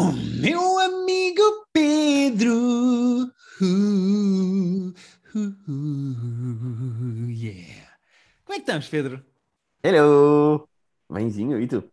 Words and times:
O 0.00 0.12
meu 0.40 0.78
amigo 0.78 1.42
Pedro. 1.74 2.54
Uh, 3.60 4.94
uh, 5.34 5.54
uh, 5.68 7.28
yeah. 7.28 7.98
Como 8.42 8.54
é 8.54 8.54
que 8.54 8.60
estamos, 8.60 8.88
Pedro? 8.88 9.22
Hello! 9.84 10.66
Benzinho, 11.12 11.60
e 11.60 11.66
tu? 11.66 11.84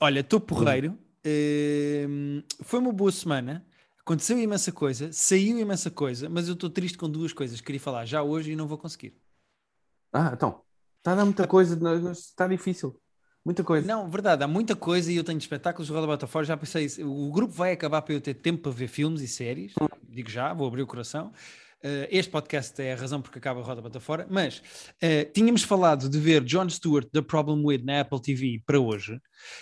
Olha, 0.00 0.18
estou 0.18 0.40
porreiro. 0.40 0.98
Uh, 1.24 2.42
foi 2.62 2.80
uma 2.80 2.92
boa 2.92 3.12
semana. 3.12 3.64
Aconteceu 4.00 4.36
imensa 4.40 4.72
coisa, 4.72 5.12
saiu 5.12 5.56
imensa 5.56 5.88
coisa, 5.88 6.28
mas 6.28 6.48
eu 6.48 6.54
estou 6.54 6.68
triste 6.68 6.98
com 6.98 7.08
duas 7.08 7.32
coisas. 7.32 7.60
Queria 7.60 7.80
falar 7.80 8.06
já 8.06 8.24
hoje 8.24 8.50
e 8.50 8.56
não 8.56 8.66
vou 8.66 8.76
conseguir. 8.76 9.16
Ah, 10.12 10.32
então. 10.34 10.62
Está 10.98 11.12
a 11.12 11.14
dar 11.14 11.24
muita 11.24 11.46
coisa, 11.46 11.78
está 12.10 12.48
difícil. 12.48 13.00
Muita 13.46 13.62
coisa. 13.62 13.86
Não, 13.86 14.10
verdade, 14.10 14.42
há 14.42 14.48
muita 14.48 14.74
coisa 14.74 15.12
e 15.12 15.14
eu 15.14 15.22
tenho 15.22 15.38
espetáculos 15.38 15.86
de 15.86 15.92
roda 15.92 16.04
bota 16.04 16.26
fora. 16.26 16.44
Já 16.44 16.56
pensei 16.56 16.86
isso. 16.86 17.08
O 17.08 17.30
grupo 17.30 17.54
vai 17.54 17.70
acabar 17.70 18.02
para 18.02 18.12
eu 18.12 18.20
ter 18.20 18.34
tempo 18.34 18.60
para 18.60 18.72
ver 18.72 18.88
filmes 18.88 19.20
e 19.20 19.28
séries. 19.28 19.72
Hum. 19.80 19.86
Digo 20.02 20.28
já, 20.28 20.52
vou 20.52 20.66
abrir 20.66 20.82
o 20.82 20.86
coração. 20.86 21.28
Uh, 21.78 22.10
este 22.10 22.28
podcast 22.28 22.82
é 22.82 22.92
a 22.92 22.96
razão 22.96 23.22
porque 23.22 23.38
acaba 23.38 23.60
a 23.60 23.62
roda 23.62 23.80
bota 23.80 24.00
fora. 24.00 24.26
Mas 24.28 24.58
uh, 25.00 25.32
tínhamos 25.32 25.62
falado 25.62 26.08
de 26.08 26.18
ver 26.18 26.42
John 26.42 26.68
Stewart, 26.68 27.08
The 27.12 27.22
Problem 27.22 27.64
With, 27.64 27.84
na 27.84 28.00
Apple 28.00 28.20
TV 28.20 28.64
para 28.66 28.80
hoje. 28.80 29.16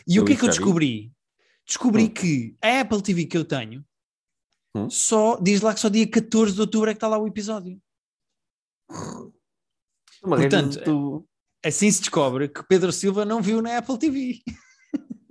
E 0.09 0.17
eu 0.17 0.23
o 0.23 0.27
que 0.27 0.33
é 0.33 0.37
que 0.37 0.45
eu 0.45 0.49
descobri? 0.49 1.13
Descobri 1.67 2.05
hum. 2.05 2.09
que 2.09 2.57
a 2.63 2.81
Apple 2.81 3.03
TV 3.03 3.27
que 3.27 3.37
eu 3.37 3.45
tenho 3.45 3.85
hum? 4.75 4.89
só 4.89 5.39
diz 5.39 5.61
lá 5.61 5.75
que 5.75 5.81
só 5.81 5.91
dia 5.91 6.09
14 6.09 6.55
de 6.55 6.61
outubro 6.63 6.89
é 6.89 6.95
que 6.95 6.97
está 6.97 7.09
lá 7.09 7.19
o 7.19 7.29
episódio. 7.29 7.79
Portanto, 10.23 10.83
tu 10.83 11.29
assim 11.65 11.91
se 11.91 12.01
descobre 12.01 12.49
que 12.49 12.63
Pedro 12.63 12.93
Silva 12.93 13.25
não 13.25 13.41
viu 13.41 13.63
na 13.63 13.79
Apple 13.79 13.99
TV. 13.99 14.41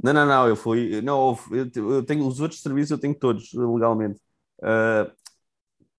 Não, 0.03 0.11
não, 0.11 0.25
não, 0.25 0.47
eu 0.49 0.55
fui. 0.57 1.01
Não, 1.01 1.37
eu, 1.49 1.91
eu 1.91 2.03
tenho 2.03 2.27
os 2.27 2.41
outros 2.41 2.61
serviços, 2.61 2.91
eu 2.91 2.97
tenho 2.97 3.15
todos 3.15 3.53
legalmente. 3.53 4.19
Uh, 4.59 5.09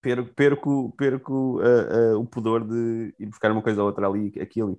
perco 0.02 0.34
perco, 0.34 0.94
perco 0.94 1.58
uh, 1.58 2.14
uh, 2.14 2.20
o 2.20 2.26
pudor 2.26 2.62
de 2.68 3.14
ir 3.18 3.26
buscar 3.26 3.50
uma 3.50 3.62
coisa 3.62 3.80
ou 3.80 3.86
outra 3.86 4.06
ali, 4.06 4.30
aqui 4.38 4.60
ali. 4.60 4.76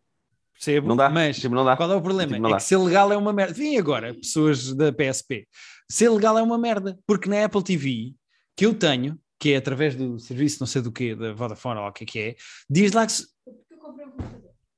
Percebo, 0.54 0.88
não 0.88 0.96
dá, 0.96 1.10
mas 1.10 1.38
tipo, 1.38 1.56
não 1.56 1.66
dá. 1.66 1.76
qual 1.76 1.92
é 1.92 1.96
o 1.96 2.02
problema? 2.02 2.34
Tipo, 2.34 2.48
é 2.48 2.52
dá. 2.52 2.58
que 2.58 2.64
ser 2.64 2.78
legal 2.78 3.12
é 3.12 3.18
uma 3.18 3.34
merda. 3.34 3.54
Vim 3.54 3.78
agora, 3.78 4.14
pessoas 4.14 4.74
da 4.74 4.94
PSP. 4.94 5.48
Ser 5.90 6.10
legal 6.10 6.38
é 6.38 6.44
uma 6.44 6.58
merda, 6.58 6.98
porque 7.08 7.28
na 7.28 7.44
Apple 7.44 7.64
TV, 7.64 8.14
que 8.56 8.66
eu 8.66 8.74
tenho, 8.74 9.20
que 9.40 9.54
é 9.54 9.58
através 9.58 9.96
do 9.96 10.18
serviço 10.20 10.58
não 10.60 10.68
sei 10.68 10.82
do 10.82 10.92
que, 10.92 11.14
da 11.16 11.34
Vodafone 11.34 11.80
ou 11.80 11.88
o 11.88 11.92
que 11.92 12.04
é 12.04 12.08
que 12.08 12.20
é, 12.20 12.36
diz 12.70 12.94
lá 12.94 13.06
que. 13.06 13.12
Se... 13.12 13.28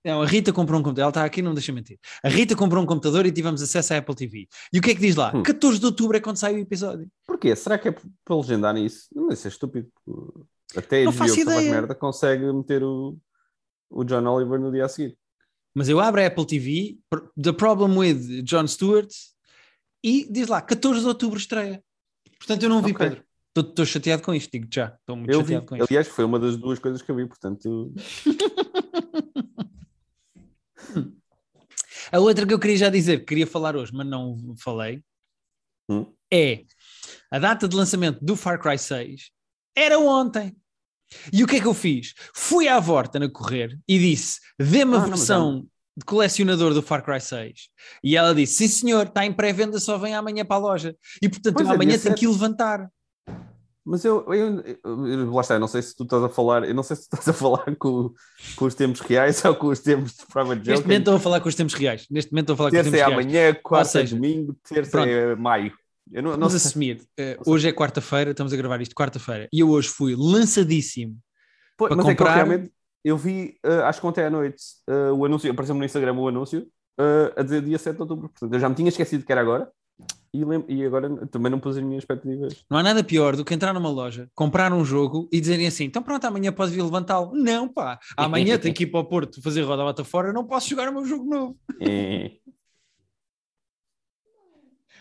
Não, 0.07 0.21
a 0.21 0.25
Rita 0.25 0.53
comprou 0.53 0.79
um 0.79 0.83
computador, 0.83 1.01
ela 1.01 1.09
está 1.09 1.25
aqui, 1.25 1.41
não 1.41 1.53
deixa 1.53 1.73
mentir. 1.73 1.99
A 2.23 2.29
Rita 2.29 2.55
comprou 2.55 2.81
um 2.81 2.85
computador 2.85 3.25
e 3.25 3.31
tivemos 3.31 3.61
acesso 3.61 3.93
à 3.93 3.97
Apple 3.97 4.15
TV. 4.15 4.47
E 4.71 4.79
o 4.79 4.81
que 4.81 4.91
é 4.91 4.95
que 4.95 5.01
diz 5.01 5.17
lá? 5.17 5.33
Hum. 5.35 5.43
14 5.43 5.79
de 5.79 5.85
outubro 5.85 6.15
é 6.15 6.21
quando 6.21 6.37
sai 6.37 6.55
o 6.55 6.59
episódio. 6.59 7.11
Porquê? 7.25 7.53
Será 7.57 7.77
que 7.77 7.89
é 7.89 7.91
para 7.91 8.35
legendar 8.37 8.73
nisso? 8.73 9.09
Não, 9.13 9.27
isso 9.27 9.45
é 9.45 9.49
estúpido. 9.49 9.91
Até 10.73 11.03
não 11.03 11.11
faço 11.11 11.37
ideia. 11.37 11.69
merda 11.69 11.93
consegue 11.93 12.49
meter 12.53 12.83
o, 12.83 13.17
o 13.89 14.05
John 14.05 14.25
Oliver 14.27 14.57
no 14.57 14.71
dia 14.71 14.85
a 14.85 14.87
seguir. 14.87 15.17
Mas 15.75 15.89
eu 15.89 15.99
abro 15.99 16.21
a 16.21 16.25
Apple 16.25 16.47
TV, 16.47 16.97
The 17.41 17.51
Problem 17.51 17.97
with 17.97 18.43
John 18.43 18.65
Stewart, 18.65 19.11
e 20.01 20.25
diz 20.31 20.47
lá, 20.47 20.61
14 20.61 21.01
de 21.01 21.07
outubro 21.07 21.37
estreia. 21.37 21.83
Portanto, 22.39 22.63
eu 22.63 22.69
não 22.69 22.81
vi, 22.81 22.93
okay. 22.93 23.09
Pedro. 23.09 23.27
Estou 23.57 23.85
chateado 23.85 24.23
com 24.23 24.33
isto, 24.33 24.51
digo 24.51 24.67
já. 24.71 24.95
Estou 25.01 25.17
muito 25.17 25.31
eu 25.31 25.41
chateado 25.41 25.63
vi. 25.63 25.67
com 25.67 25.75
isto. 25.75 25.87
Aliás, 25.89 26.07
foi 26.07 26.23
uma 26.23 26.39
das 26.39 26.55
duas 26.55 26.79
coisas 26.79 27.01
que 27.01 27.11
eu 27.11 27.15
vi, 27.17 27.25
portanto. 27.25 27.93
A 32.11 32.19
outra 32.19 32.45
que 32.45 32.53
eu 32.53 32.59
queria 32.59 32.77
já 32.77 32.89
dizer, 32.89 33.19
que 33.19 33.25
queria 33.25 33.47
falar 33.47 33.75
hoje, 33.75 33.91
mas 33.93 34.07
não 34.07 34.55
falei, 34.57 35.03
hum? 35.89 36.05
é 36.31 36.63
a 37.31 37.39
data 37.39 37.67
de 37.67 37.75
lançamento 37.75 38.23
do 38.23 38.35
Far 38.35 38.61
Cry 38.61 38.77
6 38.77 39.31
era 39.75 39.99
ontem. 39.99 40.55
E 41.31 41.43
o 41.43 41.47
que 41.47 41.57
é 41.57 41.61
que 41.61 41.67
eu 41.67 41.73
fiz? 41.73 42.13
Fui 42.33 42.67
à 42.67 42.79
Vorta 42.79 43.19
na 43.19 43.29
correr 43.29 43.79
e 43.87 43.97
disse: 43.97 44.39
dê-me 44.59 44.95
a 44.95 45.01
ah, 45.01 45.05
versão 45.05 45.65
de 45.95 46.05
colecionador 46.05 46.73
do 46.73 46.81
Far 46.81 47.03
Cry 47.03 47.21
6. 47.21 47.69
E 48.03 48.17
ela 48.17 48.35
disse: 48.35 48.55
sim, 48.55 48.67
senhor, 48.67 49.07
está 49.07 49.25
em 49.25 49.31
pré-venda, 49.31 49.79
só 49.79 49.97
vem 49.97 50.15
amanhã 50.15 50.43
para 50.43 50.57
a 50.57 50.59
loja. 50.59 50.95
E 51.21 51.29
portanto, 51.29 51.61
eu 51.61 51.69
é, 51.69 51.73
amanhã 51.73 51.97
tenho 51.97 52.15
que 52.15 52.25
ir 52.25 52.29
levantar. 52.29 52.89
Mas 53.87 54.03
eu, 54.03 54.25
eu, 54.33 54.63
eu, 54.83 55.31
lá 55.31 55.39
está, 55.39 55.53
eu 55.53 55.61
não 55.61 55.67
sei 55.67 55.81
se 55.81 55.95
tu 55.95 56.03
estás 56.03 56.21
a 56.21 56.27
falar, 56.27 56.67
eu 56.67 56.75
não 56.75 56.83
sei 56.83 56.97
se 56.97 57.03
tu 57.03 57.15
estás 57.15 57.29
a 57.29 57.33
falar 57.33 57.73
com, 57.77 58.13
com 58.57 58.65
os 58.65 58.75
tempos 58.75 58.99
reais 58.99 59.43
ou 59.45 59.55
com 59.55 59.67
os 59.67 59.79
tempos 59.79 60.11
de 60.11 60.25
private 60.25 60.57
joking. 60.57 60.71
Neste 60.71 60.85
momento 60.85 60.99
estou 60.99 61.15
a 61.15 61.19
falar 61.19 61.39
com 61.39 61.47
os 61.47 61.55
tempos 61.55 61.73
reais. 61.73 62.05
Neste 62.11 62.31
momento 62.33 62.43
estou 62.43 62.53
a 62.55 62.57
falar 62.57 62.71
terça 62.71 62.89
com 62.89 62.95
os 62.95 62.99
tempos 62.99 63.07
é 63.07 63.15
reais. 63.15 63.25
Terça 63.25 63.37
é 63.37 63.45
amanhã, 63.45 63.59
quarta 63.63 63.99
é 64.01 64.03
domingo, 64.03 64.57
terça 64.67 64.91
pronto. 64.91 65.07
é 65.07 65.35
maio. 65.37 65.73
Eu 66.11 66.21
não, 66.21 66.31
Vamos 66.31 66.53
não 66.53 66.57
assumir. 66.57 67.01
Uh, 67.17 67.49
hoje 67.51 67.69
é 67.69 67.71
quarta-feira, 67.71 68.31
estamos 68.31 68.51
a 68.51 68.57
gravar 68.57 68.81
isto 68.81 68.93
quarta-feira. 68.93 69.47
E 69.53 69.61
eu 69.61 69.69
hoje 69.69 69.87
fui 69.87 70.15
lançadíssimo 70.17 71.17
Pô, 71.77 71.87
para 71.87 71.95
mas 71.95 72.05
comprar... 72.05 72.29
é 72.29 72.33
que 72.33 72.35
realmente 72.35 72.73
eu 73.05 73.17
vi, 73.17 73.57
uh, 73.65 73.83
acho 73.85 74.01
que 74.01 74.07
ontem 74.07 74.25
à 74.25 74.29
noite, 74.29 74.61
uh, 74.89 75.13
o 75.13 75.23
anúncio, 75.25 75.49
apareceu-me 75.49 75.79
no 75.79 75.85
Instagram 75.85 76.13
o 76.13 76.27
anúncio, 76.27 76.67
a 77.37 77.43
dizer 77.43 77.61
dia 77.61 77.77
7 77.77 77.95
de 77.95 78.01
outubro. 78.01 78.27
Portanto, 78.27 78.51
eu 78.51 78.59
já 78.59 78.67
me 78.67 78.75
tinha 78.75 78.89
esquecido 78.89 79.23
que 79.23 79.31
era 79.31 79.39
agora. 79.39 79.69
E, 80.33 80.41
e, 80.67 80.85
agora 80.85 81.25
também 81.27 81.51
não 81.51 81.59
pus 81.59 81.77
as 81.77 81.83
minhas 81.83 82.03
expectativas. 82.03 82.63
Não 82.69 82.77
há 82.77 82.83
nada 82.83 83.03
pior 83.03 83.35
do 83.35 83.43
que 83.43 83.53
entrar 83.53 83.73
numa 83.73 83.89
loja, 83.89 84.29
comprar 84.35 84.71
um 84.71 84.85
jogo 84.85 85.27
e 85.31 85.39
dizerem 85.39 85.65
assim: 85.65 85.85
então 85.85 86.03
pronto, 86.03 86.23
amanhã 86.25 86.51
podes 86.51 86.75
vir 86.75 86.83
levantá-lo. 86.83 87.33
Não, 87.33 87.67
pá, 87.67 87.99
amanhã 88.15 88.57
tenho 88.59 88.75
que 88.75 88.83
ir 88.83 88.87
para 88.87 88.99
o 88.99 89.05
Porto 89.05 89.41
fazer 89.41 89.61
roda 89.63 89.83
bota 89.83 90.03
fora, 90.03 90.31
não 90.31 90.45
posso 90.45 90.69
jogar 90.69 90.89
o 90.89 90.93
meu 90.93 91.05
jogo 91.05 91.25
novo. 91.25 91.57
É. 91.81 92.31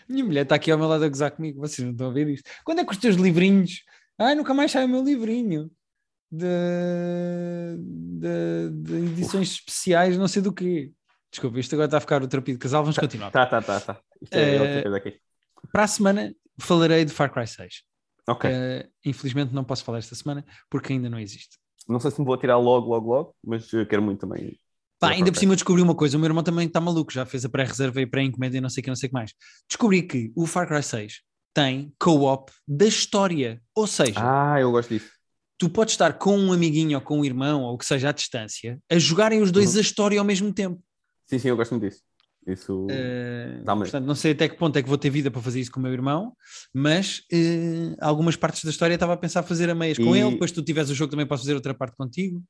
Minha 0.09 0.23
mulher 0.23 0.43
está 0.43 0.55
aqui 0.55 0.71
ao 0.71 0.77
meu 0.77 0.87
lado 0.87 1.03
a 1.03 1.09
gozar 1.09 1.31
comigo, 1.31 1.59
vocês 1.59 1.85
não 1.85 1.91
estão 1.91 2.09
a 2.09 2.13
ver 2.13 2.29
isto. 2.29 2.49
Quando 2.63 2.79
é 2.79 2.85
que 2.85 2.91
os 2.91 2.97
teus 2.97 3.17
livrinhos? 3.17 3.83
Ai, 4.17 4.35
nunca 4.35 4.53
mais 4.53 4.71
sai 4.71 4.85
o 4.85 4.89
meu 4.89 5.03
livrinho 5.03 5.69
de, 6.31 6.47
de, 7.77 8.69
de 8.71 8.95
edições 9.11 9.51
especiais, 9.51 10.17
não 10.17 10.27
sei 10.27 10.41
do 10.41 10.53
quê. 10.53 10.91
Desculpa, 11.31 11.59
isto 11.59 11.75
agora 11.75 11.87
está 11.87 11.97
a 11.97 12.01
ficar 12.01 12.23
o 12.23 12.27
trapido 12.27 12.57
de 12.57 12.63
casal, 12.63 12.83
vamos 12.83 12.95
tá, 12.95 13.01
continuar. 13.01 13.31
Tá, 13.31 13.45
tá, 13.45 13.61
tá, 13.61 13.79
tá. 13.79 13.99
Isto 14.21 14.33
é 14.33 14.57
uh, 14.57 14.61
outra 14.61 14.81
coisa 14.81 14.97
aqui. 14.97 15.19
Para 15.71 15.83
a 15.83 15.87
semana 15.87 16.33
falarei 16.59 17.05
de 17.05 17.11
Far 17.11 17.31
Cry 17.31 17.47
6. 17.47 17.83
Ok. 18.27 18.49
Uh, 18.49 18.89
infelizmente 19.05 19.53
não 19.53 19.63
posso 19.63 19.83
falar 19.83 19.99
esta 19.99 20.15
semana 20.15 20.45
porque 20.69 20.93
ainda 20.93 21.09
não 21.09 21.19
existe. 21.19 21.57
Não 21.87 21.99
sei 21.99 22.11
se 22.11 22.19
me 22.19 22.25
vou 22.25 22.37
tirar 22.37 22.57
logo, 22.57 22.89
logo, 22.89 23.09
logo, 23.09 23.35
mas 23.43 23.69
quero 23.89 24.01
muito 24.01 24.19
também. 24.19 24.59
Pá, 24.99 25.11
ainda 25.11 25.31
por 25.31 25.37
cima 25.37 25.53
eu 25.53 25.55
descobri 25.55 25.81
uma 25.81 25.93
coisa, 25.93 26.17
o 26.17 26.19
meu 26.19 26.27
irmão 26.27 26.43
também 26.43 26.67
está 26.67 26.81
maluco, 26.81 27.13
já 27.13 27.25
fez 27.25 27.45
a 27.45 27.49
pré-reserva 27.49 28.01
e 28.01 28.07
pré-encomenda 28.07 28.57
e 28.57 28.61
não 28.61 28.69
sei 28.69 28.81
o 28.81 28.83
que, 28.83 28.89
não 28.89 28.95
sei 28.95 29.07
o 29.07 29.09
que 29.11 29.13
mais. 29.13 29.31
Descobri 29.69 30.01
que 30.01 30.31
o 30.35 30.47
Far 30.47 30.67
Cry 30.67 30.81
6 30.81 31.21
tem 31.53 31.93
co-op 31.99 32.51
da 32.67 32.85
história, 32.85 33.61
ou 33.75 33.85
seja... 33.85 34.15
Ah, 34.17 34.59
eu 34.59 34.71
gosto 34.71 34.89
disso. 34.89 35.11
Tu 35.59 35.69
podes 35.69 35.93
estar 35.93 36.13
com 36.13 36.37
um 36.37 36.51
amiguinho 36.51 36.97
ou 36.97 37.01
com 37.03 37.19
um 37.19 37.25
irmão, 37.25 37.63
ou 37.63 37.75
o 37.75 37.77
que 37.77 37.85
seja 37.85 38.09
à 38.09 38.11
distância, 38.11 38.79
a 38.91 38.97
jogarem 38.97 39.41
os 39.41 39.51
dois 39.51 39.73
uhum. 39.73 39.79
a 39.79 39.81
história 39.81 40.19
ao 40.19 40.25
mesmo 40.25 40.51
tempo. 40.53 40.81
Sim, 41.27 41.39
sim, 41.39 41.49
eu 41.49 41.57
gosto 41.57 41.71
muito 41.71 41.87
disso. 41.89 42.01
Isso 42.47 42.85
uh, 42.85 43.65
portanto, 43.65 44.05
não 44.05 44.15
sei 44.15 44.31
até 44.31 44.47
que 44.47 44.55
ponto 44.55 44.77
é 44.77 44.81
que 44.81 44.87
vou 44.87 44.97
ter 44.97 45.09
vida 45.09 45.29
para 45.29 45.41
fazer 45.41 45.59
isso 45.59 45.69
com 45.69 45.81
o 45.81 45.83
meu 45.83 45.91
irmão, 45.91 46.33
mas 46.73 47.19
uh, 47.33 47.97
algumas 47.99 48.37
partes 48.37 48.63
da 48.63 48.69
história 48.69 48.93
estava 48.93 49.13
a 49.13 49.17
pensar 49.17 49.43
fazer 49.43 49.69
a 49.69 49.75
meias 49.75 49.97
e... 49.97 50.03
com 50.03 50.15
ele, 50.15 50.31
depois 50.31 50.51
tu 50.53 50.63
tiveres 50.63 50.89
o 50.89 50.95
jogo 50.95 51.11
também 51.11 51.27
posso 51.27 51.43
fazer 51.43 51.55
outra 51.55 51.73
parte 51.73 51.97
contigo. 51.97 52.41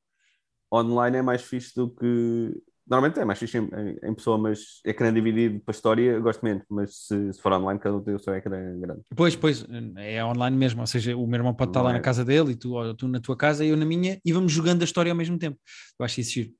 Online 0.72 1.18
é 1.18 1.22
mais 1.24 1.42
fixe 1.42 1.74
do 1.76 1.90
que. 1.90 2.62
Normalmente 2.86 3.20
é 3.20 3.26
mais 3.26 3.40
fixe 3.40 3.58
em, 3.58 3.68
em 4.04 4.14
pessoa, 4.14 4.38
mas 4.38 4.80
ecrã 4.86 5.12
dividido 5.12 5.60
para 5.62 5.74
a 5.74 5.76
história, 5.76 6.20
gosto 6.20 6.46
menos, 6.46 6.64
mas 6.70 6.96
se, 6.96 7.34
se, 7.34 7.42
for 7.42 7.52
online, 7.52 7.80
cada 7.80 7.98
um 7.98 8.02
tem 8.02 8.14
o 8.14 8.20
seu 8.20 8.34
ecrã 8.34 8.80
grande. 8.80 9.02
Pois, 9.16 9.36
pois, 9.36 9.66
é 9.98 10.24
online 10.24 10.56
mesmo, 10.56 10.80
ou 10.80 10.88
seja, 10.88 11.18
o 11.18 11.28
meu 11.28 11.38
irmão 11.40 11.54
pode 11.54 11.72
estar 11.72 11.82
lá 11.82 11.92
na 11.92 12.00
casa 12.00 12.24
dele 12.24 12.52
e 12.52 12.56
tu, 12.56 12.76
ou 12.76 12.94
tu 12.94 13.08
na 13.08 13.20
tua 13.20 13.36
casa 13.36 13.66
e 13.66 13.70
eu 13.70 13.78
na 13.78 13.86
minha, 13.86 14.22
e 14.24 14.32
vamos 14.32 14.54
jogando 14.54 14.84
a 14.84 14.86
história 14.86 15.12
ao 15.12 15.18
mesmo 15.18 15.38
tempo. 15.38 15.58
Eu 16.00 16.06
acho 16.06 16.22
isso 16.22 16.32
giro. 16.32 16.52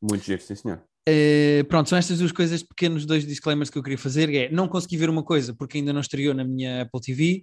Muito 0.00 0.24
giro, 0.24 0.42
sim 0.42 0.56
senhor. 0.56 0.82
Uh, 1.08 1.64
pronto, 1.66 1.88
são 1.88 1.96
estas 1.96 2.18
duas 2.18 2.32
coisas, 2.32 2.62
pequenos 2.62 3.06
dois 3.06 3.26
disclaimers 3.26 3.70
que 3.70 3.78
eu 3.78 3.82
queria 3.82 3.98
fazer. 3.98 4.32
É, 4.34 4.50
não 4.50 4.68
consegui 4.68 4.96
ver 4.96 5.08
uma 5.08 5.22
coisa 5.22 5.54
porque 5.54 5.78
ainda 5.78 5.92
não 5.92 6.00
estreou 6.00 6.34
na 6.34 6.44
minha 6.44 6.82
Apple 6.82 7.00
TV 7.00 7.42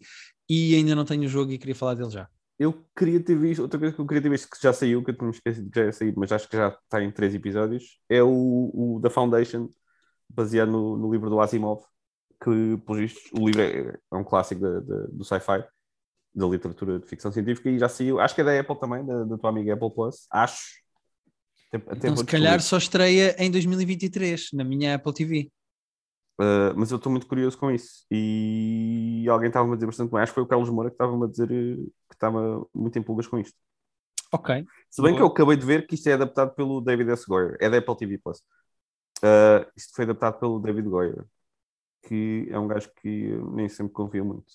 e 0.50 0.76
ainda 0.76 0.94
não 0.94 1.06
tenho 1.06 1.24
o 1.24 1.28
jogo 1.28 1.52
e 1.52 1.58
queria 1.58 1.76
falar 1.76 1.96
dele 1.96 2.12
já. 2.12 2.28
Eu 2.58 2.86
queria 2.96 3.20
ter 3.20 3.36
visto, 3.36 3.62
outra 3.62 3.80
coisa 3.80 3.94
que 3.94 4.00
eu 4.00 4.08
queria 4.08 4.24
ter 4.24 4.30
visto 4.30 4.50
que 4.50 4.62
já 4.62 4.72
saiu, 4.72 5.04
que 5.04 5.12
eu 5.12 5.18
tinha 5.18 5.30
esquecido 5.30 5.70
que 5.70 5.80
já 5.80 5.86
ia 5.86 5.92
sair, 5.92 6.14
mas 6.16 6.32
acho 6.32 6.48
que 6.48 6.56
já 6.56 6.70
está 6.70 7.04
em 7.04 7.12
três 7.12 7.36
episódios, 7.36 8.00
é 8.08 8.24
o, 8.24 8.30
o 8.74 9.00
The 9.02 9.10
Foundation, 9.10 9.70
baseado 10.30 10.72
no, 10.72 10.96
no 10.96 11.12
livro 11.12 11.30
do 11.30 11.42
Asimov, 11.42 11.82
que, 12.42 12.78
por 12.86 13.02
isto, 13.02 13.20
o 13.38 13.46
livro 13.46 13.62
é, 13.62 13.98
é 14.12 14.16
um 14.16 14.24
clássico 14.24 14.62
de, 14.62 14.82
de, 14.82 15.08
do 15.12 15.26
sci-fi, 15.26 15.66
da 16.34 16.48
literatura 16.48 17.00
de 17.00 17.06
ficção 17.08 17.32
científica, 17.32 17.70
e 17.70 17.78
já 17.78 17.90
saiu, 17.90 18.22
acho 18.22 18.34
que 18.34 18.42
é 18.42 18.44
da 18.46 18.58
Apple 18.58 18.80
também, 18.80 19.06
da, 19.06 19.26
da 19.26 19.38
tua 19.38 19.50
amiga 19.50 19.74
Apple 19.74 19.94
Plus, 19.94 20.26
acho, 20.32 20.85
até 21.74 22.08
então, 22.08 22.18
se 22.18 22.26
calhar 22.26 22.62
só 22.62 22.78
estreia 22.78 23.36
em 23.38 23.52
2023 23.52 24.50
na 24.54 24.64
minha 24.64 24.96
Apple 24.96 25.14
TV. 25.14 25.52
Uh, 26.40 26.76
mas 26.76 26.92
eu 26.92 26.98
estou 26.98 27.12
muito 27.12 27.28
curioso 27.28 27.58
com 27.58 27.72
isso. 27.72 28.06
E 28.12 29.26
alguém 29.30 29.48
estava-me 29.48 29.74
a 29.74 29.76
dizer 29.76 29.86
bastante 29.86 30.12
bem. 30.12 30.22
Acho 30.22 30.32
que 30.32 30.36
foi 30.36 30.44
o 30.44 30.48
Carlos 30.48 30.70
Moura 30.70 30.90
que 30.90 30.96
estava-me 30.96 31.24
a 31.24 31.28
dizer 31.28 31.48
que 31.48 32.14
estava 32.14 32.66
muito 32.74 33.00
em 33.00 33.04
pulgas 33.04 33.28
com 33.28 33.40
isto. 33.40 33.58
Ok. 34.32 34.66
Se 34.90 35.02
bem 35.02 35.12
Boa. 35.12 35.18
que 35.18 35.22
eu 35.24 35.28
acabei 35.28 35.56
de 35.56 35.66
ver 35.66 35.88
que 35.88 35.96
isto 35.96 36.08
é 36.08 36.14
adaptado 36.14 36.54
pelo 36.54 36.82
David 36.82 37.10
S. 37.12 37.26
Goyer. 37.26 37.58
É 37.60 37.70
da 37.70 37.78
Apple 37.78 37.96
TV 37.96 38.18
Plus. 38.18 38.40
Uh, 39.20 39.66
isto 39.76 39.96
foi 39.96 40.04
adaptado 40.04 40.40
pelo 40.40 40.60
David 40.60 40.90
Goyer. 40.90 41.26
que 42.08 42.48
é 42.50 42.60
um 42.60 42.68
gajo 42.68 42.92
que 43.02 43.38
nem 43.54 43.70
sempre 43.70 43.94
confio 43.94 44.26
muito. 44.26 44.54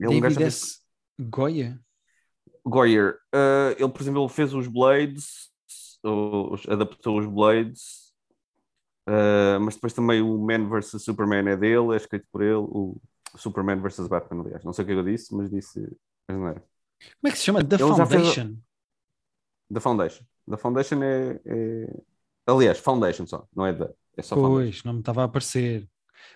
É 0.00 0.08
um 0.08 0.20
David 0.20 0.42
S. 0.42 0.80
Goya? 1.18 1.80
Goyer, 2.66 3.18
uh, 3.34 3.72
ele, 3.78 3.88
por 3.88 4.00
exemplo, 4.02 4.22
ele 4.22 4.28
fez 4.32 4.54
os 4.54 4.66
Blades, 4.68 5.50
os- 6.04 6.68
adaptou 6.68 7.18
os 7.18 7.26
Blades, 7.26 8.12
uh, 9.08 9.58
mas 9.60 9.74
depois 9.74 9.92
também 9.92 10.20
o 10.22 10.38
Man 10.38 10.68
vs 10.68 11.02
Superman 11.02 11.48
é 11.48 11.56
dele, 11.56 11.92
é 11.92 11.96
escrito 11.96 12.26
por 12.30 12.42
ele, 12.42 12.54
o 12.56 13.00
Superman 13.36 13.80
vs 13.80 14.06
Batman, 14.08 14.42
aliás. 14.42 14.64
Não 14.64 14.72
sei 14.72 14.84
o 14.84 14.86
que 14.86 14.92
eu 14.94 15.02
disse, 15.04 15.34
mas 15.34 15.50
disse. 15.50 15.80
Mas 16.28 16.38
não 16.38 16.48
era. 16.48 16.60
Como 16.60 17.28
é 17.28 17.30
que 17.32 17.38
se 17.38 17.44
chama? 17.44 17.64
The 17.64 17.76
Ele 17.76 17.94
já 17.96 18.06
fez- 18.06 18.22
Foundation. 18.34 18.56
Da 19.70 19.80
Foundation. 19.80 20.24
Da 20.46 20.56
Foundation 20.56 21.02
é, 21.02 21.40
é- 21.46 22.00
Aliás, 22.46 22.78
Foundation 22.78 23.26
só, 23.26 23.46
não 23.54 23.66
é 23.66 23.72
da. 23.72 23.90
É 24.16 24.22
só 24.22 24.34
Foundation. 24.36 24.54
Pois, 24.54 24.84
não 24.84 24.92
me 24.94 24.98
estava 25.00 25.22
a 25.22 25.24
aparecer. 25.24 25.88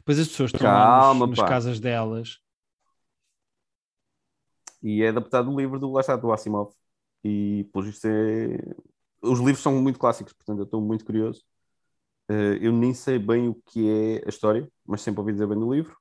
Pois 0.05 0.19
as 0.19 0.26
pessoas 0.29 0.52
estão 0.52 0.67
lá 0.67 1.00
Calma, 1.00 1.26
nos, 1.26 1.37
nas 1.38 1.44
pá. 1.46 1.49
casas 1.49 1.79
delas. 1.79 2.40
E 4.82 5.02
é 5.02 5.08
adaptado 5.08 5.50
do 5.50 5.58
livro 5.58 5.78
do, 5.78 5.93
lá 5.93 6.00
está, 6.00 6.17
do 6.17 6.32
Asimov. 6.32 6.73
E, 7.25 7.69
pelo 7.73 7.84
visto, 7.84 8.05
é... 8.06 8.58
os 9.23 9.38
livros 9.40 9.61
são 9.61 9.81
muito 9.82 9.99
clássicos, 9.99 10.32
portanto, 10.32 10.58
eu 10.61 10.64
estou 10.64 10.81
muito 10.81 11.05
curioso. 11.05 11.44
Eh, 12.28 12.58
eu 12.61 12.73
nem 12.73 12.94
sei 12.94 13.19
bem 13.19 13.49
o 13.49 13.55
que 13.67 13.88
é 13.88 14.23
a 14.26 14.28
história, 14.28 14.69
mas 14.87 15.02
sempre 15.02 15.20
ouvi 15.20 15.32
dizer 15.32 15.46
bem 15.46 15.58
do 15.58 15.73
livro 15.73 15.96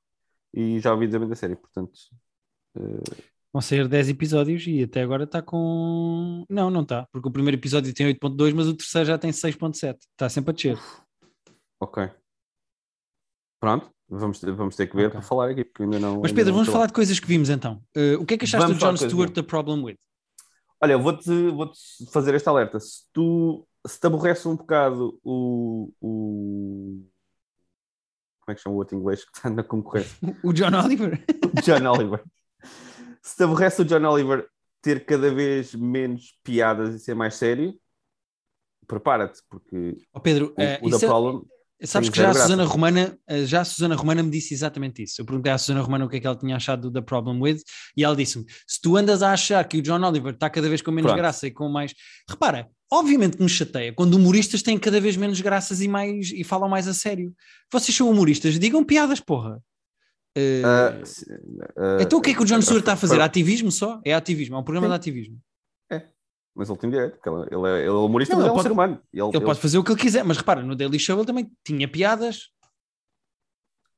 e 0.52 0.80
já 0.80 0.92
ouvi 0.92 1.06
dizer 1.06 1.18
bem 1.18 1.28
da 1.28 1.36
série, 1.36 1.56
portanto, 1.56 1.92
Vão 3.52 3.62
ser 3.62 3.88
10 3.88 4.10
episódios 4.10 4.66
e 4.66 4.82
até 4.82 5.00
agora 5.00 5.24
está 5.24 5.40
com. 5.40 6.44
Não, 6.48 6.68
não 6.68 6.82
está, 6.82 7.06
porque 7.10 7.28
o 7.28 7.32
primeiro 7.32 7.56
episódio 7.56 7.94
tem 7.94 8.06
8.2, 8.06 8.52
mas 8.54 8.66
o 8.66 8.76
terceiro 8.76 9.06
já 9.06 9.16
tem 9.16 9.30
6.7. 9.32 9.96
Está 9.98 10.28
sempre 10.28 10.50
a 10.50 10.52
descer. 10.52 10.78
ok. 11.80 12.10
Pronto, 13.58 13.90
vamos, 14.08 14.40
ter- 14.40 14.52
vamos 14.52 14.76
ter 14.76 14.86
que 14.86 14.96
ver 14.96 15.06
Ok. 15.06 15.12
para 15.18 15.22
falar 15.22 15.50
aqui, 15.50 15.64
porque 15.64 15.82
ainda 15.82 15.98
não. 15.98 16.20
Mas 16.20 16.32
Pedro, 16.32 16.52
não 16.52 16.58
vamos 16.58 16.72
falar 16.72 16.86
de 16.86 16.92
coisas 16.92 17.18
que 17.20 17.26
vimos 17.26 17.48
então. 17.50 17.82
Uh, 17.96 18.20
o 18.20 18.26
que 18.26 18.34
é 18.34 18.38
que 18.38 18.44
achaste 18.44 18.66
Vamos 18.66 18.78
do 18.78 18.86
John 18.86 18.96
Stewart 18.96 19.32
da 19.34 19.42
Problem 19.42 19.82
With? 19.84 19.96
Olha, 20.80 20.92
eu 20.92 21.00
vou-te 21.00 21.30
vou 21.50 21.70
fazer 22.12 22.34
este 22.34 22.48
alerta. 22.48 22.78
Se 22.80 23.04
tu 23.12 23.66
se 23.86 23.98
te 24.00 24.06
aborrece 24.06 24.46
um 24.48 24.56
bocado 24.56 25.18
o, 25.24 25.92
o. 26.00 27.06
Como 28.40 28.52
é 28.52 28.54
que 28.54 28.60
chama 28.60 28.74
o 28.76 28.78
outro 28.78 28.96
inglês 28.96 29.24
que 29.24 29.36
está 29.36 29.50
na 29.50 29.62
concorrência? 29.64 30.16
O 30.44 30.52
John 30.52 30.72
Oliver? 30.84 31.24
O 31.56 31.60
John 31.62 31.86
Oliver. 31.90 32.22
Se 33.22 33.36
te 33.36 33.42
aborrece 33.42 33.82
o 33.82 33.84
John 33.84 34.04
Oliver 34.04 34.46
ter 34.82 35.04
cada 35.04 35.32
vez 35.34 35.74
menos 35.74 36.38
piadas 36.44 36.94
e 36.94 36.98
ser 37.00 37.14
mais 37.14 37.34
sério, 37.34 37.74
prepara-te, 38.86 39.40
porque 39.48 39.96
Oh, 40.12 40.20
Pedro, 40.20 40.54
o, 40.56 40.62
uh, 40.62 40.86
o 40.86 40.88
isso 40.88 41.04
é- 41.04 41.08
Problem. 41.08 41.42
Sabes 41.82 42.08
que 42.08 42.16
já 42.16 42.30
a, 42.30 42.34
Susana. 42.34 42.64
Romana, 42.64 43.18
uh, 43.30 43.46
já 43.46 43.60
a 43.60 43.64
Susana 43.64 43.94
Romana 43.94 44.22
me 44.22 44.30
disse 44.30 44.54
exatamente 44.54 45.02
isso. 45.02 45.20
Eu 45.20 45.26
perguntei 45.26 45.52
à 45.52 45.58
Susana 45.58 45.82
Romana 45.82 46.04
o 46.04 46.08
que 46.08 46.16
é 46.16 46.20
que 46.20 46.26
ela 46.26 46.36
tinha 46.36 46.56
achado 46.56 46.82
do 46.82 46.92
The 46.92 47.02
Problem 47.04 47.40
With 47.40 47.60
e 47.96 48.04
ela 48.04 48.16
disse-me: 48.16 48.44
se 48.66 48.80
tu 48.80 48.96
andas 48.96 49.22
a 49.22 49.32
achar 49.32 49.62
que 49.66 49.78
o 49.78 49.82
John 49.82 50.02
Oliver 50.02 50.34
está 50.34 50.48
cada 50.48 50.68
vez 50.68 50.80
com 50.80 50.90
menos 50.90 51.10
Pronto. 51.10 51.18
graça 51.18 51.46
e 51.46 51.50
com 51.50 51.68
mais. 51.68 51.92
Repara, 52.28 52.68
obviamente 52.90 53.36
que 53.36 53.42
me 53.42 53.48
chateia 53.48 53.92
quando 53.92 54.14
humoristas 54.14 54.62
têm 54.62 54.78
cada 54.78 55.00
vez 55.00 55.16
menos 55.16 55.40
graças 55.40 55.80
e, 55.80 55.88
mais, 55.88 56.30
e 56.30 56.44
falam 56.44 56.68
mais 56.68 56.88
a 56.88 56.94
sério. 56.94 57.34
Vocês 57.72 57.96
são 57.96 58.10
humoristas, 58.10 58.58
digam 58.58 58.84
piadas, 58.84 59.20
porra. 59.20 59.60
Uh, 60.38 61.06
se- 61.06 61.24
ah, 61.78 61.96
então 61.98 62.18
o 62.18 62.22
que 62.22 62.30
é 62.30 62.34
que 62.34 62.42
o 62.42 62.44
John 62.44 62.56
ah, 62.56 62.62
Stewart 62.62 62.80
está 62.80 62.92
a 62.92 62.96
fazer? 62.96 63.18
Ativismo 63.20 63.72
só? 63.72 64.00
É 64.04 64.12
ativismo, 64.12 64.56
é 64.56 64.58
um 64.58 64.62
programa 64.62 64.86
Sim. 64.86 64.90
de 64.90 64.96
ativismo. 64.96 65.38
Mas 66.56 66.70
ele 66.70 66.78
tem 66.78 66.88
direito, 66.90 67.18
porque 67.18 67.28
ele, 67.28 67.42
ele 67.54 67.68
é, 67.68 67.78
ele 67.80 67.88
é 67.88 67.90
humorista, 67.90 68.34
Não, 68.34 68.40
mas 68.40 68.46
ele 68.46 68.48
é 68.48 68.52
um 68.52 68.54
pode- 68.54 68.62
ser 68.68 68.72
humano. 68.72 69.00
Ele, 69.12 69.22
Ele 69.22 69.36
ele- 69.36 69.44
pode 69.44 69.60
fazer 69.60 69.76
o 69.78 69.84
que 69.84 69.92
ele 69.92 70.00
quiser, 70.00 70.24
mas 70.24 70.38
repara, 70.38 70.62
no 70.62 70.74
Daily 70.74 70.98
Show 70.98 71.18
ele 71.18 71.26
também 71.26 71.50
tinha 71.64 71.86
piadas. 71.86 72.48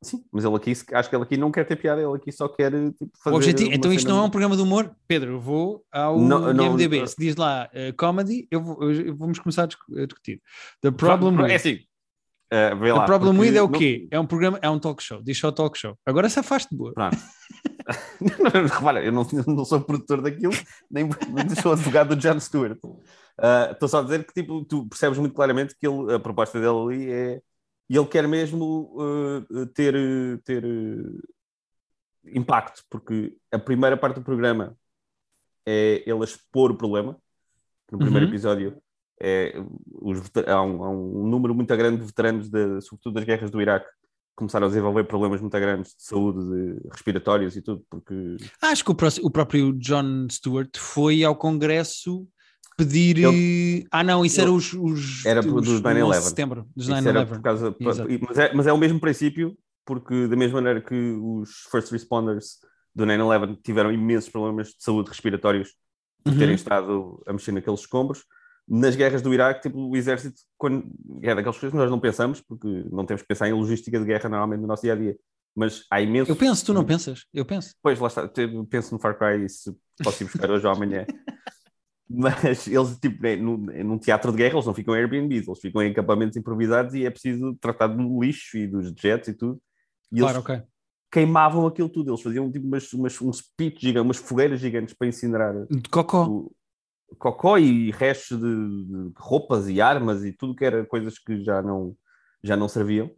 Sim, 0.03 0.25
mas 0.33 0.45
ele 0.45 0.55
aqui, 0.55 0.71
acho 0.93 1.11
que 1.11 1.17
ele 1.17 1.23
aqui 1.25 1.37
não 1.37 1.51
quer 1.51 1.65
ter 1.67 1.75
piada, 1.75 2.01
ele 2.01 2.15
aqui 2.15 2.31
só 2.31 2.49
quer 2.49 2.71
tipo, 2.93 3.11
fazer. 3.23 3.35
Objetivo, 3.37 3.71
então 3.73 3.93
isto 3.93 4.09
não 4.09 4.19
é 4.19 4.23
um 4.23 4.31
programa 4.31 4.55
de 4.57 4.63
humor? 4.63 4.95
Pedro, 5.09 5.33
eu 5.33 5.41
vou 5.41 5.85
ao 5.91 6.21
Não, 6.21 6.53
não, 6.53 6.67
IMDB, 6.67 7.01
não. 7.01 7.07
se 7.09 7.17
diz 7.19 7.35
lá 7.35 7.69
eh, 7.73 7.91
comedy, 7.93 8.47
eu 8.49 8.63
vou- 8.63 8.91
eu- 8.93 9.17
vamos 9.17 9.41
começar 9.41 9.65
a 9.65 9.67
discu- 9.67 9.99
a 9.99 10.07
discutir. 10.07 10.41
The 10.83 10.93
Problem 10.93 11.37
É 11.41 11.43
With. 11.43 11.55
assim. 11.55 11.79
ah, 12.53 12.75
vê 12.77 12.87
The 12.87 12.93
lá, 12.93 13.05
Problem 13.07 13.39
With 13.41 13.57
é 13.57 13.63
o 13.63 13.69
quê? 13.69 14.07
É 14.13 14.21
um 14.21 14.27
programa, 14.27 14.59
é 14.63 14.71
um 14.71 14.79
talk 14.79 15.03
show, 15.03 15.21
diz 15.21 15.37
só 15.37 15.51
talk 15.51 15.77
show. 15.77 15.99
Agora 16.07 16.29
se 16.29 16.39
afaste 16.39 16.73
boa. 16.77 16.93
Pronto. 16.93 17.17
Repara, 18.53 19.03
eu 19.05 19.13
não, 19.13 19.27
não 19.47 19.65
sou 19.65 19.81
produtor 19.81 20.21
daquilo, 20.21 20.53
nem, 20.91 21.09
nem 21.33 21.49
sou 21.61 21.73
advogado 21.73 22.15
do 22.15 22.21
John 22.21 22.39
Stewart. 22.39 22.79
Ah, 23.39 23.71
Estou 23.73 23.89
só 23.89 24.01
a 24.01 24.03
dizer 24.03 24.25
que 24.27 24.35
tipo, 24.35 24.65
tu 24.65 24.87
percebes 24.89 25.19
muito 25.19 25.35
claramente 25.35 25.75
que 25.77 25.87
ele, 25.87 26.15
a 26.15 26.19
proposta 26.19 26.61
dele 26.61 26.79
ali 26.79 27.13
é. 27.13 27.43
E 27.91 27.97
ele 27.97 28.07
quer 28.07 28.29
mesmo 28.29 28.95
ah, 29.01 29.67
ter, 29.75 29.95
ter 30.45 30.65
ah, 30.65 31.29
impacto, 32.27 32.83
porque 32.91 33.37
a 33.51 33.59
primeira 33.59 33.97
parte 33.97 34.17
do 34.17 34.23
programa 34.25 34.77
é 35.67 36.03
ele 36.07 36.25
expor 36.25 36.71
o 36.71 36.77
problema. 36.77 37.17
No 37.91 37.99
primeiro 37.99 38.27
Uhum. 38.27 38.33
episódio 38.33 38.83
é, 39.21 39.55
os, 40.01 40.21
há, 40.47 40.63
um, 40.63 40.85
há 40.85 40.91
um 40.91 41.27
número 41.27 41.55
muito 41.55 41.75
grande 41.77 41.99
de 42.01 42.07
veteranos, 42.07 42.49
de, 42.49 42.81
sobretudo 42.83 43.15
das 43.15 43.25
guerras 43.25 43.51
do 43.51 43.61
Iraque, 43.61 43.89
que 43.89 43.98
começaram 44.39 44.67
a 44.67 44.69
desenvolver 44.71 45.05
problemas 45.05 45.41
muito 45.41 45.59
grandes 45.59 45.91
de 45.97 46.03
saúde, 46.05 46.39
de 46.49 46.89
respiratórios 46.93 47.57
e 47.57 47.61
tudo, 47.63 47.85
porque 47.91 48.37
Acho 48.63 48.85
que 48.85 48.91
o, 48.93 48.97
o 49.27 49.31
próprio 49.31 49.73
John 49.75 50.29
Stewart 50.31 50.71
foi 50.79 51.25
ao 51.25 51.35
Congresso 51.35 52.25
pedir. 52.77 53.19
Ele- 53.19 53.87
ah, 53.91 54.05
não, 54.05 54.25
isso 54.25 54.41
era 54.41 54.49
ele- 54.49 54.57
os. 54.57 54.73
os 54.73 55.27
Era 55.27 55.41
os, 55.41 55.47
dos 55.47 55.55
o 55.55 55.61
11 55.61 55.83
de 55.83 55.83
9/11. 55.89 56.21
setembro, 56.23 56.69
dos 56.77 56.85
isso 56.87 56.95
era 56.95 57.25
9-11. 57.25 57.27
por 57.29 57.43
causa. 57.43 57.77
Mas 57.81 57.99
é, 58.39 58.55
mas 58.55 58.67
é 58.69 58.73
o 58.73 58.79
mesmo 58.79 59.01
princípio, 59.01 59.59
porque 59.85 60.29
da 60.29 60.37
mesma 60.37 60.61
maneira 60.61 60.81
que 60.81 60.95
os 60.95 61.51
first 61.71 61.91
responders 61.91 62.59
do 62.95 63.05
9-11 63.05 63.59
tiveram 63.63 63.93
imensos 63.93 64.31
problemas 64.31 64.69
de 64.69 64.77
saúde 64.79 65.09
respiratórios 65.11 65.71
por 66.23 66.33
Uhum. 66.33 66.39
terem 66.39 66.55
estado 66.55 67.23
a 67.27 67.33
mexer 67.33 67.53
naqueles 67.53 67.81
escombros. 67.81 68.25
Nas 68.69 68.95
guerras 68.95 69.23
do 69.23 69.33
Iraque, 69.33 69.63
tipo, 69.63 69.79
o 69.79 69.97
exército, 69.97 70.41
quando 70.59 70.85
é 71.23 71.35
daquelas 71.35 71.57
coisas 71.57 71.71
que 71.71 71.77
nós 71.79 71.91
não 71.91 71.99
pensamos, 71.99 72.41
porque 72.41 72.85
não 72.91 73.07
temos 73.07 73.23
que 73.23 73.29
pensar 73.29 73.49
em 73.49 73.53
logística 73.53 73.99
de 73.99 74.05
guerra 74.05 74.29
normalmente 74.29 74.61
no 74.61 74.67
nosso 74.67 74.83
dia 74.83 74.93
a 74.93 74.97
dia, 74.97 75.17
mas 75.57 75.85
há 75.91 76.01
imensos. 76.01 76.29
Eu 76.29 76.37
penso, 76.37 76.67
tu 76.67 76.75
não 76.75 76.85
pensas? 76.85 77.25
Eu 77.33 77.45
penso. 77.47 77.75
Pois, 77.83 77.99
lá 77.99 78.09
está, 78.09 78.31
penso 78.69 78.95
no 78.95 79.01
Far 79.01 79.17
Cry 79.19 79.49
se 79.49 79.75
posso 80.05 80.23
ir 80.23 80.27
buscar 80.27 80.51
hoje 80.51 80.67
ou 80.67 80.73
amanhã. 80.73 81.07
Mas 82.11 82.67
eles, 82.67 82.99
tipo, 82.99 83.23
né, 83.23 83.37
num, 83.37 83.57
num 83.59 83.99
teatro 83.99 84.31
de 84.33 84.39
guerra, 84.39 84.55
eles 84.55 84.65
não 84.67 84.73
ficam 84.73 84.95
em 84.97 84.99
Airbnbs, 84.99 85.47
eles 85.47 85.61
ficam 85.61 85.83
em 85.83 85.91
acampamentos 85.91 86.37
improvisados 86.39 86.95
e 86.95 87.05
é 87.05 87.11
preciso 87.11 87.55
tratar 87.61 87.89
do 87.89 88.23
lixo 88.23 88.57
e 88.57 88.67
dos 88.67 88.93
jets 88.99 89.29
e 89.29 89.35
tudo. 89.35 89.61
E 90.11 90.21
Claro, 90.21 90.39
eles 90.39 90.45
ok. 90.45 90.63
queimavam 91.13 91.67
aquilo 91.67 91.89
tudo, 91.91 92.11
eles 92.11 92.23
faziam 92.23 92.51
tipo 92.51 92.67
umas, 92.67 92.91
umas, 92.95 93.21
uns 93.21 93.43
pits 93.55 93.83
gigantes, 93.83 94.07
umas 94.07 94.17
fogueiras 94.17 94.59
gigantes 94.59 94.95
para 94.95 95.07
incinerar 95.07 95.55
De 95.69 95.89
cocó. 95.91 96.27
o 96.27 96.53
cocó 97.17 97.59
e 97.59 97.91
restos 97.91 98.39
de, 98.39 99.13
roupas 99.17 99.69
e 99.69 99.81
armas 99.81 100.25
e 100.25 100.33
tudo 100.33 100.55
que 100.55 100.65
era 100.65 100.85
coisas 100.85 101.19
que 101.19 101.43
já 101.43 101.63
não, 101.63 101.97
já 102.43 102.57
não 102.57 102.69
serviam. 102.69 103.11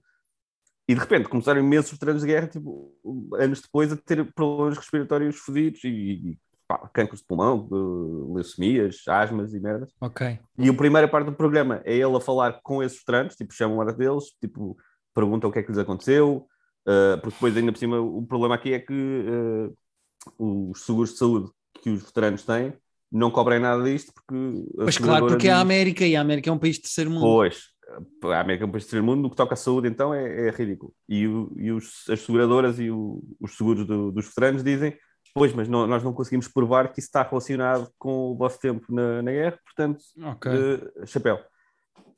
E 0.88 0.94
de 0.94 1.00
repente 1.00 1.28
começaram 1.28 1.60
imensos 1.60 1.92
veteranos 1.92 2.22
de 2.22 2.28
guerra, 2.28 2.48
tipo, 2.48 2.92
anos 3.34 3.60
depois, 3.60 3.92
a 3.92 3.96
ter 3.96 4.32
problemas 4.32 4.76
respiratórios 4.76 5.36
fodidos 5.36 5.84
e, 5.84 5.88
e 5.88 6.38
pá, 6.66 6.78
cancros 6.92 7.20
de 7.20 7.26
pulmão, 7.26 7.68
de 7.68 8.34
leucemias, 8.34 9.02
asmas 9.06 9.54
e 9.54 9.60
merdas. 9.60 9.92
Ok. 10.00 10.38
E 10.58 10.68
a 10.68 10.74
primeira 10.74 11.06
parte 11.06 11.26
do 11.26 11.32
programa 11.32 11.80
é 11.84 11.94
ele 11.94 12.16
a 12.16 12.20
falar 12.20 12.60
com 12.62 12.82
esses 12.82 12.98
veteranos, 12.98 13.36
tipo, 13.36 13.54
chamam 13.54 13.78
a 13.78 13.84
hora 13.84 13.92
deles, 13.92 14.24
tipo, 14.40 14.76
perguntam 15.14 15.48
o 15.50 15.52
que 15.52 15.60
é 15.60 15.62
que 15.62 15.70
lhes 15.70 15.78
aconteceu, 15.78 16.48
uh, 16.86 17.20
porque 17.20 17.36
depois, 17.36 17.56
ainda 17.56 17.72
por 17.72 17.78
cima, 17.78 18.00
o 18.00 18.26
problema 18.26 18.56
aqui 18.56 18.72
é 18.72 18.80
que 18.80 18.92
uh, 20.38 20.70
os 20.70 20.84
seguros 20.84 21.12
de 21.12 21.18
saúde 21.18 21.50
que 21.82 21.90
os 21.90 22.02
veteranos 22.02 22.44
têm 22.44 22.74
não 23.10 23.30
cobrem 23.30 23.58
nada 23.60 23.82
disto, 23.82 24.12
porque... 24.14 24.64
Pois 24.76 24.98
claro, 24.98 25.26
porque 25.26 25.48
é 25.48 25.50
a 25.52 25.54
diz- 25.54 25.62
América 25.62 26.04
e 26.06 26.14
a 26.16 26.20
América 26.20 26.50
é 26.50 26.52
um 26.52 26.58
país 26.58 26.76
de 26.76 26.82
terceiro 26.82 27.10
mundo. 27.10 27.22
Pois, 27.22 27.64
a 28.24 28.40
América 28.40 28.64
é 28.64 28.66
um 28.66 28.70
país 28.70 28.84
de 28.84 28.88
terceiro 28.90 29.04
mundo, 29.06 29.22
no 29.22 29.30
que 29.30 29.36
toca 29.36 29.54
à 29.54 29.56
saúde, 29.56 29.88
então, 29.88 30.14
é, 30.14 30.48
é 30.48 30.50
ridículo. 30.50 30.92
E, 31.08 31.26
o- 31.26 31.52
e 31.56 31.72
os- 31.72 32.08
as 32.08 32.20
seguradoras 32.20 32.78
e 32.78 32.90
o- 32.90 33.22
os 33.40 33.56
seguros 33.56 33.84
do- 33.86 34.12
dos 34.12 34.26
veteranos 34.26 34.62
dizem, 34.62 34.96
pois, 35.34 35.52
mas 35.52 35.68
não- 35.68 35.86
nós 35.86 36.02
não 36.02 36.12
conseguimos 36.12 36.46
provar 36.48 36.92
que 36.92 37.00
isso 37.00 37.08
está 37.08 37.22
relacionado 37.22 37.90
com 37.98 38.30
o 38.32 38.36
vosso 38.36 38.58
tempo 38.60 38.84
na, 38.92 39.22
na 39.22 39.30
guerra, 39.32 39.58
portanto, 39.64 40.00
Ok. 40.24 40.52
eh, 40.52 41.06
chapéu. 41.06 41.38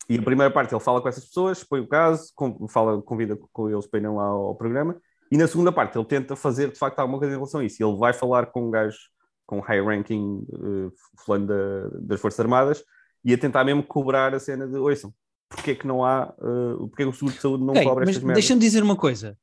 E 0.09 0.19
a 0.19 0.23
primeira 0.23 0.53
parte 0.53 0.75
ele 0.75 0.81
fala 0.81 1.01
com 1.01 1.09
essas 1.09 1.25
pessoas, 1.25 1.63
põe 1.65 1.81
o 1.81 1.87
caso, 1.87 2.33
com- 2.35 2.67
fala, 2.69 3.01
convida 3.01 3.39
com 3.53 3.71
eles 3.71 3.87
para 3.87 4.01
irem 4.01 4.13
lá 4.13 4.25
ao, 4.25 4.47
ao 4.49 4.55
programa, 4.55 5.01
e 5.31 5.39
na 5.39 5.47
segunda 5.47 5.73
parte 5.73 5.97
ele 5.97 6.05
tenta 6.05 6.37
fazer 6.37 6.71
de 6.71 6.79
facto 6.79 6.99
alguma 6.99 7.19
coisa 7.19 7.33
em 7.33 7.37
relação 7.39 7.61
a 7.61 7.65
isso. 7.65 7.83
Ele 7.83 7.97
vai 7.97 8.13
falar 8.13 8.47
com 8.47 8.67
um 8.67 8.71
gajo 8.71 8.99
com 9.47 9.61
high 9.61 9.81
ranking 9.81 10.47
uh, 10.53 10.93
fulano 11.25 11.47
da- 11.47 11.89
das 12.01 12.21
Forças 12.21 12.41
Armadas 12.41 12.85
e 13.25 13.33
a 13.35 13.39
tentar 13.39 13.65
mesmo 13.65 13.83
cobrar 13.83 14.35
a 14.35 14.41
cena 14.41 14.67
de 14.67 14.77
ouçam, 14.77 15.13
porque 15.49 15.73
é 15.73 15.75
que 15.75 15.87
não 15.87 16.05
há, 16.05 16.35
uh, 16.39 16.89
porque 16.89 17.03
é 17.03 17.07
que 17.07 17.11
o 17.11 17.13
seguro 17.13 17.35
de 17.35 17.41
saúde 17.41 17.65
não 17.65 17.75
Ok, 17.75 17.85
cobra 17.85 18.05
estas 18.05 18.23
merdas? 18.23 18.43
deixa-me 18.43 18.61
dizer 18.61 18.83
uma 18.83 18.97
coisa. 18.97 19.39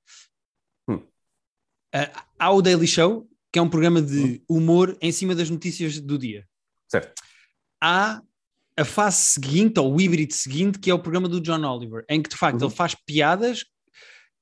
Hum. 0.89 1.01
Ah, 1.93 2.25
há 2.37 2.51
o 2.51 2.61
Daily 2.61 2.87
Show, 2.87 3.27
que 3.51 3.59
é 3.59 3.61
um 3.61 3.69
programa 3.69 4.01
de 4.01 4.43
humor 4.49 4.97
em 5.01 5.11
cima 5.11 5.35
das 5.35 5.49
notícias 5.49 5.99
do 5.99 6.17
dia. 6.17 6.47
Certo. 6.87 7.13
Há 7.81 8.21
a 8.77 8.85
fase 8.85 9.17
seguinte, 9.17 9.79
ou 9.79 9.93
o 9.95 9.99
híbrido 10.01 10.33
seguinte, 10.33 10.79
que 10.79 10.89
é 10.89 10.93
o 10.93 10.99
programa 10.99 11.27
do 11.27 11.41
John 11.41 11.63
Oliver, 11.65 12.05
em 12.09 12.21
que 12.21 12.29
de 12.29 12.35
facto 12.37 12.61
Uhum. 12.61 12.67
ele 12.67 12.75
faz 12.75 12.95
piadas 12.95 13.65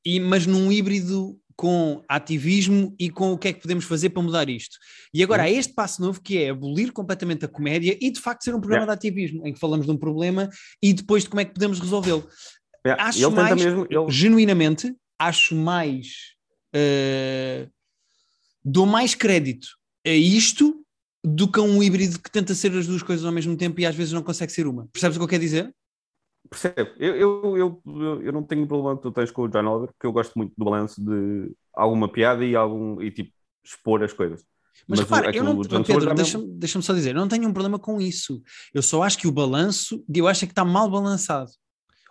e, 0.06 0.20
mas 0.20 0.46
num 0.46 0.72
híbrido 0.72 1.40
com 1.58 2.04
ativismo 2.08 2.96
e 3.00 3.10
com 3.10 3.34
o 3.34 3.38
que 3.38 3.48
é 3.48 3.54
que 3.54 3.62
podemos 3.62 3.84
fazer 3.84 4.12
para 4.12 4.22
mudar 4.22 4.48
isto. 4.48 4.78
E 5.14 5.24
agora 5.24 5.44
há 5.44 5.50
este 5.50 5.74
passo 5.74 6.02
novo 6.02 6.22
que 6.22 6.38
é 6.38 6.50
abolir 6.52 6.92
completamente 6.94 7.44
a 7.44 7.48
comédia 7.48 7.98
e 8.00 8.12
de 8.12 8.20
facto 8.22 8.44
ser 8.44 8.54
um 8.54 8.60
programa 8.62 8.86
Yeah. 8.86 8.96
de 8.96 9.08
ativismo, 9.08 9.48
em 9.48 9.52
que 9.54 9.60
falamos 9.60 9.88
de 9.88 9.92
um 9.92 9.98
problema 9.98 10.50
e 10.82 10.94
depois 10.94 11.24
de 11.24 11.30
como 11.30 11.42
é 11.42 11.46
que 11.46 11.54
podemos 11.54 11.80
resolvê-lo. 11.80 12.30
Yeah, 12.86 13.04
Acho 13.04 13.26
ele 13.26 13.36
mais, 13.36 13.56
mesmo. 13.62 13.88
Ele, 13.90 14.06
genuinamente, 14.12 14.94
acho 15.20 15.56
mais. 15.56 16.08
eh, 16.74 17.68
dou 18.64 18.86
mais 18.86 19.16
crédito 19.16 19.68
a 20.06 20.12
isto 20.12 20.86
do 21.26 21.52
que 21.52 21.60
a 21.60 21.64
um 21.64 21.82
híbrido 21.82 22.20
que 22.20 22.32
tenta 22.32 22.54
ser 22.54 22.72
as 22.74 22.86
duas 22.86 23.02
coisas 23.02 23.26
ao 23.26 23.32
mesmo 23.32 23.58
tempo 23.58 23.80
e 23.82 23.86
às 23.86 23.96
vezes 23.96 24.14
não 24.14 24.22
consegue 24.22 24.52
ser 24.52 24.68
uma. 24.68 24.88
Percebes 24.94 25.18
o 25.18 25.20
que 25.20 25.24
eu 25.24 25.28
quero 25.28 25.42
dizer? 25.44 25.74
Percebo. 26.50 26.92
Eu, 26.98 27.16
eu, 27.16 27.58
eu, 27.58 27.82
eu, 27.86 28.22
eu 28.24 28.32
não 28.32 28.44
tenho 28.44 28.68
problema 28.68 28.96
que 28.96 29.04
tu 29.04 29.12
tens 29.12 29.32
com 29.32 29.44
o 29.44 29.48
John 29.50 29.66
Oliver, 29.66 29.88
porque 29.94 30.08
eu 30.08 30.12
gosto 30.14 30.34
muito 30.36 30.54
do 30.58 30.66
balanço 30.66 31.04
de 31.04 31.52
alguma 31.74 32.12
piada 32.12 32.44
e, 32.46 32.56
algum, 32.56 33.02
e 33.02 33.12
tipo, 33.12 33.32
expor 33.64 34.04
as 34.04 34.14
coisas. 34.14 34.44
Mas, 34.88 35.00
o- 35.00 35.04
repara, 35.04 35.26
eu 35.26 35.30
aquilo 35.30 35.46
não, 35.46 35.58
Pedro, 35.84 36.16
deixa-me 36.16 36.48
deixa 36.60 36.82
só 36.82 36.94
dizer, 36.94 37.16
eu 37.16 37.20
não 37.20 37.28
tenho 37.28 37.48
um 37.48 37.54
problema 37.54 37.80
com 37.80 38.00
isso. 38.00 38.42
Eu 38.74 38.82
só 38.82 39.04
acho 39.04 39.18
que 39.18 39.28
o 39.28 39.32
balanço, 39.32 40.04
eu 40.14 40.28
acho 40.28 40.46
é 40.46 40.48
que 40.48 40.52
está 40.52 40.64
mal 40.64 40.90
balançado. 40.90 41.52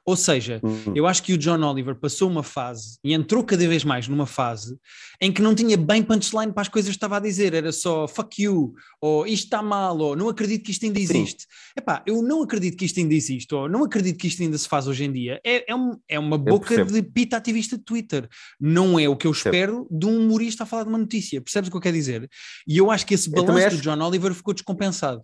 Ou 0.08 0.14
seja, 0.14 0.60
mesmo- 0.62 0.90
Hum. 0.90 0.92
eu 0.94 1.04
acho 1.06 1.20
que 1.22 1.32
o 1.32 1.38
John 1.38 1.60
Oliver 1.68 1.96
passou 1.96 2.30
uma 2.30 2.42
fase 2.44 2.96
e 3.02 3.12
entrou 3.12 3.42
cada 3.42 3.66
vez 3.66 3.82
mais 3.82 4.06
numa 4.06 4.24
fase 4.26 4.78
em 5.20 5.32
que 5.32 5.42
não 5.42 5.52
tinha 5.52 5.76
bem 5.76 6.00
punchline 6.02 6.52
para 6.52 6.62
as 6.62 6.68
coisas 6.68 6.90
que 6.90 6.96
estava 6.96 7.16
a 7.16 7.20
dizer, 7.20 7.54
era 7.54 7.72
só 7.72 8.06
fuck 8.06 8.40
you, 8.40 8.72
ou 9.00 9.26
isto 9.26 9.44
está 9.44 9.60
mal, 9.62 9.98
ou 9.98 10.14
não 10.14 10.28
acredito 10.28 10.62
que 10.64 10.70
isto 10.70 10.84
ainda 10.86 11.00
existe. 11.00 11.46
Epá, 11.76 12.04
eu 12.06 12.22
não 12.22 12.40
acredito 12.42 12.76
que 12.76 12.84
isto 12.84 13.00
ainda 13.00 13.14
existe, 13.14 13.52
ou 13.52 13.68
não 13.68 13.82
acredito 13.82 14.16
que 14.18 14.28
isto 14.28 14.40
ainda 14.42 14.56
se 14.56 14.68
faz 14.68 14.86
hoje 14.86 15.02
em 15.04 15.12
dia. 15.12 15.40
É, 15.44 15.72
é, 15.72 15.74
um- 15.74 15.98
é 16.08 16.18
uma 16.18 16.38
boca 16.52 16.68
de 16.92 17.02
pita 17.02 17.36
ativista 17.36 17.76
de 17.76 17.82
Twitter. 17.82 18.28
Não 18.60 18.98
é 19.00 19.08
o 19.08 19.16
que 19.16 19.26
eu 19.26 19.32
espero 19.50 19.88
de 19.90 20.06
um 20.06 20.18
humorista 20.20 20.62
a 20.62 20.66
falar 20.66 20.84
de 20.84 20.88
uma 20.90 20.98
notícia. 20.98 21.40
Percebes 21.40 21.66
o 21.68 21.70
que 21.72 21.76
eu 21.78 21.80
quero 21.80 21.96
dizer? 21.96 22.28
E 22.68 22.76
eu 22.78 22.90
acho 22.92 23.04
que 23.06 23.14
esse 23.14 23.28
balanço 23.28 23.66
acho- 23.66 23.76
do 23.76 23.82
John 23.82 24.00
Oliver 24.06 24.32
ficou 24.34 24.54
descompensado. 24.54 25.22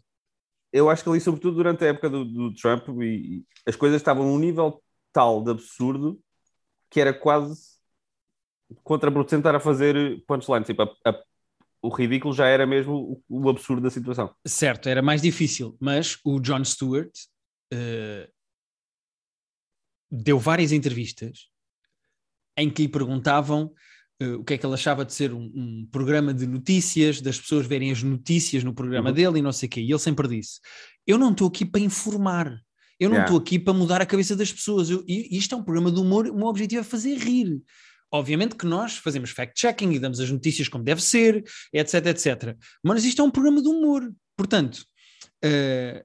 Eu 0.73 0.89
acho 0.91 1.03
que 1.05 1.11
ali, 1.11 1.21
sobretudo 1.21 1.57
durante 1.57 1.85
a 1.85 1.89
época 1.89 2.09
do, 2.09 2.25
do 2.25 2.55
Trump, 2.55 2.89
e, 3.03 3.05
e 3.39 3.45
as 3.67 3.77
coisas 3.77 4.01
estavam 4.01 4.25
num 4.25 4.39
nível 4.39 4.83
tal 5.13 5.43
de 5.45 5.51
absurdo 5.51 6.19
que 6.91 7.01
era 7.01 7.13
quase 7.13 7.73
contraproducente 8.83 9.41
estar 9.41 9.55
a 9.55 9.61
fazer 9.61 10.23
punchline. 10.27 10.65
Tipo, 10.65 10.83
a- 10.83 10.97
a- 11.11 11.23
o 11.83 11.89
ridículo 11.89 12.33
já 12.33 12.47
era 12.47 12.67
mesmo 12.67 13.23
o, 13.29 13.45
o 13.45 13.49
absurdo 13.49 13.83
da 13.83 13.91
situação. 13.91 14.35
Certo, 14.47 14.89
era 14.89 15.03
mais 15.03 15.21
difícil, 15.21 15.77
mas 15.81 16.19
o 16.25 16.39
Jon 16.41 16.65
Stewart 16.65 17.11
eh, 17.73 18.31
deu 20.11 20.39
várias 20.39 20.73
entrevistas 20.73 21.49
em 22.57 22.71
que 22.71 22.83
lhe 22.83 22.89
perguntavam 22.89 23.73
eh, 24.21 24.33
o 24.35 24.45
que 24.45 24.55
é 24.55 24.59
que 24.59 24.65
ele 24.67 24.75
achava 24.75 25.05
de 25.05 25.13
ser 25.13 25.33
um, 25.33 25.51
um 25.55 25.89
programa 25.91 26.33
de 26.33 26.47
notícias, 26.47 27.21
das 27.21 27.41
pessoas 27.41 27.67
verem 27.67 27.91
as 27.91 28.03
notícias 28.03 28.63
no 28.65 28.75
programa 28.75 29.09
Uhum. 29.11 29.15
dele 29.15 29.39
e 29.39 29.43
não 29.43 29.53
sei 29.53 29.67
o 29.67 29.71
quê. 29.71 29.81
E 29.81 29.91
ele 29.91 29.99
sempre 29.99 30.29
disse: 30.29 30.61
Eu 31.07 31.19
não 31.19 31.33
estou 31.33 31.49
aqui 31.49 31.65
para 31.65 31.81
informar, 31.81 32.47
eu 33.01 33.09
não 33.09 33.17
Yeah. 33.17 33.25
estou 33.25 33.39
aqui 33.41 33.59
para 33.59 33.73
mudar 33.75 34.01
a 34.01 34.07
cabeça 34.07 34.37
das 34.37 34.53
pessoas. 34.53 34.89
Eu- 34.91 35.05
e 35.09 35.37
isto 35.37 35.55
é 35.55 35.59
um 35.59 35.63
programa 35.65 35.91
de 35.91 35.99
humor, 36.01 36.27
o 36.29 36.37
meu 36.37 36.47
objetivo 36.47 36.81
é 36.81 36.85
fazer 36.85 37.17
rir. 37.19 37.61
Obviamente 38.15 38.55
que 38.57 38.67
nós 38.67 38.97
fazemos 38.99 39.31
fact-checking 39.31 39.91
e 39.93 39.99
damos 39.99 40.21
as 40.21 40.31
notícias 40.31 40.69
como 40.69 40.85
deve 40.85 41.03
ser, 41.03 41.43
etc, 41.73 42.07
etc. 42.07 42.57
Mas 42.85 43.05
isto 43.05 43.23
é 43.23 43.25
um 43.25 43.31
programa 43.31 43.63
de 43.63 43.69
humor. 43.69 44.13
Portanto, 44.37 44.85
eh, 45.43 46.05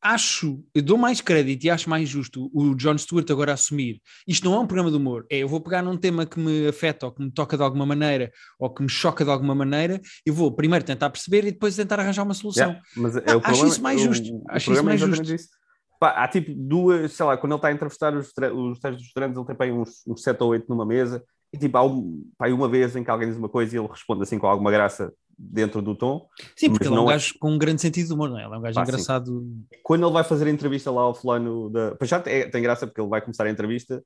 acho, 0.00 0.62
eu 0.74 0.82
dou 0.82 0.96
mais 0.96 1.20
crédito 1.20 1.64
e 1.64 1.70
acho 1.70 1.90
mais 1.90 2.08
justo 2.08 2.50
o 2.54 2.74
Jon 2.74 2.96
Stewart 2.96 3.28
agora 3.30 3.52
assumir. 3.52 4.00
Isto 4.26 4.44
não 4.48 4.54
é 4.54 4.58
um 4.60 4.66
programa 4.66 4.90
de 4.90 4.96
humor, 4.96 5.26
é 5.30 5.38
eu 5.38 5.48
vou 5.48 5.60
pegar 5.60 5.82
num 5.82 5.96
tema 5.96 6.24
que 6.24 6.38
me 6.38 6.68
afeta 6.68 7.06
ou 7.06 7.12
que 7.12 7.22
me 7.22 7.30
toca 7.30 7.56
de 7.56 7.62
alguma 7.62 7.84
maneira 7.84 8.30
ou 8.58 8.70
que 8.72 8.82
me 8.82 8.88
choca 8.88 9.24
de 9.24 9.30
alguma 9.30 9.54
maneira 9.54 10.00
e 10.26 10.30
vou 10.30 10.52
primeiro 10.52 10.84
tentar 10.84 11.10
perceber 11.10 11.40
e 11.46 11.50
depois 11.52 11.74
tentar 11.76 11.98
arranjar 12.00 12.22
uma 12.22 12.34
solução. 12.34 12.68
Yeah, 12.68 12.82
mas 12.96 13.16
é 13.16 13.20
o 13.20 13.38
acho 13.38 13.40
problema- 13.40 13.68
isso 13.68 13.82
mais 13.82 14.00
o- 14.00 14.04
justo. 14.04 14.34
o 14.36 14.42
Acho 14.48 14.56
isso 14.58 14.64
programa 14.66 14.88
é 14.88 14.92
mais 14.92 15.00
exatamente 15.02 15.28
justo. 15.28 15.40
isso. 15.44 15.58
Pá, 16.00 16.10
há 16.10 16.28
tipo 16.28 16.52
duas, 16.54 17.12
sei 17.12 17.26
lá, 17.26 17.36
quando 17.36 17.52
ele 17.52 17.58
está 17.58 17.68
a 17.68 17.72
entrevistar 17.72 18.14
os, 18.14 18.28
os 18.28 18.78
testes 18.78 18.98
dos 19.00 19.06
estudantes, 19.08 19.36
ele 19.36 19.46
tem 19.46 19.56
para 19.56 19.66
aí 19.66 19.72
uns, 19.72 20.02
uns 20.06 20.22
7 20.22 20.40
ou 20.42 20.50
8 20.50 20.66
numa 20.68 20.86
mesa, 20.86 21.24
e 21.52 21.58
tipo, 21.58 21.76
há 21.76 21.84
um, 21.84 22.22
pá, 22.38 22.46
uma 22.50 22.68
vez 22.68 22.94
em 22.94 23.02
que 23.02 23.10
alguém 23.10 23.28
diz 23.28 23.36
uma 23.36 23.48
coisa 23.48 23.74
e 23.74 23.78
ele 23.80 23.88
responde 23.88 24.22
assim 24.22 24.38
com 24.38 24.46
alguma 24.46 24.70
graça 24.70 25.12
dentro 25.38 25.80
do 25.80 25.94
tom. 25.94 26.28
Sim, 26.56 26.70
porque 26.70 26.88
ele 26.88 26.96
é 26.96 27.00
um 27.00 27.08
é- 27.08 27.12
gajo 27.12 27.34
com 27.38 27.52
um 27.52 27.58
grande 27.58 27.80
sentido 27.80 28.08
de 28.08 28.12
humor, 28.12 28.28
não 28.28 28.38
é? 28.38 28.44
Ele 28.44 28.54
é 28.54 28.58
um 28.58 28.60
gajo 28.60 28.74
Pá, 28.74 28.84
sim. 28.84 28.90
engraçado. 28.90 29.46
Quando 29.82 30.04
ele 30.04 30.12
vai 30.12 30.24
fazer 30.24 30.46
a 30.46 30.50
entrevista 30.50 30.90
lá 30.90 31.02
ao 31.02 31.14
fulano 31.14 31.70
da. 31.70 31.94
Pois 31.94 32.10
já 32.10 32.18
tem, 32.20 32.50
tem 32.50 32.62
graça 32.62 32.86
porque 32.86 33.00
ele 33.00 33.08
vai 33.08 33.20
começar 33.20 33.44
a 33.44 33.50
entrevista 33.50 34.02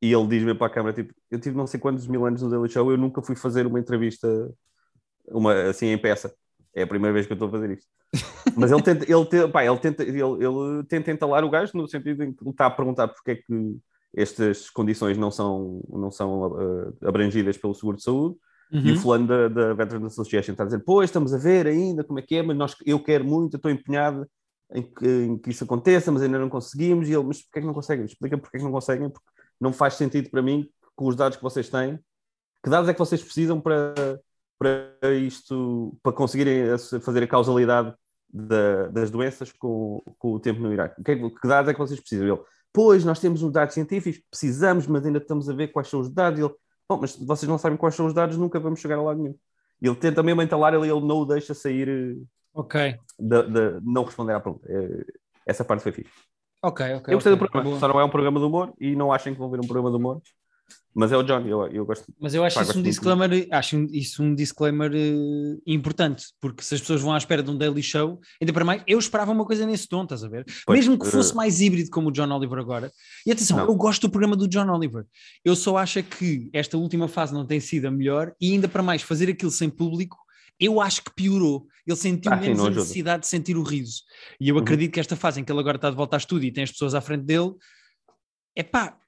e 0.00 0.12
ele 0.12 0.26
diz-me 0.28 0.54
para 0.54 0.68
a 0.68 0.70
câmara: 0.70 0.94
tipo, 0.94 1.12
eu 1.30 1.40
tive 1.40 1.56
não 1.56 1.66
sei 1.66 1.80
quantos 1.80 2.06
mil 2.06 2.24
anos 2.24 2.42
no 2.42 2.48
Daily 2.48 2.68
Show, 2.68 2.90
eu 2.90 2.96
nunca 2.96 3.20
fui 3.20 3.34
fazer 3.34 3.66
uma 3.66 3.80
entrevista 3.80 4.28
uma, 5.30 5.52
assim 5.68 5.86
em 5.86 5.98
peça. 5.98 6.32
É 6.74 6.82
a 6.82 6.86
primeira 6.86 7.12
vez 7.12 7.26
que 7.26 7.32
eu 7.32 7.34
estou 7.34 7.48
a 7.48 7.50
fazer 7.50 7.70
isto. 7.70 7.88
Mas 8.56 8.70
ele 8.70 8.82
tenta, 8.82 9.10
ele, 9.10 9.24
te- 9.26 9.48
pá, 9.48 9.64
ele 9.64 9.78
tenta, 9.78 10.02
ele, 10.02 10.20
ele 10.20 10.84
tenta 10.88 11.10
entalar 11.10 11.44
o 11.44 11.50
gajo 11.50 11.72
no 11.74 11.88
sentido 11.88 12.22
em 12.22 12.32
que 12.32 12.42
ele 12.42 12.50
está 12.50 12.66
a 12.66 12.70
perguntar 12.70 13.08
porque 13.08 13.32
é 13.32 13.34
que 13.36 13.76
estas 14.16 14.70
condições 14.70 15.18
não 15.18 15.30
são, 15.30 15.82
não 15.88 16.10
são 16.10 16.56
eh, 16.58 17.06
abrangidas 17.06 17.58
pelo 17.58 17.74
seguro 17.74 17.96
de 17.96 18.02
saúde. 18.02 18.36
E 18.70 18.90
o 18.90 18.94
Uhum. 18.94 19.00
fulano 19.00 19.26
da, 19.26 19.48
da 19.48 19.72
Veterans 19.74 20.12
Association 20.12 20.52
está 20.52 20.64
a 20.64 20.66
dizer: 20.66 20.82
Pois, 20.84 21.08
estamos 21.08 21.32
a 21.32 21.38
ver 21.38 21.66
ainda 21.66 22.04
como 22.04 22.18
é 22.18 22.22
que 22.22 22.36
é, 22.36 22.42
mas 22.42 22.56
nós, 22.56 22.76
eu 22.84 23.02
quero 23.02 23.24
muito, 23.24 23.54
eu 23.54 23.58
estou 23.58 23.70
empenhado 23.70 24.28
em 24.74 24.82
que, 24.82 25.06
em 25.06 25.38
que 25.38 25.50
isso 25.50 25.64
aconteça, 25.64 26.12
mas 26.12 26.22
ainda 26.22 26.38
não 26.38 26.48
conseguimos. 26.50 27.08
E 27.08 27.12
ele: 27.14 27.24
Mas 27.24 27.42
porquê 27.42 27.58
é 27.58 27.62
que 27.62 27.66
não 27.66 27.74
conseguem? 27.74 28.04
Explica 28.04 28.36
porquê 28.36 28.56
é 28.56 28.60
que 28.60 28.64
não 28.64 28.72
conseguem, 28.72 29.08
porque 29.08 29.26
não 29.60 29.72
faz 29.72 29.94
sentido 29.94 30.28
para 30.30 30.42
mim, 30.42 30.68
com 30.94 31.06
os 31.06 31.16
dados 31.16 31.36
que 31.36 31.42
vocês 31.42 31.68
têm, 31.68 31.98
que 32.62 32.68
dados 32.70 32.88
é 32.88 32.92
que 32.92 32.98
vocês 32.98 33.22
precisam 33.22 33.60
para, 33.60 33.94
para 34.58 35.14
isto, 35.14 35.96
para 36.02 36.12
conseguirem 36.12 36.76
fazer 37.00 37.22
a 37.22 37.26
causalidade 37.26 37.94
da- 38.30 38.88
das 38.88 39.10
doenças 39.10 39.50
com, 39.52 40.02
com 40.18 40.32
o 40.34 40.40
tempo 40.40 40.60
no 40.60 40.72
Iraque? 40.72 41.02
Que, 41.02 41.12
é 41.12 41.16
que- 41.16 41.30
que 41.30 41.48
dados 41.48 41.70
é 41.70 41.72
que 41.72 41.78
vocês 41.80 41.98
precisam? 42.00 42.26
Ele: 42.28 42.40
Pois, 42.72 43.02
nós 43.04 43.18
temos 43.18 43.42
os 43.42 43.50
dados 43.50 43.72
científicos, 43.74 44.20
precisamos, 44.30 44.86
mas 44.86 45.06
ainda 45.06 45.18
estamos 45.18 45.48
a 45.48 45.54
ver 45.54 45.68
quais 45.68 45.88
são 45.88 46.00
os 46.00 46.10
dados. 46.12 46.38
Ele, 46.38 46.52
Bom, 46.88 46.98
mas 47.00 47.16
vocês 47.16 47.48
não 47.48 47.58
sabem 47.58 47.76
quais 47.76 47.94
são 47.94 48.06
os 48.06 48.14
dados, 48.14 48.36
nunca 48.38 48.58
vamos 48.58 48.80
chegar 48.80 48.96
a 48.96 49.02
lado 49.02 49.20
nenhum. 49.22 49.36
Ele 49.80 49.94
tenta 49.94 50.22
mesmo 50.22 50.40
entalar, 50.42 50.72
ele, 50.74 50.90
ele 50.90 51.00
não 51.06 51.18
o 51.18 51.26
deixa 51.26 51.52
sair 51.54 51.88
eh, 51.88 52.24
Ok, 52.54 52.98
de, 53.18 53.42
de 53.42 53.80
não 53.82 54.04
responder 54.04 54.32
à 54.34 54.40
pergunta. 54.40 54.66
Eh, 54.70 55.04
Essa 55.46 55.64
parte 55.64 55.82
foi 55.82 55.92
fixe. 55.92 56.12
ok, 56.62 56.94
ok. 56.94 57.12
eu 57.14 57.16
gostei 57.18 57.32
ok. 57.32 57.36
do 57.36 57.38
programa, 57.38 57.64
Boa. 57.70 57.78
só 57.78 57.88
não 57.88 58.00
é 58.00 58.04
um 58.04 58.10
programa 58.10 58.40
de 58.40 58.46
humor 58.46 58.72
e 58.80 58.96
não 58.96 59.12
achem 59.12 59.32
que 59.34 59.38
vão 59.38 59.50
ver 59.50 59.58
um 59.60 59.66
programa 59.66 59.90
de 59.90 59.96
humor. 59.96 60.20
Mas 60.94 61.12
é 61.12 61.16
o 61.16 61.22
John, 61.22 61.40
eu, 61.46 61.64
eu 61.68 61.86
gosto. 61.86 62.04
Mas 62.18 62.34
eu 62.34 62.42
acho 62.42 62.56
Pá, 62.56 62.62
isso 62.62 62.72
um 62.72 62.74
muito. 62.76 62.86
disclaimer, 62.86 63.46
acho 63.52 63.76
isso 63.92 64.22
um 64.22 64.34
disclaimer 64.34 64.90
eh, 64.92 65.56
importante, 65.66 66.24
porque 66.40 66.62
se 66.64 66.74
as 66.74 66.80
pessoas 66.80 67.00
vão 67.02 67.12
à 67.12 67.18
espera 67.18 67.40
de 67.40 67.50
um 67.50 67.56
daily 67.56 67.82
show, 67.82 68.18
ainda 68.40 68.52
para 68.52 68.64
mais, 68.64 68.82
eu 68.84 68.98
esperava 68.98 69.30
uma 69.30 69.44
coisa 69.44 69.64
nesse 69.64 69.86
tom, 69.86 70.02
estás 70.02 70.24
a 70.24 70.28
ver? 70.28 70.44
Pois, 70.66 70.78
Mesmo 70.80 70.98
que 70.98 71.06
fosse 71.06 71.30
eh, 71.32 71.34
mais 71.36 71.60
híbrido 71.60 71.88
como 71.90 72.08
o 72.08 72.12
John 72.12 72.28
Oliver 72.32 72.58
agora. 72.58 72.90
E 73.24 73.30
atenção, 73.30 73.58
Não. 73.58 73.66
eu 73.66 73.74
gosto 73.76 74.08
do 74.08 74.10
programa 74.10 74.34
do 74.34 74.48
John 74.48 74.68
Oliver. 74.70 75.04
Eu 75.44 75.54
só 75.54 75.76
acho 75.76 76.00
é 76.00 76.02
que 76.02 76.50
esta 76.52 76.76
última 76.76 77.06
fase 77.06 77.32
não 77.32 77.46
tem 77.46 77.60
sido 77.60 77.86
a 77.86 77.90
melhor 77.92 78.32
e 78.40 78.52
ainda 78.52 78.66
para 78.66 78.82
mais 78.82 79.00
fazer 79.02 79.28
aquilo 79.30 79.52
sem 79.52 79.70
público, 79.70 80.16
eu 80.58 80.80
acho 80.80 81.04
que 81.04 81.14
piorou. 81.14 81.68
Ele 81.86 81.96
sentiu 81.96 82.32
Ah, 82.32 82.36
sim, 82.38 82.42
menos 82.42 82.58
não 82.58 82.66
a 82.66 82.70
necessidade 82.70 83.20
de 83.22 83.28
sentir 83.28 83.56
o 83.56 83.62
riso. 83.62 84.02
E 84.40 84.48
eu 84.48 84.56
Uhum. 84.56 84.62
acredito 84.62 84.92
que 84.94 84.98
esta 85.00 85.14
fase 85.14 85.40
em 85.40 85.44
que 85.44 85.52
ele 85.52 85.60
agora 85.60 85.76
está 85.76 85.88
de 85.90 85.94
volta 85.96 86.16
a 86.16 86.18
estúdio 86.18 86.48
e 86.48 86.52
tem 86.52 86.64
as 86.64 86.72
pessoas 86.72 86.94
à 86.96 87.00
frente 87.00 87.22
dele, 87.24 87.52
é 88.56 88.64
pá, 88.64 88.98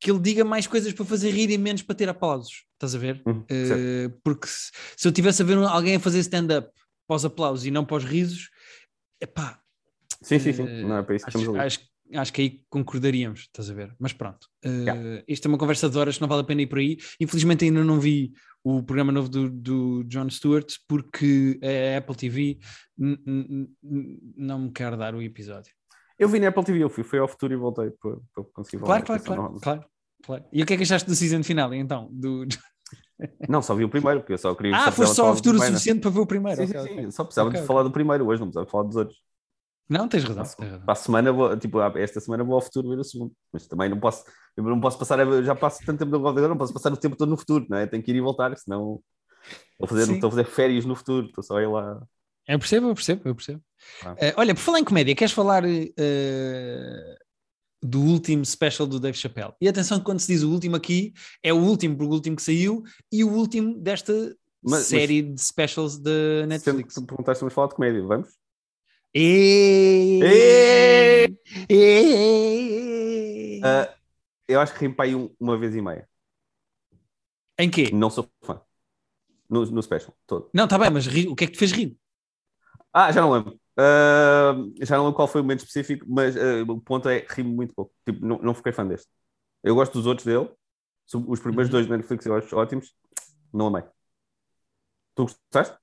que 0.00 0.10
ele 0.10 0.18
diga 0.20 0.44
mais 0.44 0.66
coisas 0.66 0.92
para 0.92 1.04
fazer 1.04 1.30
rir 1.30 1.50
e 1.50 1.58
menos 1.58 1.82
para 1.82 1.94
ter 1.94 2.08
aplausos. 2.08 2.64
Estás 2.74 2.94
a 2.94 2.98
ver? 2.98 3.22
Uhum, 3.26 3.44
certo. 3.48 4.20
porque 4.24 4.46
se, 4.46 4.70
se 4.96 5.06
eu 5.06 5.12
tivesse 5.12 5.42
a 5.42 5.44
ver 5.44 5.58
alguém 5.58 5.96
a 5.96 6.00
fazer 6.00 6.20
stand-up 6.20 6.70
pós 7.06 7.24
aplausos 7.24 7.66
e 7.66 7.70
não 7.70 7.84
pós 7.84 8.04
risos, 8.04 8.48
epá, 9.20 9.60
Sim, 10.22 10.38
sim, 10.38 10.52
sim. 10.52 10.66
eh, 10.66 10.82
Não 10.82 10.96
é 10.98 11.02
para 11.02 11.16
isso 11.16 11.24
que 11.26 11.30
acho, 11.30 11.38
estamos 11.38 11.58
ali. 11.60 11.66
acho, 11.66 11.80
acho 12.14 12.32
que 12.32 12.40
aí 12.42 12.62
concordaríamos, 12.70 13.40
estás 13.40 13.68
a 13.70 13.74
ver? 13.74 13.94
Mas 13.98 14.12
pronto, 14.12 14.48
eh, 14.62 14.68
Yeah. 14.68 15.24
isto 15.28 15.46
é 15.46 15.48
uma 15.48 15.58
conversa 15.58 15.88
de 15.90 15.98
horas 15.98 16.14
que 16.16 16.20
não 16.22 16.28
vale 16.28 16.42
a 16.42 16.44
pena 16.44 16.62
ir 16.62 16.66
por 16.66 16.78
aí. 16.78 16.96
Infelizmente 17.20 17.64
ainda 17.64 17.82
não 17.84 18.00
vi 18.00 18.32
o 18.64 18.82
programa 18.82 19.10
novo 19.12 19.28
do, 19.28 19.48
do 19.50 20.04
Jon 20.04 20.28
Stewart 20.30 20.70
porque 20.88 21.58
a 21.62 21.98
Apple 21.98 22.14
TV 22.16 22.58
não 24.36 24.58
me 24.60 24.72
quer 24.72 24.96
dar 24.96 25.14
o 25.14 25.22
episódio. 25.22 25.72
Eu 26.20 26.28
vi 26.28 26.38
na 26.38 26.48
Apple 26.48 26.62
TV, 26.62 26.84
eu 26.84 26.90
fui, 26.90 27.02
fui 27.02 27.18
ao 27.18 27.26
futuro 27.26 27.54
e 27.54 27.56
voltei 27.56 27.90
para, 27.90 28.16
para 28.34 28.44
conseguir 28.52 28.84
Claro, 28.84 29.04
falar. 29.06 29.20
claro, 29.20 29.22
claro, 29.24 29.42
Não, 29.54 29.60
claro, 29.60 29.84
claro. 30.22 30.44
E 30.52 30.62
o 30.62 30.66
que 30.66 30.74
é 30.74 30.76
que 30.76 30.82
achaste 30.82 31.08
do 31.08 31.16
season 31.16 31.42
final 31.42 31.72
então? 31.72 32.08
Do... 32.12 32.44
não, 33.48 33.62
só 33.62 33.74
vi 33.74 33.84
o 33.84 33.88
primeiro, 33.88 34.20
porque 34.20 34.34
eu 34.34 34.38
só 34.38 34.54
queria. 34.54 34.76
Ah, 34.76 34.92
foi 34.92 35.06
só 35.06 35.28
ao 35.28 35.36
futuro 35.36 35.56
o 35.58 35.62
suficiente 35.62 36.00
para 36.00 36.10
ver 36.10 36.20
o 36.20 36.26
primeiro. 36.26 36.66
Sim, 36.66 36.76
ok, 36.76 36.80
sim, 36.82 36.92
ok. 36.92 37.04
sim. 37.04 37.10
Só 37.10 37.24
precisava 37.24 37.48
Ok, 37.48 37.60
de 37.60 37.66
falar 37.66 37.82
do 37.84 37.90
primeiro 37.90 38.26
hoje, 38.26 38.40
não 38.40 38.48
precisava 38.48 38.70
falar 38.70 38.84
dos 38.84 38.96
outros. 38.96 39.18
Não, 39.88 40.06
tens 40.06 40.24
razão. 40.24 40.44
Para, 40.44 40.54
tens 40.54 40.70
razão. 40.70 40.84
para 40.84 40.92
a 40.92 40.96
semana, 40.96 41.32
vou, 41.32 41.56
tipo, 41.56 41.80
esta 41.80 42.20
semana 42.20 42.44
vou 42.44 42.54
ao 42.54 42.60
futuro 42.60 42.90
ver 42.90 42.98
o 42.98 43.04
segundo. 43.04 43.32
Mas 43.52 43.66
também 43.66 43.88
não 43.88 43.98
posso, 43.98 44.24
eu 44.56 44.62
não 44.62 44.80
posso 44.80 44.98
passar, 44.98 45.18
já 45.42 45.54
passo 45.54 45.80
tanto 45.84 45.98
tempo 45.98 46.10
no 46.12 46.18
computador, 46.18 46.48
não 46.50 46.58
posso 46.58 46.72
passar 46.72 46.92
o 46.92 46.96
tempo 46.96 47.16
todo 47.16 47.30
no 47.30 47.36
futuro, 47.36 47.66
não 47.68 47.78
é? 47.78 47.86
Tenho 47.86 48.02
que 48.02 48.10
ir 48.10 48.16
e 48.16 48.20
voltar, 48.20 48.56
senão 48.56 49.00
estou 49.72 49.86
a 49.86 49.88
fazer, 49.88 50.12
estou 50.12 50.28
a 50.28 50.30
fazer 50.30 50.44
férias 50.44 50.84
no 50.84 50.94
futuro, 50.94 51.26
estou 51.26 51.42
só 51.42 51.56
a 51.56 51.62
ir 51.62 51.66
lá. 51.66 52.00
Eu 52.48 52.58
percebo, 52.58 52.88
eu 52.88 52.94
percebo, 52.94 53.22
eu 53.28 53.34
percebo. 53.34 53.62
Ah. 54.04 54.14
Eh, 54.18 54.34
olha, 54.36 54.54
por 54.54 54.60
falar 54.60 54.80
em 54.80 54.84
comédia, 54.84 55.14
queres 55.14 55.32
falar 55.32 55.62
eh, 55.66 57.18
do 57.82 58.00
último 58.00 58.44
special 58.44 58.86
do 58.86 58.98
Dave 59.00 59.16
Chappelle. 59.16 59.52
E 59.60 59.68
atenção 59.68 59.98
que 59.98 60.04
quando 60.04 60.20
se 60.20 60.32
diz 60.32 60.42
o 60.42 60.50
último 60.50 60.76
aqui, 60.76 61.12
é 61.42 61.52
o 61.52 61.58
último, 61.58 61.96
porque 61.96 62.10
o 62.10 62.14
último 62.14 62.36
que 62.36 62.42
saiu 62.42 62.82
e 63.12 63.22
o 63.24 63.30
último 63.32 63.78
desta 63.78 64.12
Mas- 64.62 64.86
série 64.86 65.22
de 65.22 65.40
specials 65.40 65.98
da 65.98 66.10
que 66.42 66.46
Netflix. 66.46 66.94
tu 66.94 67.06
perguntaste, 67.06 67.40
vamos 67.40 67.54
falar 67.54 67.68
de 67.68 67.74
comédia, 67.74 68.02
vamos? 68.02 68.28
E... 69.14 70.20
Ê! 70.22 71.26
E... 71.68 73.60
Ah, 73.62 73.94
eu 74.48 74.60
acho 74.60 74.72
que 74.74 74.80
rimo 74.80 74.94
para 74.94 75.04
aí 75.06 75.14
um- 75.14 75.30
uma 75.38 75.56
vez 75.58 75.74
e 75.74 75.80
meia. 75.82 76.08
Em 77.58 77.70
quê? 77.70 77.90
Não 77.92 78.08
sou 78.10 78.28
fã. 78.42 78.60
No, 79.48 79.64
no 79.66 79.82
special, 79.82 80.14
todo. 80.26 80.48
Não, 80.54 80.64
está 80.64 80.78
bem, 80.78 80.90
mas 80.90 81.06
ri- 81.06 81.26
o 81.28 81.34
que 81.34 81.44
é 81.44 81.46
que 81.46 81.52
te 81.54 81.58
fez 81.58 81.72
rir? 81.72 81.96
Ah, 82.92 83.12
já 83.12 83.20
não 83.20 83.32
lembro. 83.32 83.60
Ah, 83.76 84.54
já 84.82 84.96
não 84.96 85.04
lembro 85.04 85.16
qual 85.16 85.28
foi 85.28 85.40
o 85.40 85.44
momento 85.44 85.60
específico, 85.60 86.04
mas 86.08 86.36
ah, 86.36 86.62
o 86.68 86.80
ponto 86.80 87.08
é 87.08 87.26
rimo 87.28 87.50
muito 87.54 87.74
pouco. 87.74 87.92
Tipo, 88.06 88.24
não, 88.26 88.38
não 88.38 88.54
fiquei 88.54 88.72
fã 88.72 88.86
deste. 88.86 89.08
Eu 89.62 89.74
gosto 89.74 89.92
dos 89.94 90.06
outros 90.06 90.26
dele. 90.26 90.50
Os 91.28 91.40
primeiros 91.40 91.66
Uhum. 91.66 91.72
dois 91.72 91.86
da 91.86 91.96
Netflix 91.96 92.24
eu 92.26 92.36
acho 92.36 92.56
ótimos. 92.56 92.94
Não 93.52 93.66
amei. 93.66 93.82
Tu 95.14 95.22
gostaste? 95.24 95.76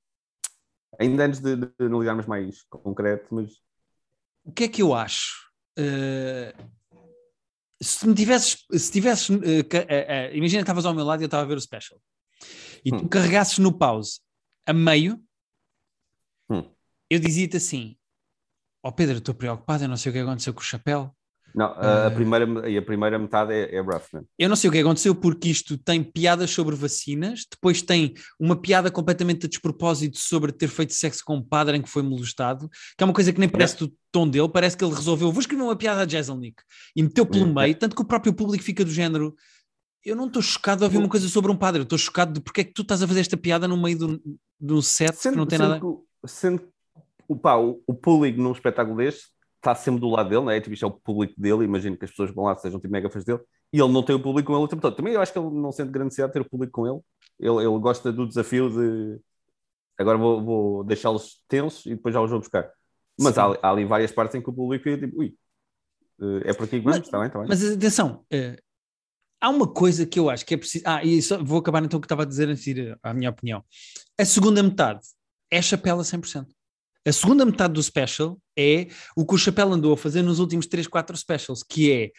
Ainda 0.99 1.25
antes 1.25 1.39
de, 1.39 1.55
de 1.55 1.71
analisarmos 1.79 2.25
mais 2.25 2.63
concreto, 2.69 3.27
mas 3.33 3.51
O 4.43 4.51
que 4.51 4.63
é 4.63 4.67
que 4.67 4.81
eu 4.81 4.93
acho? 4.93 5.47
Uh, 5.77 6.53
se 7.81 8.07
me 8.07 8.15
tivesses, 8.15 8.65
se 8.71 8.91
tivesses, 8.91 9.29
uh, 9.29 9.33
uh, 9.35 9.37
uh, 9.37 10.35
imagina 10.35 10.61
que 10.61 10.63
estavas 10.63 10.85
ao 10.85 10.93
meu 10.93 11.05
lado 11.05 11.21
e 11.21 11.23
eu 11.23 11.27
estava 11.27 11.43
a 11.43 11.47
ver 11.47 11.57
o 11.57 11.61
special 11.61 11.99
e 12.83 12.91
tu 12.91 13.03
Hum. 13.03 13.09
carregasses 13.09 13.57
no 13.59 13.77
pause 13.77 14.19
a 14.65 14.73
meio. 14.73 15.21
Eu 17.09 17.19
dizia-te 17.19 17.57
assim: 17.57 17.95
Ó 18.83 18.91
Pedro, 18.91 19.15
eu 19.15 19.19
estou 19.19 19.35
preocupado, 19.35 19.83
eu 19.83 19.87
não 19.89 19.97
sei 19.97 20.09
o 20.11 20.13
que 20.13 20.19
aconteceu 20.19 20.53
com 20.53 20.61
o 20.61 20.63
chapéu. 20.63 21.11
não, 21.55 21.65
a, 21.67 22.07
Ah. 22.07 22.11
primeira, 22.11 22.69
e 22.69 22.77
a 22.77 22.81
primeira 22.83 23.17
metade 23.17 23.51
é, 23.51 23.75
é 23.75 23.79
rough, 23.81 24.03
man. 24.13 24.23
Eu 24.37 24.47
não 24.47 24.55
sei 24.55 24.69
o 24.69 24.71
que 24.73 24.77
aconteceu 24.79 25.15
porque 25.15 25.49
isto 25.49 25.75
tem 25.77 26.03
piadas 26.03 26.51
sobre 26.51 26.75
vacinas, 26.75 27.45
depois 27.49 27.81
tem 27.81 28.13
uma 28.39 28.55
piada 28.55 28.91
completamente 28.91 29.45
a 29.45 29.49
despropósito 29.49 30.19
sobre 30.19 30.51
ter 30.51 30.67
feito 30.67 30.93
sexo 30.93 31.23
com 31.25 31.37
um 31.37 31.41
padre 31.41 31.75
em 31.77 31.81
que 31.81 31.89
foi 31.89 32.03
molestado, 32.03 32.69
que 32.95 33.03
é 33.03 33.05
uma 33.05 33.13
coisa 33.13 33.33
que 33.33 33.39
nem 33.39 33.49
parece 33.49 33.77
do 33.77 33.91
tom 34.11 34.27
dele, 34.29 34.47
parece 34.49 34.77
que 34.77 34.83
ele 34.83 34.93
resolveu, 34.93 35.31
vou 35.31 35.39
escrever 35.41 35.63
uma 35.63 35.75
piada 35.75 36.01
a 36.03 36.07
Jezelnik 36.07 36.61
e 36.95 37.01
meteu 37.01 37.25
pelo 37.25 37.45
Yeah. 37.45 37.61
meio, 37.61 37.75
tanto 37.75 37.95
que 37.95 38.01
o 38.03 38.05
próprio 38.05 38.33
público 38.33 38.63
fica 38.63 38.85
do 38.85 38.91
género. 38.91 39.33
Eu 40.05 40.15
não 40.15 40.27
estou 40.27 40.41
chocado 40.43 40.79
de 40.79 40.83
ouvir 40.85 40.97
uma 40.97 41.09
coisa 41.09 41.27
sobre 41.27 41.51
um 41.51 41.57
padre, 41.57 41.79
eu 41.79 41.83
estou 41.83 41.97
chocado 41.97 42.33
de 42.33 42.39
porque 42.39 42.61
é 42.61 42.63
que 42.65 42.73
tu 42.73 42.83
estás 42.83 43.01
a 43.01 43.07
fazer 43.07 43.21
esta 43.21 43.35
piada 43.37 43.67
no 43.67 43.81
meio 43.81 43.97
do, 43.97 44.21
do 44.59 44.81
set 44.81 45.17
que 45.17 45.31
não 45.31 45.45
tem 45.47 45.57
sendo 45.57 45.69
nada. 45.69 45.81
que 45.81 46.27
sendo 46.29 46.61
o, 47.27 47.35
pá, 47.35 47.57
o, 47.57 47.81
o 47.85 47.93
público 47.93 48.39
num 48.41 48.51
espetáculo 48.51 48.97
deste 48.97 49.27
está 49.55 49.73
sempre 49.75 49.99
do 49.99 50.09
lado 50.09 50.29
dele, 50.29 50.45
né? 50.45 50.61
tipo, 50.61 50.73
isto 50.73 50.85
é 50.85 50.87
o 50.87 50.91
público 50.91 51.33
dele, 51.39 51.63
imagino 51.65 51.97
que 51.97 52.05
as 52.05 52.11
pessoas 52.11 52.31
vão 52.31 52.45
lá 52.45 52.55
sejam 52.55 52.79
tipo 52.79 52.91
mega 52.91 53.09
fãs 53.09 53.25
dele, 53.25 53.39
e 53.73 53.81
ele 53.81 53.91
não 53.91 54.03
tem 54.03 54.15
o 54.15 54.21
público 54.21 54.47
com 54.47 54.57
ele 54.57 54.65
o 54.65 54.67
tempo 54.67 54.81
todo. 54.81 54.95
Também 54.95 55.13
eu 55.13 55.21
acho 55.21 55.33
que 55.33 55.39
ele 55.39 55.49
não 55.49 55.71
sente 55.71 55.91
grande 55.91 56.05
necessidade 56.05 56.31
de 56.31 56.39
ter 56.39 56.45
o 56.45 56.49
público 56.49 56.71
com 56.71 56.87
ele. 56.87 56.99
Ele, 57.39 57.65
ele 57.65 57.79
gosta 57.79 58.11
do 58.11 58.27
desafio 58.27 58.69
de 58.69 59.19
agora 59.97 60.17
vou, 60.17 60.43
vou 60.43 60.83
deixá-los 60.83 61.41
tensos 61.47 61.85
e 61.85 61.95
depois 61.95 62.13
já 62.13 62.21
os 62.21 62.29
vou 62.29 62.39
buscar. 62.39 62.71
Mas 63.19 63.37
há, 63.37 63.45
há 63.61 63.71
ali 63.71 63.83
várias 63.83 64.11
partes 64.11 64.35
em 64.35 64.41
que 64.41 64.49
o 64.49 64.53
público 64.53 64.83
fica 64.83 65.05
tipo, 65.05 65.19
ui, 65.19 65.35
eh, 66.21 66.49
é 66.49 66.53
por 66.53 66.65
aqui 66.65 66.79
que 66.79 66.85
vamos, 66.85 66.99
Mas- 66.99 67.07
está 67.07 67.17
bem, 67.17 67.27
está 67.27 67.39
bem. 67.39 67.47
Mas 67.49 67.63
atenção, 67.63 68.25
eh, 68.31 68.57
há 69.41 69.49
uma 69.49 69.67
coisa 69.67 70.05
que 70.05 70.19
eu 70.19 70.29
acho 70.29 70.45
que 70.45 70.53
é 70.53 70.57
preciso. 70.57 70.83
Ah, 70.87 71.03
e 71.03 71.21
só 71.21 71.43
vou 71.43 71.59
acabar 71.59 71.83
então 71.83 71.97
o 71.97 72.01
que 72.01 72.05
estava 72.05 72.23
a 72.23 72.25
dizer 72.25 72.47
antes 72.47 72.63
de 72.63 72.71
ir 72.71 72.99
à 73.01 73.13
minha 73.13 73.29
opinião. 73.29 73.63
A 74.19 74.25
segunda 74.25 74.61
metade 74.61 75.01
é 75.49 75.61
chapéu 75.61 75.99
a 75.99 76.03
100%. 76.03 76.47
A 77.07 77.13
segunda 77.13 77.45
metade 77.45 77.73
do 77.73 77.81
special 77.81 78.37
é 78.53 78.87
o 79.15 79.25
que 79.25 79.33
o 79.33 79.37
Chapéu 79.37 79.71
andou 79.71 79.93
a 79.93 79.97
fazer 79.97 80.21
nos 80.21 80.39
últimos 80.39 80.67
3, 80.67 80.87
4 80.87 81.15
specials, 81.15 81.63
que 81.63 81.89
é 81.89 82.11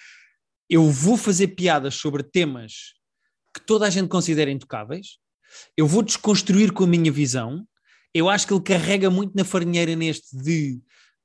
eu 0.71 0.91
vou 0.91 1.15
fazer 1.19 1.49
piadas 1.49 1.95
sobre 1.95 2.23
temas 2.23 2.95
que 3.55 3.61
toda 3.61 3.87
a 3.87 3.91
gente 3.91 4.09
considera 4.09 4.51
intocáveis, 4.51 5.19
eu 5.77 5.87
vou 5.87 6.03
desconstruir 6.03 6.73
com 6.73 6.85
a 6.85 6.87
minha 6.87 7.13
visão. 7.13 7.67
Eu 8.15 8.31
acho 8.31 8.47
que 8.47 8.55
ele 8.55 8.63
carrega 8.63 9.11
muito 9.11 9.37
na 9.37 9.45
farinheira 9.45 9.95
neste 9.95 10.35
de. 10.35 10.81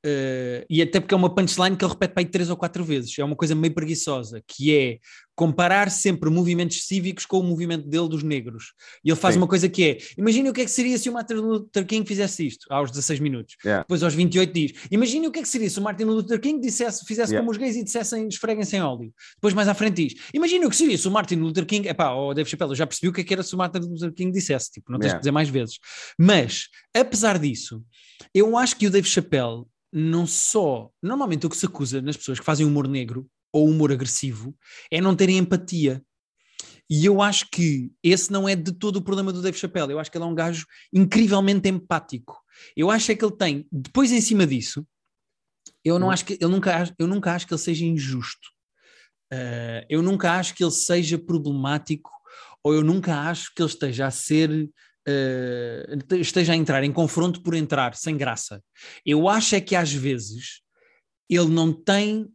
Eh, 0.06 0.66
e 0.70 0.82
até 0.82 1.00
porque 1.00 1.14
é 1.14 1.18
uma 1.18 1.34
punchline 1.34 1.78
que 1.78 1.86
ele 1.86 1.92
repete 1.94 2.14
para 2.14 2.22
aí 2.22 2.26
três 2.26 2.50
ou 2.50 2.58
quatro 2.58 2.84
vezes. 2.84 3.18
É 3.18 3.24
uma 3.24 3.36
coisa 3.36 3.56
meio 3.56 3.74
preguiçosa, 3.74 4.44
que 4.46 4.76
é 4.76 5.00
comparar 5.36 5.90
sempre 5.90 6.30
movimentos 6.30 6.86
cívicos 6.86 7.26
com 7.26 7.40
o 7.40 7.44
movimento 7.44 7.88
dele 7.88 8.08
dos 8.08 8.22
negros. 8.22 8.74
E 9.04 9.10
ele 9.10 9.16
faz 9.16 9.34
Sim. 9.34 9.42
uma 9.42 9.48
coisa 9.48 9.68
que 9.70 9.84
é: 9.84 9.98
imagine 10.18 10.50
o 10.50 10.54
que 10.54 10.62
é 10.62 10.66
que 10.66 10.72
seria 10.72 10.98
se 10.98 11.10
o 11.10 11.14
Martin 11.14 11.36
Luther 11.36 11.86
King 11.86 12.08
fizesse 12.08 12.46
isto, 12.46 12.66
aos 12.70 12.92
16 12.92 13.20
minutos. 13.20 13.56
Yeah. 13.64 13.84
Depois 13.84 14.04
aos 14.04 14.14
28 14.14 14.54
diz: 14.54 14.74
imagine 14.92 15.28
o 15.28 15.32
que 15.32 15.40
é 15.40 15.42
que 15.42 15.48
seria 15.48 15.70
se 15.70 15.80
o 15.80 15.82
Martin 15.82 16.04
Luther 16.04 16.40
King 16.40 16.60
dissesse, 16.60 17.06
fizesse 17.06 17.34
Yeah. 17.34 17.40
como 17.40 17.52
os 17.52 17.58
gays 17.58 17.76
e 17.76 17.84
dissessem 17.84 18.28
esfreguem-se 18.28 18.76
em 18.76 18.82
óleo. 18.82 19.12
Depois 19.36 19.54
mais 19.54 19.68
à 19.68 19.74
frente 19.74 20.08
diz: 20.08 20.22
imagine 20.34 20.66
o 20.66 20.70
que 20.70 20.76
seria 20.76 20.98
se 20.98 21.08
o 21.08 21.12
Martin 21.12 21.36
Luther 21.36 21.66
King, 21.66 21.88
epá, 21.88 22.14
o 22.14 22.34
Dave 22.34 22.50
Chappelle, 22.50 22.72
eu 22.72 22.76
já 22.76 22.86
percebi 22.86 23.08
o 23.08 23.14
que 23.14 23.22
é 23.22 23.24
que 23.24 23.34
era 23.34 23.42
se 23.42 23.56
o 23.56 23.58
Martin 23.58 23.80
Luther 23.80 24.14
King 24.14 24.32
dissesse, 24.32 24.72
tipo, 24.72 24.92
não 24.92 25.00
tens 25.00 25.08
Yeah. 25.08 25.20
que 25.20 25.22
dizer 25.22 25.32
mais 25.32 25.50
vezes. 25.50 25.80
Mas, 26.18 26.68
apesar 26.94 27.40
disso, 27.40 27.84
eu 28.34 28.58
acho 28.58 28.76
que 28.76 28.88
o 28.88 28.92
Dave 28.92 29.08
Chappelle 29.08 29.64
não 29.94 30.26
só, 30.26 30.90
normalmente 31.02 31.46
o 31.46 31.50
que 31.50 31.56
se 31.58 31.68
acusa 31.68 32.02
nas 32.02 32.18
pessoas 32.18 32.40
que 32.40 32.46
fazem 32.46 32.66
humor 32.66 32.88
negro 32.88 33.30
ou 33.52 33.70
humor 33.70 33.92
agressivo 33.92 34.58
é 34.90 35.00
não 35.00 35.16
terem 35.16 35.38
empatia. 35.38 36.04
E 36.90 37.06
eu 37.06 37.22
acho 37.22 37.48
que 37.52 37.92
esse 38.04 38.32
não 38.32 38.50
é 38.50 38.56
de 38.56 38.72
todo 38.72 38.98
o 38.98 39.02
problema 39.02 39.32
do 39.32 39.42
Dave 39.42 39.58
Chappelle. 39.58 39.92
Eu 39.92 40.00
acho 40.00 40.12
que 40.12 40.18
ele 40.18 40.26
é 40.26 40.28
um 40.28 40.36
gajo 40.36 40.66
incrivelmente 40.92 41.70
empático. 41.70 42.42
Eu 42.76 42.90
acho 42.90 43.12
é 43.12 43.16
que 43.16 43.24
ele 43.24 43.36
tem, 43.36 43.68
depois 43.72 44.12
em 44.12 44.22
cima 44.22 44.46
disso, 44.46 44.86
eu 45.84 46.00
não 46.00 46.08
Uhum. 46.08 46.14
acho 46.14 46.26
que 46.26 46.38
eu 46.40 46.50
nunca 46.50 46.76
acho, 46.76 46.94
eu 46.98 47.08
nunca 47.08 47.34
acho 47.34 47.48
que 47.48 47.54
ele 47.54 47.62
seja 47.62 47.86
injusto. 47.86 48.50
Uh, 49.32 49.86
eu 49.90 50.02
nunca 50.02 50.34
acho 50.34 50.54
que 50.54 50.64
ele 50.64 50.72
seja 50.72 51.18
problemático 51.18 52.10
ou 52.64 52.74
eu 52.74 52.84
nunca 52.84 53.22
acho 53.22 53.54
que 53.54 53.62
ele 53.62 53.70
esteja 53.70 54.08
a 54.08 54.12
ser 54.12 54.70
uh, 55.08 56.16
esteja 56.16 56.54
a 56.54 56.56
entrar 56.56 56.84
em 56.84 56.92
confronto 56.92 57.42
por 57.42 57.54
entrar, 57.54 57.96
sem 57.96 58.18
graça. 58.18 58.64
Eu 59.06 59.28
acho 59.28 59.56
é 59.56 59.62
que 59.62 59.76
às 59.76 59.92
vezes 59.92 60.62
ele 61.30 61.50
não 61.50 61.72
tem 61.74 62.28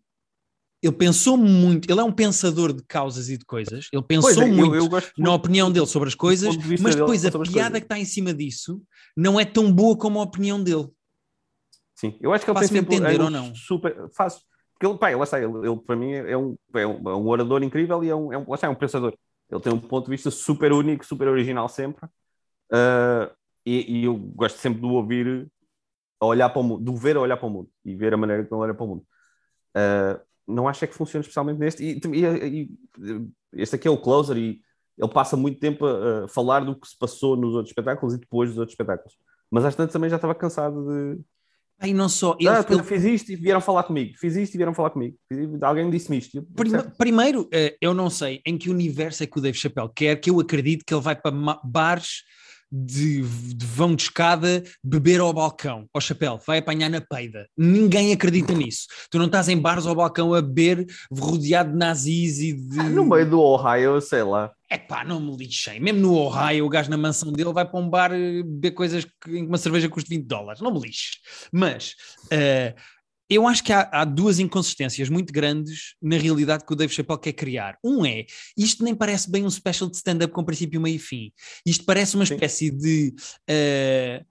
ele 0.81 0.95
pensou 0.95 1.37
muito, 1.37 1.91
ele 1.91 1.99
é 1.99 2.05
um 2.05 2.13
pensador 2.13 2.73
de 2.73 2.85
causas 2.85 3.29
e 3.29 3.37
de 3.37 3.45
coisas, 3.45 3.89
ele 3.93 4.03
pensou 4.03 4.45
é, 4.45 4.49
eu- 4.49 4.55
muito 4.55 4.77
eu 4.77 4.89
gosto 4.89 5.13
na 5.19 5.35
opinião 5.35 5.73
dele 5.73 5.87
sobre 5.87 6.09
as 6.09 6.15
coisas, 6.15 6.57
de 6.57 6.81
mas 6.81 6.95
depois 6.95 7.27
a 7.27 7.33
piada 7.33 7.81
que 7.81 7.85
está 7.85 7.99
em 7.99 8.05
cima 8.05 8.33
disso 8.33 8.81
não 9.17 9.41
é 9.41 9.45
tão 9.45 9.73
boa 9.73 9.97
como 9.97 10.21
a 10.21 10.23
opinião 10.23 10.63
dele. 10.63 10.89
Sim, 11.97 12.17
eu 12.21 12.33
acho 12.33 12.45
que 12.45 12.51
ele 12.53 12.67
sempre 12.69 12.95
entender 12.95 13.21
é 13.21 13.25
ou 13.25 13.29
não? 13.29 13.53
super 13.57 14.09
fácil. 14.15 14.41
Porque 14.73 14.87
ele, 14.87 14.97
pá, 14.97 15.17
lá 15.17 15.25
está, 15.25 15.41
ele, 15.43 15.53
ele 15.67 15.77
para 15.85 15.97
mim 15.97 16.13
é 16.13 16.37
um, 16.37 16.57
é, 16.73 16.87
um, 16.87 17.11
é 17.11 17.17
um 17.17 17.27
orador 17.27 17.61
incrível 17.65 18.05
e 18.05 18.09
é 18.09 18.15
um, 18.15 18.33
é 18.33 18.39
um, 18.39 18.45
lá 18.49 18.55
está, 18.55 18.69
é 18.69 18.71
um 18.71 18.77
pensador. 18.77 19.13
Ele 19.51 19.61
tem 19.61 19.73
um 19.73 19.81
ponto 19.81 20.05
de 20.05 20.13
vista 20.13 20.31
super 20.31 20.73
único, 20.73 21.05
super 21.05 21.27
original 21.27 21.69
sempre. 21.69 22.09
Ah, 22.73 23.31
e, 23.67 24.01
e 24.01 24.05
eu 24.05 24.17
gosto 24.17 24.59
sempre 24.59 24.81
de 24.81 24.87
ouvir 24.87 25.47
a 26.21 26.27
olhar 26.27 26.49
para 26.51 26.61
o 26.61 26.65
mundo, 26.65 26.93
de 26.93 26.99
ver 27.01 27.17
a 27.17 27.21
olhar 27.21 27.37
para 27.37 27.47
o 27.47 27.51
mundo 27.51 27.71
e 27.85 27.95
ver 27.95 28.13
a 28.15 28.17
maneira 28.17 28.45
que 28.45 28.53
ele 28.53 28.61
olha 28.61 28.75
para 28.75 28.85
o 28.85 28.89
mundo. 28.89 29.05
Ah, 29.75 30.21
não 30.47 30.67
acho 30.67 30.85
é 30.85 30.89
que 30.89 30.95
funcione 30.95 31.23
especialmente 31.23 31.59
neste. 31.59 31.83
E, 31.85 32.01
e- 32.15 32.63
e- 32.63 33.29
este 33.53 33.77
aqui 33.77 33.87
é 33.87 33.91
o 33.91 33.99
closer 34.01 34.37
e 34.37 34.61
ele 34.97 35.13
passa 35.13 35.37
muito 35.37 35.61
tempo 35.61 35.85
a, 35.87 36.25
a 36.25 36.29
falar 36.29 36.61
do 36.65 36.75
que 36.79 36.89
se 36.89 36.97
passou 36.99 37.37
nos 37.37 37.55
outros 37.55 37.71
espetáculos 37.71 38.15
e 38.15 38.19
depois 38.19 38.51
dos 38.51 38.59
outros 38.59 38.73
espetáculos. 38.73 39.15
Mas 39.51 39.65
às 39.65 39.75
tantas 39.75 39.93
também 39.93 40.11
já 40.11 40.17
estava 40.17 40.35
cansado 40.35 40.85
de, 40.87 41.21
Aí 41.81 41.95
não 41.95 42.09
só, 42.09 42.37
ele, 42.41 42.49
ah, 42.49 42.65
ele- 42.69 42.83
fiz 42.83 43.05
isto 43.05 43.31
e 43.31 43.37
vieram 43.37 43.61
falar 43.61 43.85
comigo. 43.85 44.15
Fiz 44.19 44.35
isto 44.35 44.55
e 44.55 44.57
vieram 44.57 44.75
falar 44.75 44.91
comigo. 44.91 45.17
Alguém 45.63 45.89
disse-me 45.89 46.19
isto. 46.19 46.45
Primeiro, 46.99 47.49
eh, 47.53 47.77
eu 47.81 47.95
não 47.95 48.11
sei 48.11 48.43
em 48.45 48.59
que 48.59 48.69
universo 48.69 49.23
é 49.23 49.27
que 49.27 49.39
o 49.39 49.41
Dave 49.41 49.57
Chappelle 49.57 49.89
quer 49.95 50.17
que 50.17 50.29
eu 50.29 50.41
acredite 50.41 50.85
que 50.85 50.93
ele 50.93 51.01
vai 51.03 51.15
para 51.15 51.31
bares 51.63 52.25
de, 52.71 53.23
de 53.23 53.67
vão 53.67 53.95
de 53.95 54.03
escada 54.03 54.63
beber 54.83 55.21
ao 55.21 55.33
balcão, 55.33 55.87
ao 55.93 56.01
chapéu, 56.01 56.41
vai 56.47 56.59
apanhar 56.59 56.89
na 56.89 57.01
peida. 57.01 57.49
Ninguém 57.57 58.13
acredita 58.13 58.53
nisso. 58.53 58.87
Tu 59.11 59.19
não 59.19 59.27
estás 59.27 59.49
em 59.49 59.59
bares 59.59 59.87
ao 59.87 59.95
balcão 59.95 60.35
a 60.35 60.43
beber 60.43 60.87
rodeado 61.11 61.73
de 61.73 61.79
nazis 61.79 62.39
e 62.41 62.53
de. 62.53 62.77
No 62.91 63.05
meio 63.05 63.29
do 63.29 63.41
Ohio, 63.41 64.01
sei 64.01 64.23
lá. 64.23 64.53
É 64.71 64.77
pá, 64.77 65.03
não 65.03 65.19
me 65.19 65.35
lixem. 65.35 65.81
Mesmo 65.81 66.01
no 66.01 66.15
Ohio, 66.15 66.67
o 66.67 66.69
gajo 66.69 66.91
na 66.91 66.97
mansão 66.99 67.33
dele 67.33 67.53
vai 67.53 67.65
para 67.65 67.81
um 67.81 67.89
bar 67.89 68.13
eh, 68.13 68.43
beber 68.43 68.73
coisas 68.73 69.05
que 69.05 69.31
em 69.31 69.43
que 69.43 69.49
uma 69.49 69.57
cerveja 69.57 69.89
custa 69.89 70.11
20 70.11 70.27
dólares. 70.27 70.61
Não 70.61 70.73
me 70.73 70.81
lixe. 70.81 71.13
Mas 71.51 71.95
eh, 72.31 72.75
eu 73.31 73.47
acho 73.47 73.63
que 73.63 73.73
há, 73.73 73.89
há 73.93 74.05
duas 74.05 74.39
inconsistências 74.39 75.09
muito 75.09 75.33
grandes 75.33 75.95
na 76.01 76.17
realidade 76.17 76.65
que 76.65 76.73
o 76.73 76.77
Dave 76.77 76.93
Chappelle 76.93 77.21
quer 77.21 77.33
criar. 77.33 77.77
Um 77.85 78.05
é, 78.07 78.25
isto 78.57 78.83
nem 78.83 78.95
parece 78.95 79.31
bem 79.31 79.45
um 79.45 79.51
special 79.51 79.91
de 79.91 79.97
stand-up 79.97 80.33
com 80.33 80.45
princípio, 80.45 80.81
meio 80.81 80.97
e 80.97 80.99
fim. 80.99 81.33
Isto 81.67 81.85
parece 81.85 82.15
uma 82.17 82.25
Sim. 82.27 82.35
espécie 82.35 82.71
de. 82.71 83.15
eh, 83.49 84.23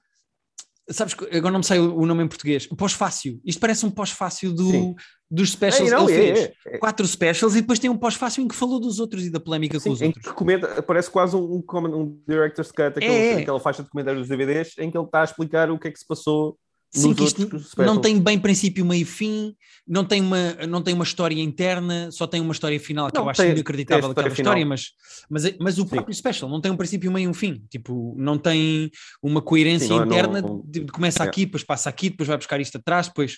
Sabes, 0.89 1.13
que- 1.15 1.25
agora 1.36 1.51
não 1.51 1.60
me 1.60 1.65
sei 1.65 1.79
o 1.79 2.05
nome 2.05 2.23
em 2.23 2.27
português. 2.29 2.65
Pós-fácil. 2.65 3.41
Isto 3.43 3.60
parece 3.60 3.86
um 3.86 3.91
pós-fácil 3.91 4.53
do, 4.53 4.71
Sim. 4.71 4.95
dos 5.29 5.51
specials 5.51 5.91
Ei, 5.91 5.97
não, 5.97 6.05
que 6.05 6.12
ele 6.13 6.29
é, 6.29 6.36
fez. 6.36 6.55
é, 6.65 6.75
é. 6.75 6.77
Quatro 6.77 7.05
specials 7.05 7.55
e 7.57 7.62
depois 7.62 7.77
tem 7.77 7.89
um 7.89 7.97
pós-fácil 7.97 8.41
em 8.41 8.47
que 8.47 8.55
falou 8.55 8.79
dos 8.79 8.97
outros 8.97 9.25
e 9.25 9.29
da 9.29 9.38
polémica 9.38 9.77
Sim, 9.81 9.89
com 9.89 9.93
os 9.95 10.01
em 10.01 10.05
outros. 10.07 10.25
que 10.25 10.31
comenta, 10.33 10.81
parece 10.81 11.12
quase 11.12 11.36
um, 11.36 11.62
um, 11.62 11.95
um 12.01 12.21
director's 12.25 12.71
cut, 12.71 12.83
aquele, 12.97 13.05
É, 13.05 13.33
é. 13.33 13.38
aquela 13.41 13.60
faixa 13.60 13.83
de 13.83 13.89
comentários 13.89 14.25
dos 14.25 14.29
DVDs, 14.29 14.77
em 14.77 14.89
que 14.89 14.97
ele 14.97 15.05
está 15.05 15.19
a 15.19 15.23
explicar 15.25 15.69
o 15.69 15.77
que 15.77 15.89
é 15.89 15.91
que 15.91 15.99
se 15.99 16.07
passou 16.07 16.57
Sim, 16.89 17.13
que 17.13 17.23
isto 17.26 17.50
não 17.78 18.00
tem 18.00 18.19
bem 18.19 18.39
princípio, 18.39 18.86
meio 18.86 19.06
fim, 19.06 19.56
não 19.86 20.06
tem, 20.06 20.21
uma, 20.21 20.54
não 20.67 20.82
tem 20.82 20.93
uma 20.93 21.04
história 21.04 21.39
interna, 21.39 22.10
só 22.12 22.26
tem 22.26 22.39
uma 22.39 22.54
história 22.54 22.80
final 22.80 23.08
que 23.08 23.15
não, 23.15 23.26
eu 23.26 23.30
acho 23.30 23.41
tem, 23.41 23.52
inacreditável 23.52 24.12
aquela 24.12 24.30
história, 24.30 24.65
mas, 24.65 24.91
mas, 25.30 25.58
mas 25.60 25.80
o 25.80 25.86
próprio 25.86 26.13
Sim. 26.13 26.19
special 26.19 26.50
não 26.50 26.62
tem 26.62 26.71
um 26.71 26.78
princípio, 26.78 27.12
meio 27.12 27.26
e 27.26 27.28
um 27.28 27.34
fim. 27.34 27.63
Tipo, 27.69 28.15
não 28.17 28.38
tem 28.38 28.89
uma 29.21 29.41
coerência 29.41 29.88
Sim, 29.88 29.97
não, 29.97 30.06
interna 30.06 30.41
não, 30.41 30.63
de, 30.65 30.82
de, 30.82 30.91
começa 30.91 31.23
é. 31.23 31.28
aqui, 31.28 31.45
depois 31.45 31.63
passa 31.63 31.89
aqui, 31.89 32.10
depois 32.10 32.28
vai 32.28 32.38
buscar 32.38 32.60
isto 32.62 32.78
atrás, 32.78 33.08
depois. 33.08 33.34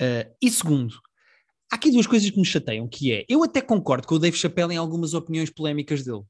Uh, 0.00 0.30
e 0.40 0.50
segundo, 0.50 0.94
há 1.72 1.76
aqui 1.76 1.90
duas 1.90 2.06
coisas 2.06 2.28
que 2.28 2.38
me 2.38 2.44
chateiam, 2.44 2.86
que 2.86 3.12
é, 3.12 3.24
eu 3.28 3.42
até 3.42 3.60
concordo 3.62 4.06
com 4.06 4.16
o 4.16 4.18
Dave 4.18 4.36
Chappelle 4.36 4.74
em 4.74 4.78
algumas 4.78 5.14
opiniões 5.14 5.50
polémicas 5.50 6.04
dele 6.04 6.22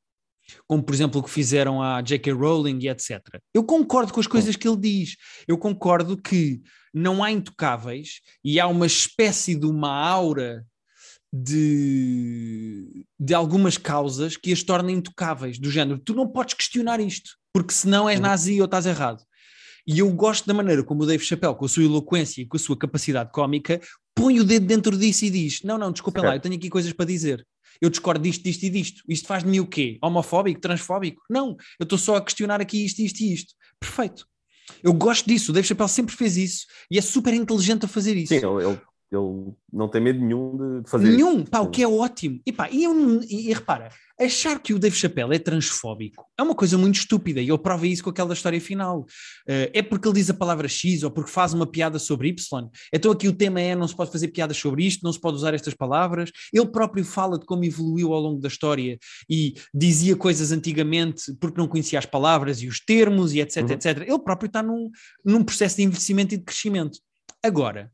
como 0.66 0.82
por 0.82 0.94
exemplo 0.94 1.20
o 1.20 1.24
que 1.24 1.30
fizeram 1.30 1.82
à 1.82 2.00
J.K. 2.02 2.32
Rowling 2.32 2.78
e 2.82 2.88
etc. 2.88 3.20
Eu 3.54 3.64
concordo 3.64 4.12
com 4.12 4.20
as 4.20 4.26
coisas 4.26 4.56
que 4.56 4.68
ele 4.68 4.76
diz. 4.76 5.16
Eu 5.46 5.58
concordo 5.58 6.16
que 6.16 6.60
não 6.92 7.22
há 7.22 7.30
intocáveis 7.30 8.20
e 8.44 8.60
há 8.60 8.66
uma 8.66 8.86
espécie 8.86 9.54
de 9.54 9.66
uma 9.66 9.90
aura 9.90 10.64
de, 11.32 13.06
de 13.18 13.32
algumas 13.32 13.78
causas 13.78 14.36
que 14.36 14.52
as 14.52 14.62
tornam 14.62 14.90
intocáveis, 14.90 15.58
do 15.58 15.70
género, 15.70 15.98
tu 15.98 16.14
não 16.14 16.28
podes 16.28 16.54
questionar 16.54 17.00
isto, 17.00 17.30
porque 17.52 17.72
senão 17.72 18.08
és 18.08 18.18
uhum. 18.18 18.26
nazi 18.26 18.60
ou 18.60 18.66
estás 18.66 18.84
errado. 18.84 19.22
E 19.86 19.98
eu 19.98 20.10
gosto 20.12 20.46
da 20.46 20.54
maneira 20.54 20.84
como 20.84 21.02
o 21.02 21.06
Dave 21.06 21.24
Chappelle, 21.24 21.56
com 21.56 21.64
a 21.64 21.68
sua 21.68 21.82
eloquência 21.82 22.42
e 22.42 22.46
com 22.46 22.56
a 22.56 22.60
sua 22.60 22.76
capacidade 22.76 23.32
cómica, 23.32 23.80
põe 24.14 24.38
o 24.38 24.44
dedo 24.44 24.66
dentro 24.66 24.96
disso 24.96 25.24
e 25.24 25.30
diz: 25.30 25.62
Não, 25.62 25.76
não, 25.76 25.90
desculpem 25.90 26.22
lá, 26.22 26.36
eu 26.36 26.40
tenho 26.40 26.54
aqui 26.54 26.68
coisas 26.68 26.92
para 26.92 27.06
dizer 27.06 27.44
eu 27.80 27.90
discordo 27.90 28.22
disto, 28.22 28.42
disto 28.42 28.62
e 28.64 28.70
disto. 28.70 29.02
Isto 29.08 29.26
faz 29.26 29.42
de 29.42 29.48
mim 29.48 29.60
o 29.60 29.66
quê? 29.66 29.98
Homofóbico? 30.02 30.60
Transfóbico? 30.60 31.22
Não, 31.28 31.56
eu 31.78 31.84
estou 31.84 31.98
só 31.98 32.16
a 32.16 32.20
questionar 32.20 32.60
aqui 32.60 32.84
isto, 32.84 33.00
isto 33.00 33.20
e 33.20 33.32
isto. 33.32 33.54
Perfeito. 33.78 34.26
Eu 34.82 34.92
gosto 34.92 35.26
disso, 35.26 35.50
o 35.50 35.54
Dave 35.54 35.66
Chappelle 35.66 35.88
sempre 35.88 36.14
fez 36.14 36.36
isso 36.36 36.66
e 36.90 36.98
é 36.98 37.02
super 37.02 37.34
inteligente 37.34 37.84
a 37.84 37.88
fazer 37.88 38.16
isso. 38.16 38.28
Sim, 38.28 38.46
ele, 38.46 38.64
ele, 38.64 38.80
ele 39.16 39.52
não 39.72 39.88
tem 39.88 40.00
medo 40.00 40.18
nenhum 40.18 40.80
de 40.82 40.90
fazer 40.90 41.10
nenhum, 41.10 41.40
isso. 41.40 41.50
pá, 41.50 41.60
o 41.60 41.70
que 41.70 41.82
é 41.82 41.88
ótimo. 41.88 42.40
E, 42.46 42.52
pá, 42.52 42.68
e, 42.70 42.84
eu, 42.84 43.22
e, 43.22 43.50
e 43.50 43.52
repara, 43.52 43.90
achar 44.18 44.58
que 44.58 44.72
o 44.72 44.78
Dave 44.78 44.96
Chappelle 44.96 45.34
é 45.34 45.38
transfóbico 45.38 46.24
é 46.38 46.42
uma 46.42 46.54
coisa 46.54 46.78
muito 46.78 46.96
estúpida 46.96 47.40
e 47.40 47.48
ele 47.48 47.58
prova 47.58 47.86
isso 47.86 48.02
com 48.02 48.10
aquela 48.10 48.32
história 48.32 48.60
final. 48.60 49.00
Uh, 49.00 49.68
é 49.72 49.82
porque 49.82 50.08
ele 50.08 50.14
diz 50.14 50.30
a 50.30 50.34
palavra 50.34 50.66
X 50.66 51.02
ou 51.02 51.10
porque 51.10 51.30
faz 51.30 51.52
uma 51.52 51.66
piada 51.66 51.98
sobre 51.98 52.28
Y. 52.28 52.68
Então 52.92 53.12
aqui 53.12 53.28
o 53.28 53.32
tema 53.32 53.60
é 53.60 53.74
não 53.74 53.86
se 53.86 53.94
pode 53.94 54.10
fazer 54.10 54.28
piadas 54.28 54.56
sobre 54.56 54.84
isto, 54.84 55.04
não 55.04 55.12
se 55.12 55.20
pode 55.20 55.36
usar 55.36 55.54
estas 55.54 55.74
palavras. 55.74 56.30
Ele 56.52 56.66
próprio 56.66 57.04
fala 57.04 57.38
de 57.38 57.44
como 57.44 57.64
evoluiu 57.64 58.12
ao 58.12 58.20
longo 58.20 58.40
da 58.40 58.48
história 58.48 58.98
e 59.28 59.54
dizia 59.74 60.16
coisas 60.16 60.52
antigamente 60.52 61.34
porque 61.40 61.60
não 61.60 61.68
conhecia 61.68 61.98
as 61.98 62.06
palavras 62.06 62.62
e 62.62 62.66
os 62.66 62.80
termos 62.80 63.34
e 63.34 63.40
etc, 63.40 63.62
uhum. 63.62 63.72
etc. 63.72 63.86
Ele 64.06 64.18
próprio 64.18 64.46
está 64.46 64.62
num, 64.62 64.90
num 65.24 65.44
processo 65.44 65.76
de 65.76 65.82
envelhecimento 65.82 66.34
e 66.34 66.38
de 66.38 66.44
crescimento. 66.44 66.98
Agora, 67.42 67.90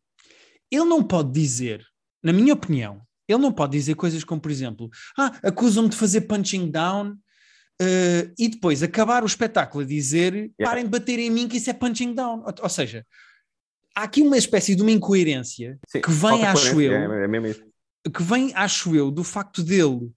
ele 0.70 0.84
não 0.84 1.02
pode 1.02 1.32
dizer, 1.32 1.84
na 2.22 2.32
minha 2.32 2.54
opinião, 2.54 3.00
ele 3.26 3.38
não 3.38 3.52
pode 3.52 3.72
dizer 3.72 3.94
coisas 3.94 4.24
como, 4.24 4.40
por 4.40 4.50
exemplo, 4.50 4.88
ah, 5.16 5.38
acusam-me 5.42 5.88
de 5.88 5.96
fazer 5.96 6.22
punching 6.22 6.70
down 6.70 7.12
uh, 7.12 8.32
e 8.38 8.48
depois 8.48 8.82
acabar 8.82 9.22
o 9.22 9.26
espetáculo 9.26 9.84
a 9.84 9.86
dizer 9.86 10.34
yeah. 10.34 10.50
parem 10.64 10.84
de 10.84 10.90
bater 10.90 11.18
em 11.18 11.30
mim 11.30 11.46
que 11.46 11.58
isso 11.58 11.68
é 11.68 11.74
punching 11.74 12.14
down. 12.14 12.42
Ou, 12.44 12.54
ou 12.62 12.68
seja, 12.68 13.06
há 13.94 14.04
aqui 14.04 14.22
uma 14.22 14.38
espécie 14.38 14.74
de 14.74 14.82
uma 14.82 14.90
incoerência 14.90 15.78
Sim, 15.86 16.00
que 16.00 16.10
vem, 16.10 16.44
acho 16.44 16.80
eu, 16.80 16.92
é, 16.92 17.50
é 17.50 18.10
que 18.10 18.22
vem, 18.22 18.52
acho 18.54 18.96
eu, 18.96 19.10
do 19.10 19.22
facto 19.24 19.62
dele 19.62 20.10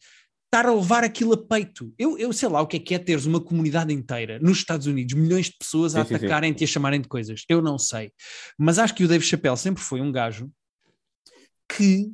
estar 0.52 0.66
a 0.66 0.74
levar 0.74 1.02
aquilo 1.06 1.32
a 1.32 1.38
peito. 1.38 1.94
Eu, 1.98 2.18
eu 2.18 2.34
sei 2.34 2.50
lá 2.50 2.62
o 2.62 2.68
que 2.68 2.76
é 2.76 2.80
que 2.80 2.94
é 2.94 3.00
teres 3.00 3.26
uma 3.26 3.40
comunidade 3.40 3.94
inteira 3.94 4.38
nos 4.40 4.58
Estados 4.58 4.86
Unidos, 4.86 5.14
milhões 5.14 5.46
de 5.46 5.58
pessoas 5.58 5.96
a 5.96 6.02
atacarem-te 6.02 6.62
e 6.62 6.66
a 6.66 6.68
chamarem 6.68 7.00
de 7.00 7.08
coisas. 7.08 7.46
Eu 7.48 7.62
não 7.62 7.80
sei. 7.80 8.12
Mas 8.58 8.78
acho 8.78 8.94
que 8.94 9.06
o 9.06 9.08
Dave 9.08 9.24
Chappelle 9.24 9.56
sempre 9.56 9.82
foi 9.82 10.02
um 10.02 10.12
gajo 10.12 10.52
que 11.70 12.12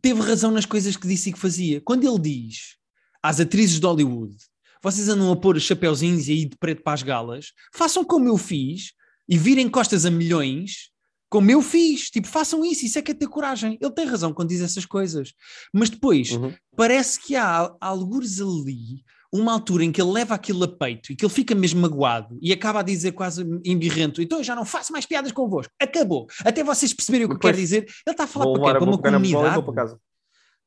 teve 0.00 0.20
razão 0.20 0.50
nas 0.50 0.66
coisas 0.66 0.96
que 0.96 1.06
disse 1.06 1.30
e 1.30 1.32
que 1.32 1.38
fazia. 1.38 1.80
Quando 1.80 2.04
ele 2.04 2.18
diz 2.18 2.76
às 3.22 3.38
atrizes 3.38 3.78
de 3.78 3.86
Hollywood, 3.86 4.36
vocês 4.82 5.08
andam 5.08 5.30
a 5.30 5.36
pôr 5.36 5.60
chapeuzinhos 5.60 6.26
e 6.26 6.32
ir 6.32 6.48
de 6.48 6.56
preto 6.56 6.82
para 6.82 6.94
as 6.94 7.04
galas, 7.04 7.52
façam 7.72 8.04
como 8.04 8.26
eu 8.26 8.36
fiz 8.36 8.94
e 9.28 9.38
virem 9.38 9.68
costas 9.68 10.04
a 10.04 10.10
milhões, 10.10 10.90
como 11.32 11.50
eu 11.50 11.62
fiz. 11.62 12.10
Tipo, 12.10 12.28
façam 12.28 12.62
isso, 12.62 12.84
isso 12.84 12.98
é 12.98 13.02
que 13.02 13.10
é 13.10 13.14
ter 13.14 13.26
coragem. 13.26 13.78
Ele 13.80 13.90
tem 13.90 14.04
razão 14.04 14.34
quando 14.34 14.50
diz 14.50 14.60
essas 14.60 14.84
coisas. 14.84 15.32
Mas 15.72 15.88
depois, 15.88 16.32
uhum. 16.32 16.52
parece 16.76 17.18
que 17.18 17.34
há 17.34 17.74
algures 17.80 18.38
ali 18.38 19.02
uma 19.32 19.54
altura 19.54 19.82
em 19.82 19.90
que 19.90 19.98
ele 19.98 20.12
leva 20.12 20.34
aquilo 20.34 20.62
a 20.62 20.68
peito 20.68 21.10
e 21.10 21.16
que 21.16 21.24
ele 21.24 21.32
fica 21.32 21.54
mesmo 21.54 21.80
magoado 21.80 22.38
e 22.42 22.52
acaba 22.52 22.80
a 22.80 22.82
dizer 22.82 23.12
quase 23.12 23.42
embirrento, 23.64 24.20
então 24.20 24.40
eu 24.40 24.44
já 24.44 24.54
não 24.54 24.66
faço 24.66 24.92
mais 24.92 25.06
piadas 25.06 25.32
convosco, 25.32 25.72
acabou. 25.80 26.26
Até 26.44 26.62
vocês 26.62 26.92
perceberem 26.92 27.26
o 27.26 27.30
que 27.30 27.38
quer 27.38 27.56
dizer. 27.56 27.78
Ele 27.78 27.94
está 28.08 28.24
a 28.24 28.26
falar 28.26 28.52
para, 28.52 28.74
quê? 28.74 28.78
para 28.78 28.84
uma 28.84 28.98
comunidade. 28.98 30.02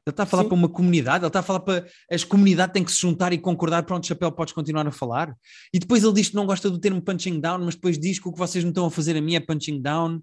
Ele 0.06 0.13
está 0.13 0.24
a 0.24 0.26
falar 0.28 0.44
Sim. 0.44 0.50
para 0.50 0.58
uma 0.58 0.70
comunidade, 0.70 1.24
ele 1.24 1.28
está 1.28 1.39
a 1.39 1.44
falar 1.44 1.62
para 1.62 1.88
as 2.12 2.24
comunidades 2.24 2.74
têm 2.74 2.84
que 2.84 2.91
se 2.91 3.02
juntar 3.02 3.34
e 3.34 3.39
concordar, 3.39 3.84
pronto, 3.84 4.06
chapéu, 4.06 4.32
podes 4.32 4.54
continuar 4.54 4.86
a 4.86 4.91
falar. 4.91 5.36
E 5.74 5.80
depois 5.80 6.04
ele 6.04 6.13
diz 6.13 6.30
que 6.30 6.36
não 6.36 6.46
gosta 6.46 6.70
do 6.70 6.78
termo 6.78 7.02
punching 7.02 7.39
down, 7.39 7.60
mas 7.65 7.74
depois 7.74 7.98
diz 7.98 8.20
que 8.20 8.28
o 8.28 8.32
que 8.32 8.38
vocês 8.38 8.63
me 8.63 8.70
estão 8.70 8.86
a 8.86 8.91
fazer 8.91 9.18
a 9.18 9.22
mim 9.22 9.36
é 9.36 9.39
punching 9.39 9.82
down. 9.82 10.22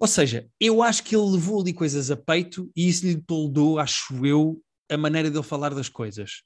Ou 0.00 0.08
seja, 0.08 0.48
eu 0.58 0.82
acho 0.82 1.04
que 1.04 1.14
ele 1.14 1.30
levou 1.30 1.60
ali 1.60 1.72
coisas 1.72 2.10
a 2.10 2.16
peito 2.16 2.68
e 2.74 2.88
isso 2.88 3.06
lhe 3.06 3.20
toldou, 3.22 3.78
acho 3.78 4.26
eu, 4.26 4.60
a 4.90 4.96
maneira 4.96 5.30
dele 5.30 5.44
falar 5.44 5.74
das 5.74 5.88
coisas. 5.88 6.42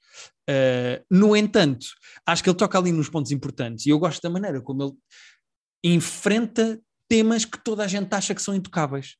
Uh, 0.50 1.02
no 1.10 1.34
entanto, 1.34 1.86
acho 2.26 2.42
que 2.42 2.50
ele 2.50 2.56
toca 2.58 2.76
ali 2.76 2.92
nos 2.92 3.08
pontos 3.08 3.32
importantes 3.32 3.86
e 3.86 3.90
eu 3.90 3.98
gosto 3.98 4.20
da 4.20 4.28
maneira 4.28 4.60
como 4.60 4.82
ele 4.82 5.94
enfrenta 5.94 6.78
temas 7.08 7.44
que 7.44 7.62
toda 7.62 7.82
a 7.82 7.88
gente 7.88 8.12
acha 8.12 8.34
que 8.34 8.42
são 8.42 8.54
intocáveis. 8.54 9.16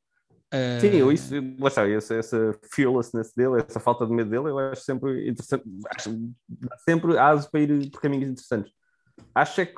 Uh... 0.55 0.81
Sim, 0.81 0.97
eu 0.97 1.11
isso, 1.11 1.35
lá 1.59 1.69
está, 1.69 1.89
essa, 1.89 2.15
essa 2.15 2.59
fearlessness 2.73 3.33
dele, 3.35 3.65
essa 3.67 3.81
falta 3.81 4.07
de 4.07 4.13
medo 4.13 4.31
dele, 4.31 4.51
eu 4.51 4.59
acho 4.59 4.83
sempre 4.83 5.29
interessante, 5.29 5.65
acho 5.97 6.17
sempre 6.89 7.19
aso 7.19 7.51
para 7.51 7.61
ir 7.61 7.91
por 7.91 8.01
caminhos 8.01 8.31
interessantes 8.31 8.73
acho 9.35 9.61
é 9.61 9.67
que 9.67 9.75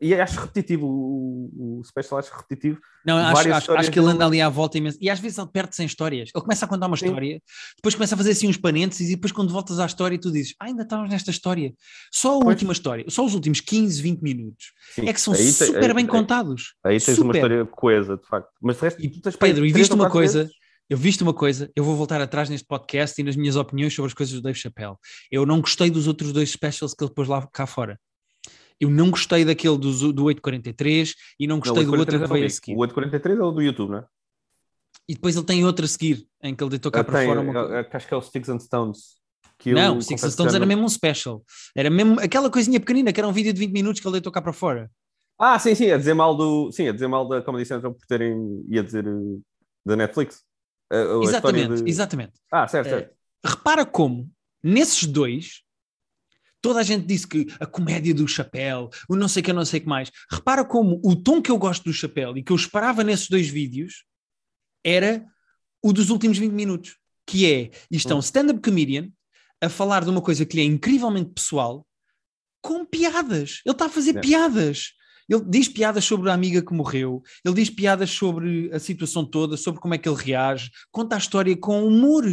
e 0.00 0.14
acho 0.14 0.40
repetitivo 0.40 0.86
o, 0.86 1.78
o 1.80 1.84
special 1.84 2.18
acho 2.18 2.32
repetitivo 2.32 2.80
não 3.04 3.16
acho, 3.16 3.52
acho, 3.52 3.72
acho, 3.72 3.90
que 3.90 3.98
ele 3.98 4.08
anda 4.08 4.26
ali 4.26 4.40
à 4.40 4.48
volta 4.48 4.78
imenso 4.78 4.98
e 5.00 5.08
às 5.08 5.18
vezes 5.18 5.38
ele 5.38 5.48
perde-se 5.52 5.82
em 5.82 5.86
histórias 5.86 6.30
ele 6.34 6.42
começa 6.42 6.64
a 6.64 6.68
contar 6.68 6.86
uma 6.86 6.96
Sim. 6.96 7.06
história 7.06 7.42
depois 7.76 7.94
começa 7.94 8.14
a 8.14 8.18
fazer 8.18 8.30
assim 8.30 8.48
uns 8.48 8.56
parênteses 8.56 9.08
e 9.08 9.14
depois 9.14 9.32
quando 9.32 9.52
voltas 9.52 9.78
à 9.78 9.86
história 9.86 10.18
tu 10.18 10.30
dizes 10.30 10.54
ah, 10.60 10.66
ainda 10.66 10.82
estamos 10.82 11.08
nesta 11.10 11.30
história 11.30 11.72
só 12.12 12.36
a 12.36 12.40
pois. 12.40 12.54
última 12.54 12.72
história 12.72 13.04
só 13.08 13.24
os 13.24 13.34
últimos 13.34 13.60
15, 13.60 14.02
20 14.02 14.20
minutos 14.20 14.72
Sim. 14.94 15.08
é 15.08 15.12
que 15.12 15.20
são 15.20 15.34
aí 15.34 15.52
super 15.52 15.94
bem 15.94 16.04
aí, 16.04 16.10
contados 16.10 16.74
aí 16.84 17.00
tens 17.00 17.16
super. 17.16 17.22
uma 17.22 17.34
história 17.34 17.66
coesa 17.66 18.16
de 18.16 18.26
facto 18.26 18.50
mas 18.60 18.76
de 18.76 18.82
resto, 18.82 19.02
e, 19.02 19.38
Pedro 19.38 19.66
e 19.66 19.72
viste 19.72 19.94
uma 19.94 20.10
coisa 20.10 20.44
vezes? 20.44 20.60
eu 20.90 20.98
viste 20.98 21.22
uma 21.22 21.32
coisa, 21.32 21.70
eu 21.76 21.84
vou 21.84 21.94
voltar 21.94 22.20
atrás 22.20 22.50
neste 22.50 22.66
podcast 22.66 23.20
e 23.20 23.24
nas 23.24 23.36
minhas 23.36 23.54
opiniões 23.54 23.94
sobre 23.94 24.08
as 24.08 24.14
coisas 24.14 24.34
do 24.34 24.42
Dave 24.42 24.58
Chappelle. 24.58 24.96
Eu 25.30 25.46
não 25.46 25.60
gostei 25.60 25.88
dos 25.88 26.08
outros 26.08 26.32
dois 26.32 26.50
specials 26.50 26.94
que 26.94 27.04
ele 27.04 27.14
pôs 27.14 27.28
lá 27.28 27.46
cá 27.52 27.64
fora. 27.64 27.96
Eu 28.80 28.88
não 28.88 29.10
gostei 29.10 29.44
daquele 29.44 29.76
do, 29.76 30.12
do 30.12 30.24
843 30.24 31.14
e 31.38 31.46
não 31.46 31.58
gostei 31.60 31.84
não, 31.84 31.92
do 31.92 31.98
outro 31.98 32.18
que 32.18 32.26
veio 32.26 32.46
a 32.46 32.50
seguir. 32.50 32.74
O 32.74 32.78
843 32.78 33.38
é 33.38 33.42
o 33.42 33.50
do 33.50 33.62
YouTube, 33.62 33.90
não 33.90 33.98
é? 33.98 34.04
E 35.06 35.14
depois 35.14 35.36
ele 35.36 35.44
tem 35.44 35.64
outro 35.64 35.84
a 35.84 35.88
seguir, 35.88 36.26
em 36.42 36.54
que 36.54 36.62
ele 36.62 36.70
deitou 36.70 36.90
cá 36.90 37.04
para 37.04 37.24
fora. 37.24 37.40
Uma... 37.40 37.86
Acho 37.92 38.06
que 38.08 38.14
é 38.14 38.16
o 38.16 38.22
Sticks 38.22 38.48
and 38.48 38.60
Stones. 38.60 39.20
Que 39.58 39.72
não, 39.74 39.98
o 39.98 40.02
Sticks 40.02 40.24
and 40.24 40.30
Stones 40.30 40.54
era 40.54 40.64
mesmo 40.64 40.84
um 40.84 40.88
special. 40.88 41.44
Era 41.76 41.90
mesmo 41.90 42.18
aquela 42.20 42.48
coisinha 42.48 42.80
pequenina 42.80 43.12
que 43.12 43.20
era 43.20 43.28
um 43.28 43.32
vídeo 43.32 43.52
de 43.52 43.58
20 43.58 43.72
minutos 43.72 44.00
que 44.00 44.06
ele 44.06 44.12
deitou 44.12 44.32
cá 44.32 44.40
para 44.40 44.52
fora. 44.52 44.90
Ah, 45.38 45.58
sim, 45.58 45.74
sim, 45.74 45.90
a 45.90 45.96
dizer 45.96 46.14
mal 46.14 46.36
do. 46.36 46.70
Sim, 46.70 46.88
a 46.88 46.92
dizer 46.92 47.08
mal 47.08 47.26
da 47.26 47.42
Comedy 47.42 47.66
Central 47.66 47.92
por 47.92 48.06
terem. 48.06 48.64
ia 48.68 48.82
dizer 48.82 49.06
uh, 49.06 49.42
da 49.84 49.96
Netflix. 49.96 50.42
A, 50.90 50.96
a 50.96 51.22
exatamente, 51.22 51.82
de... 51.82 51.90
exatamente. 51.90 52.32
Ah, 52.50 52.68
certo, 52.68 52.88
certo. 52.88 53.10
Uh, 53.10 53.48
repara 53.48 53.84
como, 53.84 54.30
nesses 54.62 55.06
dois, 55.06 55.62
Toda 56.62 56.80
a 56.80 56.82
gente 56.82 57.06
disse 57.06 57.26
que 57.26 57.46
a 57.58 57.66
comédia 57.66 58.14
do 58.14 58.28
chapéu, 58.28 58.90
o 59.08 59.16
não 59.16 59.28
sei 59.28 59.42
que, 59.42 59.52
não 59.52 59.64
sei 59.64 59.80
que 59.80 59.88
mais. 59.88 60.10
Repara 60.30 60.64
como 60.64 61.00
o 61.02 61.16
tom 61.16 61.40
que 61.40 61.50
eu 61.50 61.58
gosto 61.58 61.84
do 61.84 61.92
chapéu 61.92 62.36
e 62.36 62.42
que 62.42 62.52
eu 62.52 62.56
esperava 62.56 63.02
nesses 63.02 63.28
dois 63.28 63.48
vídeos 63.48 64.04
era 64.84 65.24
o 65.82 65.92
dos 65.92 66.10
últimos 66.10 66.36
20 66.38 66.52
minutos, 66.52 66.96
que 67.26 67.50
é, 67.50 67.70
isto 67.90 68.10
é 68.10 68.14
um 68.14 68.18
hum. 68.18 68.20
stand-up 68.20 68.60
comedian 68.60 69.10
a 69.60 69.68
falar 69.68 70.04
de 70.04 70.10
uma 70.10 70.20
coisa 70.20 70.44
que 70.44 70.56
lhe 70.56 70.62
é 70.62 70.64
incrivelmente 70.64 71.32
pessoal 71.34 71.86
com 72.62 72.84
piadas. 72.84 73.60
Ele 73.64 73.72
está 73.72 73.86
a 73.86 73.90
fazer 73.90 74.16
é. 74.16 74.20
piadas. 74.20 74.92
Ele 75.30 75.44
diz 75.46 75.68
piadas 75.68 76.04
sobre 76.04 76.28
a 76.28 76.34
amiga 76.34 76.60
que 76.60 76.74
morreu, 76.74 77.22
ele 77.44 77.54
diz 77.54 77.70
piadas 77.70 78.10
sobre 78.10 78.68
a 78.72 78.80
situação 78.80 79.24
toda, 79.24 79.56
sobre 79.56 79.80
como 79.80 79.94
é 79.94 79.98
que 79.98 80.08
ele 80.08 80.20
reage, 80.20 80.72
conta 80.90 81.14
a 81.14 81.18
história 81.18 81.56
com 81.56 81.86
humor. 81.86 82.24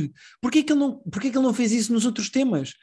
Porquê 0.41 0.63
que 0.63 0.73
ele 0.73 0.79
não, 0.79 0.97
porquê 1.11 1.29
que 1.29 1.37
ele 1.37 1.45
não 1.45 1.53
fez 1.53 1.71
isso 1.71 1.93
nos 1.93 2.07
outros 2.07 2.31
temas? 2.31 2.73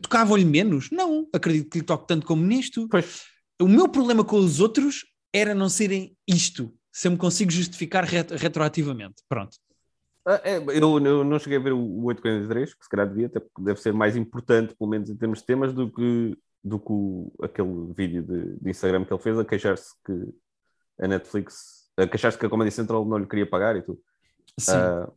Tocava-lhe 0.00 0.44
menos? 0.44 0.88
Não, 0.92 1.28
acredito 1.34 1.70
que 1.70 1.78
lhe 1.78 1.84
toque 1.84 2.06
tanto 2.06 2.24
como 2.24 2.46
nisto. 2.46 2.86
Pois. 2.88 3.24
O 3.60 3.66
meu 3.66 3.88
problema 3.88 4.24
com 4.24 4.36
os 4.36 4.60
outros 4.60 5.04
era 5.34 5.56
não 5.56 5.68
serem 5.68 6.16
isto, 6.26 6.72
se 6.92 7.08
eu 7.08 7.12
me 7.12 7.18
consigo 7.18 7.50
justificar 7.50 8.04
ret 8.04 8.30
retroativamente. 8.36 9.24
Pronto. 9.28 9.56
Ah, 10.24 10.40
é, 10.44 10.58
eu, 10.58 11.04
eu, 11.04 11.24
não 11.24 11.38
cheguei 11.38 11.58
a 11.58 11.62
ver 11.62 11.72
o 11.72 12.04
843, 12.04 12.74
que 12.74 12.84
se 12.84 12.88
calhar 12.90 13.08
devia, 13.08 13.26
até 13.26 13.40
porque 13.40 13.62
deve 13.62 13.80
ser 13.80 13.92
mais 13.92 14.14
importante, 14.14 14.76
pelo 14.76 14.90
menos 14.90 15.08
em 15.08 15.16
termos 15.16 15.38
de 15.40 15.46
temas, 15.46 15.72
do 15.72 15.90
que 15.90 16.36
do 16.62 16.78
que 16.78 16.90
o, 16.92 17.32
aquele 17.42 17.92
vídeo 17.94 18.22
de, 18.22 18.56
de, 18.58 18.70
Instagram 18.70 19.04
que 19.04 19.12
ele 19.12 19.22
fez 19.22 19.38
a 19.38 19.44
queixar-se 19.44 19.92
que 20.04 20.12
a 21.00 21.08
Netflix 21.08 21.78
Uh, 21.98 22.06
queixaste 22.06 22.38
que 22.38 22.46
a 22.46 22.48
Comedy 22.48 22.70
Central 22.70 23.04
não 23.04 23.18
lhe 23.18 23.26
queria 23.26 23.44
pagar 23.44 23.74
e 23.74 23.82
tudo. 23.82 23.98
Sim. 24.56 24.70
Uh, 24.72 25.12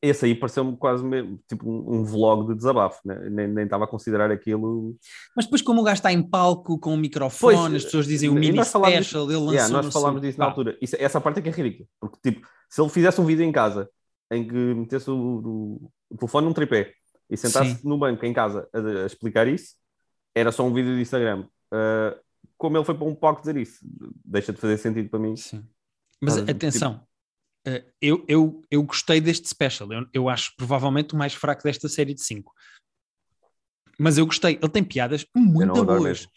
esse 0.00 0.24
aí 0.24 0.34
pareceu-me 0.34 0.76
quase 0.76 1.04
mesmo, 1.04 1.38
tipo 1.46 1.68
um, 1.68 1.96
um 1.96 2.04
vlog 2.04 2.48
de 2.48 2.54
desabafo, 2.54 3.00
né? 3.04 3.28
nem, 3.28 3.46
nem 3.46 3.64
estava 3.64 3.84
a 3.84 3.88
considerar 3.88 4.30
aquilo. 4.30 4.96
Mas 5.34 5.44
depois, 5.44 5.60
como 5.60 5.80
o 5.80 5.84
gajo 5.84 5.96
está 5.98 6.12
em 6.12 6.22
palco 6.22 6.78
com 6.78 6.94
o 6.94 6.96
microfone, 6.96 7.56
Pois, 7.56 7.74
as 7.74 7.84
pessoas 7.84 8.06
dizem 8.06 8.30
o 8.30 8.34
mini 8.34 8.62
special, 8.64 9.24
ele 9.24 9.36
lançou. 9.36 9.52
Yeah, 9.52 9.68
nós 9.68 9.92
falámos 9.92 10.22
disso 10.22 10.38
na 10.38 10.46
altura. 10.46 10.78
Isso- 10.80 10.96
essa 10.98 11.20
parte 11.20 11.40
é 11.40 11.42
que 11.42 11.48
é 11.48 11.52
ridícula. 11.52 11.88
Porque, 12.00 12.18
tipo, 12.22 12.46
se 12.70 12.80
ele 12.80 12.90
fizesse 12.90 13.20
um 13.20 13.24
vídeo 13.24 13.44
em 13.44 13.52
casa 13.52 13.88
em 14.30 14.46
que 14.46 14.54
metesse 14.54 15.10
o, 15.10 15.14
o- 15.14 15.90
o 16.10 16.16
telefone 16.16 16.46
num 16.46 16.54
tripé 16.54 16.92
e 17.28 17.36
sentasse 17.36 17.76
Sim. 17.76 17.88
no 17.88 17.98
banco 17.98 18.24
em 18.24 18.32
casa 18.32 18.68
a, 18.72 18.78
a 18.78 19.06
explicar 19.06 19.46
isso, 19.46 19.74
era 20.36 20.52
só 20.52 20.64
um 20.66 20.72
vídeo 20.74 20.94
de 20.94 21.00
Instagram. 21.00 21.46
Uh, 21.72 22.14
como 22.58 22.76
ele 22.76 22.84
foi 22.84 22.94
para 22.94 23.06
um 23.06 23.14
palco 23.14 23.40
dizer 23.40 23.56
isso, 23.56 23.78
deixa 24.24 24.52
de 24.52 24.60
fazer 24.60 24.76
sentido 24.76 25.08
para 25.08 25.18
mim. 25.18 25.34
Sim. 25.34 25.64
Mas 26.20 26.34
Ah, 26.36 26.40
tipo- 26.40 26.50
atenção, 26.52 27.06
eh, 27.66 27.84
eu, 28.00 28.24
eu, 28.28 28.62
eu 28.70 28.82
gostei 28.82 29.20
deste 29.20 29.48
special. 29.48 29.90
Eu, 29.92 30.06
eu 30.12 30.28
acho 30.28 30.52
provavelmente 30.56 31.14
o 31.14 31.18
mais 31.18 31.32
fraco 31.34 31.62
desta 31.62 31.88
série 31.88 32.14
de 32.14 32.22
5. 32.22 32.52
Mas 33.98 34.18
eu 34.18 34.26
gostei. 34.26 34.58
Ele 34.60 34.68
tem 34.68 34.84
piadas 34.84 35.24
muito 35.34 35.84
boas. 35.84 36.28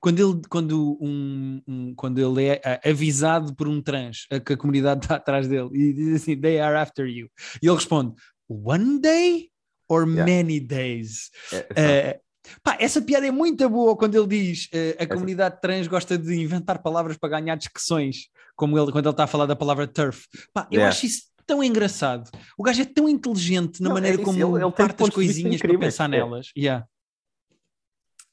Quando 0.00 0.18
ele, 0.34 0.42
quando, 0.50 0.98
um, 1.00 1.62
um- 1.66 1.94
quando 1.94 2.18
ele 2.18 2.46
é 2.48 2.60
ah, 2.64 2.88
avisado 2.90 3.54
por 3.54 3.66
um 3.68 3.80
trans 3.80 4.26
a 4.30 4.38
que 4.40 4.52
a 4.52 4.56
comunidade 4.56 5.04
está 5.04 5.16
atrás 5.16 5.46
dele 5.48 5.70
e 5.72 5.92
diz 5.92 6.22
assim: 6.22 6.38
They 6.40 6.60
are 6.60 6.76
after 6.76 7.06
you. 7.06 7.30
E 7.62 7.66
ele 7.66 7.74
responde: 7.76 8.14
One 8.48 9.00
day 9.00 9.50
or 9.88 10.06
Yeah. 10.08 10.24
many 10.30 10.60
days? 10.60 11.30
É, 11.52 11.66
Eh, 11.76 12.20
Pá, 12.62 12.76
essa 12.78 13.00
piada 13.00 13.26
é 13.26 13.30
muito 13.30 13.68
boa 13.68 13.96
quando 13.96 14.14
ele 14.14 14.26
diz 14.26 14.66
uh, 14.66 15.02
a 15.02 15.06
comunidade 15.06 15.60
trans 15.60 15.86
gosta 15.86 16.18
de 16.18 16.34
inventar 16.34 16.82
palavras 16.82 17.16
para 17.16 17.40
ganhar 17.40 17.56
discussões, 17.56 18.28
como 18.54 18.78
ele 18.78 18.92
quando 18.92 19.06
ele 19.06 19.12
está 19.12 19.24
a 19.24 19.28
falar 19.28 19.46
da 19.46 19.56
palavra 19.56 19.86
turf. 19.86 20.26
Pá, 20.52 20.66
eu 20.70 20.76
yeah. 20.76 20.88
acho 20.88 21.06
isso 21.06 21.22
tão 21.46 21.62
engraçado. 21.62 22.30
O 22.56 22.62
gajo 22.62 22.82
é 22.82 22.84
tão 22.84 23.08
inteligente 23.08 23.82
na 23.82 23.88
Não, 23.88 23.96
é 23.96 24.00
maneira 24.00 24.20
é 24.20 24.24
como 24.24 24.38
ele, 24.38 24.64
ele 24.64 24.72
parte 24.72 25.02
as 25.02 25.10
coisinhas 25.10 25.60
para 25.60 25.78
pensar 25.78 26.04
é. 26.06 26.08
nelas. 26.08 26.50
Yeah. 26.56 26.86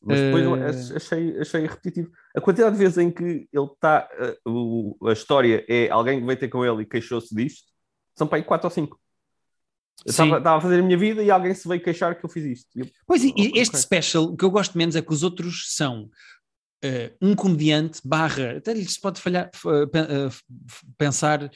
Mas 0.04 0.20
depois 0.20 0.48
uh... 0.48 0.96
achei, 0.96 1.40
achei 1.40 1.62
repetitivo. 1.62 2.12
A 2.36 2.42
quantidade 2.42 2.76
de 2.76 2.80
vezes 2.80 2.98
em 2.98 3.12
que 3.12 3.24
ele 3.24 3.48
eh, 3.54 3.74
está. 3.74 4.10
Uh, 4.48 5.08
a 5.08 5.14
história 5.14 5.64
é 5.70 5.90
alguém 5.90 6.20
que 6.20 6.26
veio 6.26 6.40
ter 6.40 6.48
com 6.48 6.66
ele 6.66 6.82
e 6.82 6.86
queixou-se 6.86 7.34
disto, 7.36 7.64
são 8.16 8.26
para 8.26 8.40
aí 8.40 8.44
4 8.44 8.66
ou 8.66 8.72
5 8.72 9.00
estava 10.06 10.58
a 10.58 10.62
fazer 10.62 10.80
a 10.80 10.84
minha 10.84 10.98
vida 10.98 11.22
e 11.24 11.30
alguém 11.32 11.54
se 11.54 11.68
veio 11.68 11.82
queixar 11.82 12.18
que 12.18 12.26
eu 12.26 12.30
fiz 12.30 12.46
isto. 12.46 12.70
Eu, 12.76 12.88
Pois, 13.06 13.24
e 13.24 13.28
e 13.38 13.48
Ok. 13.50 13.62
este 13.62 13.78
special, 13.78 14.24
o 14.26 14.36
que 14.38 14.44
eu 14.46 14.50
gosto 14.52 14.78
menos 14.78 14.96
é 14.96 15.02
que 15.02 15.14
os 15.14 15.24
outros 15.24 15.66
são 15.76 16.10
eh, 16.84 17.14
um 17.22 17.36
comediante 17.36 18.02
barra, 18.04 18.58
até 18.58 18.74
lhe 18.74 18.84
se 18.86 19.00
pode 19.00 19.22
falhar, 19.22 19.50
f- 19.54 20.44
pensar, 20.98 21.50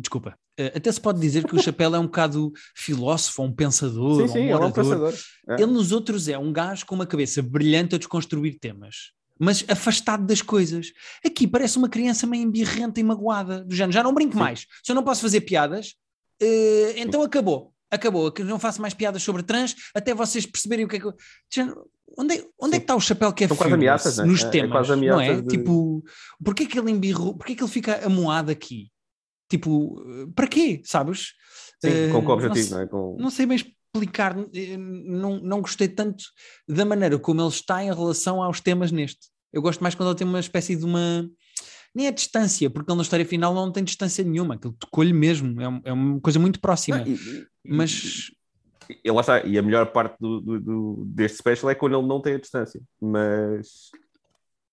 desculpa, 0.00 0.36
eh, 0.58 0.72
até 0.76 0.92
se 0.92 1.00
pode 1.00 1.18
dizer 1.20 1.46
que 1.46 1.54
o 1.56 1.58
Chapéu 1.58 1.94
é 1.94 1.98
um 1.98 2.04
bocado 2.04 2.52
filósofo, 2.74 3.42
um 3.42 3.52
pensador, 3.52 4.16
sim, 4.16 4.22
um 4.24 4.28
sim, 4.28 4.38
ele 4.40 4.52
é 4.52 4.56
um 4.56 4.70
pensador. 4.72 5.14
É. 5.48 5.54
Ele 5.54 5.72
nos 5.72 5.90
outros 5.92 6.28
é 6.28 6.36
um 6.38 6.52
gajo 6.52 6.84
com 6.86 6.94
uma 6.94 7.06
cabeça 7.06 7.40
brilhante 7.42 7.94
a 7.94 7.98
desconstruir 7.98 8.58
temas, 8.58 9.12
mas 9.38 9.64
afastado 9.68 10.26
das 10.26 10.42
coisas. 10.42 10.92
Aqui 11.24 11.46
parece 11.48 11.78
uma 11.78 11.88
criança 11.88 12.26
meio 12.26 12.42
embirrenta 12.42 13.00
e 13.00 13.02
magoada, 13.02 13.64
do 13.64 13.74
género, 13.74 13.92
já 13.92 14.02
não 14.02 14.12
brinco 14.14 14.34
Sim. 14.34 14.38
mais, 14.40 14.66
se 14.84 14.92
eu 14.92 14.94
não 14.94 15.02
posso 15.02 15.22
fazer 15.22 15.40
piadas, 15.40 15.94
eh, 16.42 16.94
então 16.98 17.22
acabou. 17.22 17.72
Acabou, 17.90 18.32
que 18.32 18.42
não 18.42 18.58
faço 18.58 18.80
mais 18.80 18.94
piadas 18.94 19.22
sobre 19.22 19.42
trans 19.42 19.74
até 19.94 20.14
vocês 20.14 20.46
perceberem 20.46 20.84
o 20.86 20.88
que 20.88 20.96
é 20.96 21.00
que 21.00 21.06
eu. 21.06 21.14
Onde, 22.18 22.34
é- 22.38 22.44
onde 22.60 22.76
é 22.76 22.78
que 22.78 22.84
está 22.84 22.94
o 22.96 23.00
chapéu 23.00 23.32
que 23.32 23.44
é 23.44 23.48
São 23.48 23.56
quase 23.56 23.70
fearless 23.70 23.86
ameaças, 24.08 24.16
né? 24.18 24.24
nos 24.24 24.42
É- 24.42 24.46
é 24.46 24.50
temas? 24.50 24.70
quase 24.88 25.00
não 25.06 25.20
é? 25.20 25.40
de- 25.40 25.48
Tipo, 25.48 26.02
porquê 26.44 26.66
que 26.66 26.78
ele 26.78 26.90
embirrou? 26.90 27.34
Porquê 27.36 27.54
que 27.54 27.62
ele 27.62 27.70
fica 27.70 28.04
amoado 28.06 28.50
aqui? 28.50 28.90
Tipo, 29.50 30.02
eh, 30.06 30.26
para 30.34 30.46
quê? 30.46 30.80
Sabes? 30.84 31.32
Sim, 31.84 31.90
Eh, 31.90 32.08
com 32.10 32.20
que 32.20 32.26
não 32.26 32.32
objetivo, 32.34 32.66
sei- 32.66 32.74
não 32.76 32.82
é? 32.82 32.86
Com... 32.86 33.16
não 33.18 33.30
sei 33.30 33.46
bem 33.46 33.56
explicar, 33.56 34.36
eh, 34.54 34.76
não, 34.78 35.38
não 35.40 35.60
gostei 35.60 35.88
tanto 35.88 36.24
da 36.68 36.84
maneira 36.84 37.18
como 37.18 37.40
ele 37.42 37.48
está 37.48 37.82
em 37.84 37.92
relação 37.94 38.42
aos 38.42 38.60
temas 38.60 38.90
neste. 38.90 39.28
Eu 39.52 39.60
gosto 39.60 39.80
mais 39.82 39.94
quando 39.94 40.08
ele 40.10 40.18
tem 40.18 40.26
uma 40.26 40.40
espécie 40.40 40.76
de 40.76 40.84
uma. 40.84 41.28
Nem 41.94 42.06
é 42.06 42.10
distância, 42.12 42.70
porque 42.70 42.90
ele 42.90 42.96
na 42.96 43.02
história 43.02 43.24
final 43.26 43.54
não 43.54 43.70
tem 43.70 43.84
distância 43.84 44.24
nenhuma, 44.24 44.54
aquilo 44.54 44.72
tocou-lhe 44.78 45.12
mesmo, 45.12 45.60
é, 45.60 45.68
um- 45.68 45.80
é 45.84 45.92
uma 45.92 46.20
coisa 46.20 46.38
muito 46.38 46.58
próxima. 46.60 46.98
Não, 46.98 47.06
e- 47.06 47.46
mas 47.64 48.30
e, 49.04 49.10
lá 49.10 49.20
está, 49.20 49.44
e 49.44 49.58
a 49.58 49.62
melhor 49.62 49.92
parte 49.92 50.16
do, 50.18 50.40
do- 50.40 50.60
do- 50.60 51.04
deste 51.06 51.38
special 51.38 51.70
é 51.70 51.74
quando 51.74 51.98
ele 51.98 52.06
não 52.06 52.20
tem 52.20 52.34
a 52.34 52.38
distância, 52.40 52.80
mas, 53.00 53.90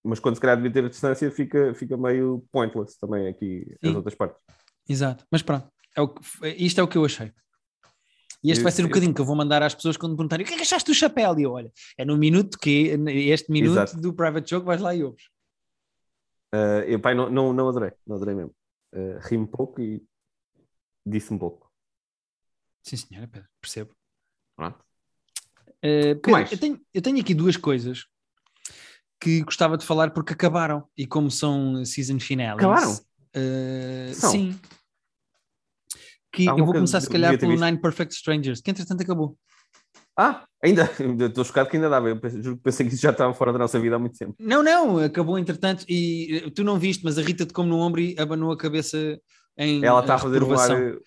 mas 0.03 0.19
quando 0.19 0.35
se 0.35 0.41
calhar 0.41 0.55
devia 0.55 0.71
ter 0.71 0.85
a 0.85 0.89
distância 0.89 1.29
fica, 1.29 1.73
fica 1.73 1.97
meio 1.97 2.43
pointless 2.51 2.97
também 2.99 3.27
aqui 3.27 3.65
as 3.83 3.89
Sim. 3.89 3.95
outras 3.97 4.15
partes. 4.15 4.41
Exato, 4.87 5.25
mas 5.29 5.41
pronto, 5.41 5.67
é 5.95 6.01
o 6.01 6.07
que- 6.07 6.23
isto 6.57 6.79
é 6.79 6.83
o 6.83 6.87
que 6.87 6.97
eu 6.97 7.03
achei. 7.05 7.31
E 8.41 8.51
este 8.51 8.61
Eu- 8.61 8.63
vai 8.63 8.71
ser 8.71 8.83
um 8.85 8.87
bocadinho 8.87 9.13
que 9.13 9.19
eu 9.19 9.25
vou 9.25 9.35
mandar 9.35 9.61
às 9.61 9.75
pessoas 9.75 9.97
quando 9.97 10.15
perguntarem 10.15 10.45
o 10.45 10.47
que 10.47 10.53
é 10.53 10.57
que 10.57 10.63
achaste 10.63 10.89
do 10.89 10.95
chapéu? 10.95 11.37
E 11.37 11.43
eu, 11.43 11.51
olha, 11.51 11.69
é 11.97 12.05
no 12.05 12.17
minuto 12.17 12.57
que, 12.57 12.97
este 13.29 13.51
minuto 13.51 13.73
Exato. 13.73 13.97
do 13.99 14.13
Private 14.13 14.49
Joke, 14.49 14.65
vais 14.65 14.79
lá 14.81 14.95
e 14.95 15.03
ouves. 15.03 15.23
Uh, 16.53 16.81
eu 16.87 16.99
pai, 16.99 17.13
não, 17.13 17.29
não, 17.29 17.53
não 17.53 17.69
adorei, 17.69 17.91
não 18.05 18.15
adorei 18.15 18.35
mesmo. 18.35 18.55
Uh, 18.93 19.19
ri 19.21 19.37
um 19.37 19.45
pouco 19.45 19.79
e 19.81 20.03
disse 21.05 21.33
um 21.33 21.37
pouco. 21.37 21.71
Sim, 22.83 22.97
senhora, 22.97 23.27
Pedro, 23.27 23.47
percebo. 23.61 23.91
Uh, 24.59 26.15
Pedro, 26.15 26.31
mais? 26.31 26.51
eu, 26.51 26.57
tenho, 26.57 26.81
eu 26.93 27.01
tenho 27.01 27.19
aqui 27.19 27.33
duas 27.33 27.55
coisas 27.55 28.05
que 29.19 29.41
gostava 29.43 29.77
de 29.77 29.85
falar 29.85 30.11
porque 30.11 30.33
acabaram 30.33 30.87
e 30.97 31.05
como 31.05 31.29
são 31.29 31.83
season 31.85 32.19
finales. 32.19 32.63
Acabaram? 32.63 32.93
uh, 32.93 34.13
sim. 34.13 34.59
Que 36.31 36.47
Há 36.47 36.51
eu 36.51 36.65
vou 36.65 36.73
começar 36.73 37.01
se 37.01 37.09
calhar 37.09 37.37
pelo. 37.37 37.59
Nine 37.59 37.79
Perfect 37.79 38.13
Strangers, 38.13 38.61
que 38.61 38.71
entretanto 38.71 39.01
acabou. 39.01 39.37
Ah, 40.19 40.43
ainda, 40.61 40.91
estou 41.25 41.45
chocado 41.45 41.69
que 41.69 41.77
ainda 41.77 41.89
dava. 41.89 42.09
Eu 42.09 42.19
pensei, 42.19 42.43
juro 42.43 42.57
que 42.57 42.63
pensei 42.63 42.85
que 42.85 42.93
isso 42.93 43.01
já 43.01 43.11
estava 43.11 43.33
fora 43.33 43.53
da 43.53 43.59
nossa 43.59 43.79
vida 43.79 43.95
há 43.95 43.99
muito 43.99 44.17
tempo. 44.17 44.35
Não, 44.37 44.61
não, 44.61 44.99
acabou 44.99 45.39
entretanto 45.39 45.85
e 45.87 46.43
uh, 46.45 46.51
tu 46.51 46.61
não 46.65 46.77
viste, 46.77 47.05
mas 47.05 47.17
a 47.17 47.21
Rita 47.21 47.45
te 47.45 47.53
come 47.53 47.69
no 47.69 47.77
ombro 47.77 48.01
e 48.01 48.15
abanou 48.19 48.51
a 48.51 48.57
cabeça 48.57 48.97
em 49.57 49.83
Ela 49.83 50.01
está 50.01 50.15
a 50.15 50.19
fazer 50.19 50.43
um 50.43 50.53
ar. 50.53 50.67
Sim, 50.67 50.99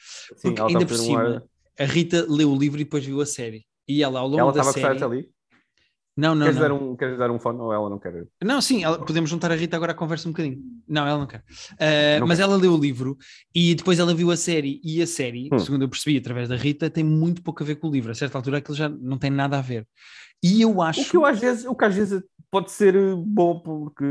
Porque 0.42 0.60
ela 0.60 0.70
ainda 0.70 0.86
por 0.86 0.94
a 0.94 0.96
fazer 0.96 1.02
um 1.02 1.04
cima, 1.04 1.28
ar. 1.36 1.42
a 1.78 1.84
Rita 1.84 2.26
leu 2.26 2.50
o 2.50 2.58
livro 2.58 2.80
e 2.80 2.84
depois 2.84 3.04
viu 3.04 3.20
a 3.20 3.26
série. 3.26 3.66
E 3.86 4.02
ela 4.02 4.20
ao 4.20 4.26
longo 4.26 4.40
Ela 4.40 4.52
da 4.52 4.60
estava 4.60 4.70
a 4.70 4.72
gostar 4.72 4.88
série... 4.88 5.04
até 5.04 5.04
ali. 5.04 5.30
Não, 6.14 6.34
não, 6.34 6.44
Queres, 6.44 6.60
não. 6.60 6.62
dar 6.68 6.72
um, 6.74 6.96
queres 6.96 7.18
dar 7.18 7.30
um 7.30 7.38
fone 7.38 7.58
ou 7.60 7.72
ela 7.72 7.88
não 7.88 7.98
quer? 7.98 8.26
Não, 8.44 8.60
sim, 8.60 8.84
ela- 8.84 9.02
podemos 9.02 9.30
juntar 9.30 9.50
a 9.50 9.54
Rita 9.54 9.76
agora 9.76 9.92
à 9.92 9.94
conversa 9.94 10.28
um 10.28 10.32
bocadinho. 10.32 10.58
Não, 10.86 11.06
ela 11.06 11.18
não 11.18 11.26
quer. 11.26 11.42
Uh, 11.72 12.20
Não 12.20 12.26
mas 12.26 12.36
quer. 12.38 12.44
ela 12.44 12.56
leu 12.56 12.74
o 12.74 12.78
livro 12.78 13.16
e 13.54 13.74
depois 13.74 13.98
ela 13.98 14.14
viu 14.14 14.30
a 14.30 14.36
série. 14.36 14.78
E 14.84 15.00
a 15.00 15.06
série, 15.06 15.48
Hum. 15.50 15.58
segundo 15.58 15.82
eu 15.84 15.88
percebi 15.88 16.18
através 16.18 16.50
da 16.50 16.56
Rita, 16.56 16.90
tem 16.90 17.02
muito 17.02 17.42
pouco 17.42 17.62
a 17.62 17.66
ver 17.66 17.76
com 17.76 17.88
o 17.88 17.90
livro. 17.90 18.10
A 18.12 18.14
certa 18.14 18.36
altura 18.36 18.58
aquilo 18.58 18.76
já 18.76 18.88
não 18.90 19.16
tem 19.16 19.30
nada 19.30 19.58
a 19.58 19.62
ver. 19.62 19.86
E 20.42 20.60
eu 20.60 20.82
acho. 20.82 21.00
O 21.00 21.04
que, 21.10 21.16
eu, 21.16 21.24
às 21.24 21.38
vezes, 21.40 21.64
o 21.64 21.74
que 21.74 21.84
às 21.84 21.94
vezes 21.94 22.22
pode 22.50 22.70
ser 22.70 22.94
eh, 22.94 23.14
bom 23.16 23.58
porque 23.60 24.04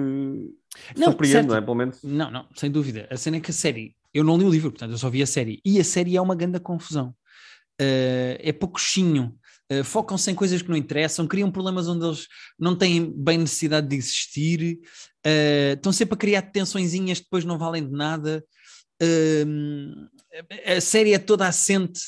Não, 0.97 1.05
surpreende, 1.05 1.31
certo. 1.33 1.47
não 1.49 1.55
é? 1.57 1.61
Pelo 1.61 1.75
menos. 1.75 1.99
Não, 2.03 2.31
não, 2.31 2.47
sem 2.55 2.71
dúvida. 2.71 3.07
A 3.11 3.17
cena 3.17 3.37
é 3.37 3.39
que 3.39 3.51
a 3.51 3.53
série. 3.53 3.95
Eu 4.11 4.23
não 4.23 4.37
li 4.37 4.43
o 4.45 4.49
livro, 4.49 4.71
portanto, 4.71 4.91
eu 4.91 4.97
só 4.97 5.07
vi 5.09 5.21
a 5.21 5.27
série. 5.27 5.61
E 5.63 5.79
a 5.79 5.83
série 5.83 6.17
é 6.17 6.21
uma 6.21 6.35
grande 6.35 6.59
confusão. 6.59 7.13
Uh, 7.79 8.37
é 8.39 8.51
pouquinho. 8.51 9.35
Uh, 9.71 9.83
Focam-se 9.83 10.29
em 10.29 10.35
coisas 10.35 10.61
que 10.61 10.69
não 10.69 10.75
interessam, 10.75 11.27
criam 11.27 11.49
problemas 11.49 11.87
onde 11.87 12.05
eles 12.05 12.27
não 12.59 12.75
têm 12.75 13.09
bem 13.09 13.37
necessidade 13.37 13.87
de 13.87 13.95
existir, 13.95 14.79
uh, 15.25 15.73
estão 15.75 15.93
sempre 15.93 16.15
a 16.15 16.17
criar 16.17 16.41
tensõezinhas 16.41 17.19
que 17.19 17.25
depois 17.25 17.45
não 17.45 17.57
valem 17.57 17.87
de 17.87 17.93
nada. 17.93 18.43
Uh, 19.01 20.09
a 20.65 20.81
série 20.81 21.13
é 21.13 21.19
toda 21.19 21.47
assente 21.47 22.01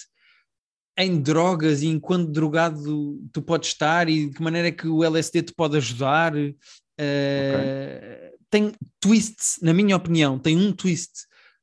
em 0.98 1.20
drogas 1.22 1.82
e 1.82 1.88
enquanto 1.88 2.32
drogado 2.32 3.20
tu 3.32 3.42
podes 3.42 3.70
estar 3.70 4.10
e 4.10 4.28
de 4.28 4.36
que 4.36 4.44
maneira 4.44 4.68
é 4.68 4.72
que 4.72 4.88
o 4.88 5.04
LSD 5.04 5.44
te 5.44 5.54
pode 5.54 5.78
ajudar. 5.78 6.36
Uh, 6.36 6.54
Tem 8.50 8.74
twists, 9.00 9.58
na 9.62 9.74
minha 9.74 9.96
opinião, 9.96 10.38
tem 10.38 10.58
um 10.58 10.72
twist 10.72 11.12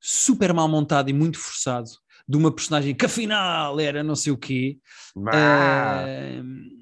super 0.00 0.52
mal 0.52 0.66
montado 0.66 1.10
e 1.10 1.12
muito 1.12 1.38
forçado 1.38 1.90
de 2.30 2.36
uma 2.36 2.52
personagem 2.52 2.94
que 2.94 3.04
afinal 3.04 3.80
era 3.80 4.04
não 4.04 4.14
sei 4.14 4.32
o 4.32 4.38
quê. 4.38 4.78
Uh, 5.16 6.80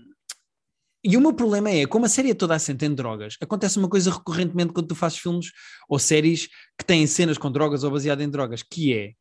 e 1.02 1.16
o 1.16 1.20
meu 1.22 1.32
problema 1.32 1.70
é, 1.70 1.86
como 1.86 2.04
a 2.04 2.08
série 2.08 2.32
é 2.32 2.34
toda 2.34 2.54
assente 2.54 2.84
em 2.84 2.94
drogas, 2.94 3.38
acontece 3.40 3.78
uma 3.78 3.88
coisa 3.88 4.10
recorrentemente 4.10 4.74
quando 4.74 4.88
tu 4.88 4.94
fazes 4.94 5.16
filmes 5.16 5.50
ou 5.88 5.98
séries 5.98 6.48
que 6.76 6.84
têm 6.84 7.06
cenas 7.06 7.38
com 7.38 7.50
drogas 7.50 7.82
ou 7.82 7.90
baseado 7.90 8.20
em 8.20 8.28
drogas, 8.28 8.62
que 8.62 8.92
é, 8.92 9.12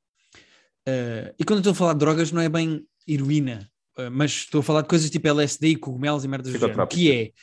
uh, 0.89 1.33
e 1.39 1.45
quando 1.45 1.59
eu 1.59 1.61
estou 1.61 1.71
a 1.71 1.75
falar 1.75 1.93
de 1.93 1.99
drogas 1.99 2.29
não 2.29 2.41
é 2.41 2.49
bem 2.49 2.85
heroína, 3.07 3.71
uh, 3.97 4.11
mas 4.11 4.31
estou 4.31 4.59
a 4.59 4.63
falar 4.63 4.81
de 4.81 4.89
coisas 4.89 5.09
tipo 5.09 5.29
LSD 5.29 5.69
e 5.69 5.75
cogumelos 5.77 6.25
e 6.25 6.27
merdas 6.27 6.51
do 6.51 6.59
género, 6.59 6.87
que 6.87 7.33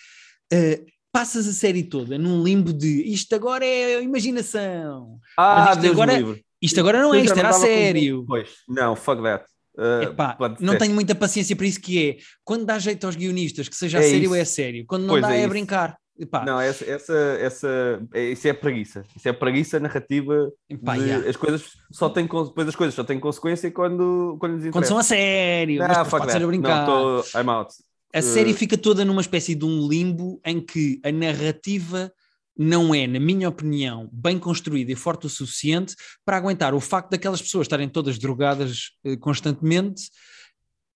é, 0.53 0.77
uh, 0.79 0.87
passas 1.11 1.49
a 1.49 1.53
série 1.55 1.85
toda 1.85 2.19
num 2.19 2.45
limbo 2.45 2.71
de 2.71 3.03
isto 3.05 3.35
agora 3.35 3.65
é 3.65 4.03
imaginação, 4.03 5.19
ah 5.39 5.71
isto 5.71 5.81
Deus 5.81 5.95
agora- 5.95 6.19
livre. 6.19 6.45
Isto 6.65 6.81
agora 6.81 7.01
não 7.03 7.15
é, 7.15 7.21
isto 7.21 7.39
era 7.39 7.49
a 7.51 7.53
sério. 7.53 8.25
Pois, 8.27 8.49
não, 8.69 8.95
fuck 8.97 9.23
that. 9.23 9.45
Uh, 9.77 10.05
Epá, 10.05 10.37
não 10.61 10.79
tenho 10.79 10.95
muita 10.95 11.15
paciência 11.17 11.57
para 11.57 11.67
isso 11.67 11.81
que 11.81 12.11
é 12.11 12.17
quando 12.45 12.65
dá 12.65 12.79
jeito 12.79 13.05
aos 13.07 13.17
guionistas 13.17 13.69
que 13.69 13.77
seja 13.77 13.99
a 13.99 14.01
É 14.01 14.05
sério 14.05 14.25
isso. 14.27 14.35
é 14.37 14.41
a 14.41 14.47
sério, 14.47 14.85
quando 14.87 15.03
não 15.03 15.15
Pois 15.15 15.23
dá 15.23 15.35
é 15.35 15.43
é, 15.43 15.49
brincar. 15.49 15.97
Pá, 16.31 16.45
Não, 16.45 16.61
essa, 16.61 16.85
essa, 16.85 17.13
essa, 17.41 18.01
é- 18.15 18.31
isso 18.31 18.47
é 18.47 18.53
preguiça. 18.53 19.05
Isso 19.17 19.29
é 19.29 19.33
preguiça 19.33 19.81
narrativa. 19.81 20.49
pá, 20.85 20.97
de- 20.97 21.03
yeah. 21.07 21.29
As 21.29 21.35
coisas 21.35 21.65
só 21.91 22.09
têm, 22.09 22.23
depois 22.25 22.69
as 22.69 22.77
coisas 22.77 22.95
só 22.95 23.03
têm 23.03 23.19
consequência 23.19 23.69
quando, 23.73 24.37
quando 24.39 24.59
lhes 24.63 24.71
Quando 24.71 24.85
são 24.85 24.97
a 24.97 25.03
sério, 25.03 25.81
mas 25.81 25.89
depois 25.89 26.09
fuck 26.09 26.21
pode 26.21 26.31
ser 26.31 26.37
a 26.39 26.41
that. 26.41 26.47
brincar. 26.47 26.87
Não, 26.87 27.23
tô, 27.23 27.39
I'm 27.41 27.49
out. 27.51 27.75
A 28.15 28.19
Eh, 28.19 28.23
série 28.23 28.53
fica 28.55 28.79
toda 28.79 29.05
numa 29.05 29.21
espécie 29.23 29.57
de 29.57 29.65
um 29.65 29.89
limbo 29.89 30.41
em 30.47 30.61
que 30.61 31.01
a 31.03 31.11
narrativa 31.11 32.13
não 32.57 32.95
é, 32.95 33.07
na 33.07 33.19
minha 33.19 33.49
opinião, 33.49 34.09
bem 34.13 34.39
construída 34.39 34.93
e 34.93 34.97
forte 34.97 35.27
o 35.27 35.31
suficiente 35.31 35.97
para 36.25 36.37
aguentar 36.37 36.75
o 36.75 36.81
facto 36.81 37.11
daquelas 37.11 37.43
pessoas 37.43 37.65
estarem 37.65 37.89
todas 37.89 38.19
drogadas 38.19 38.91
eh, 39.05 39.17
constantemente 39.17 40.11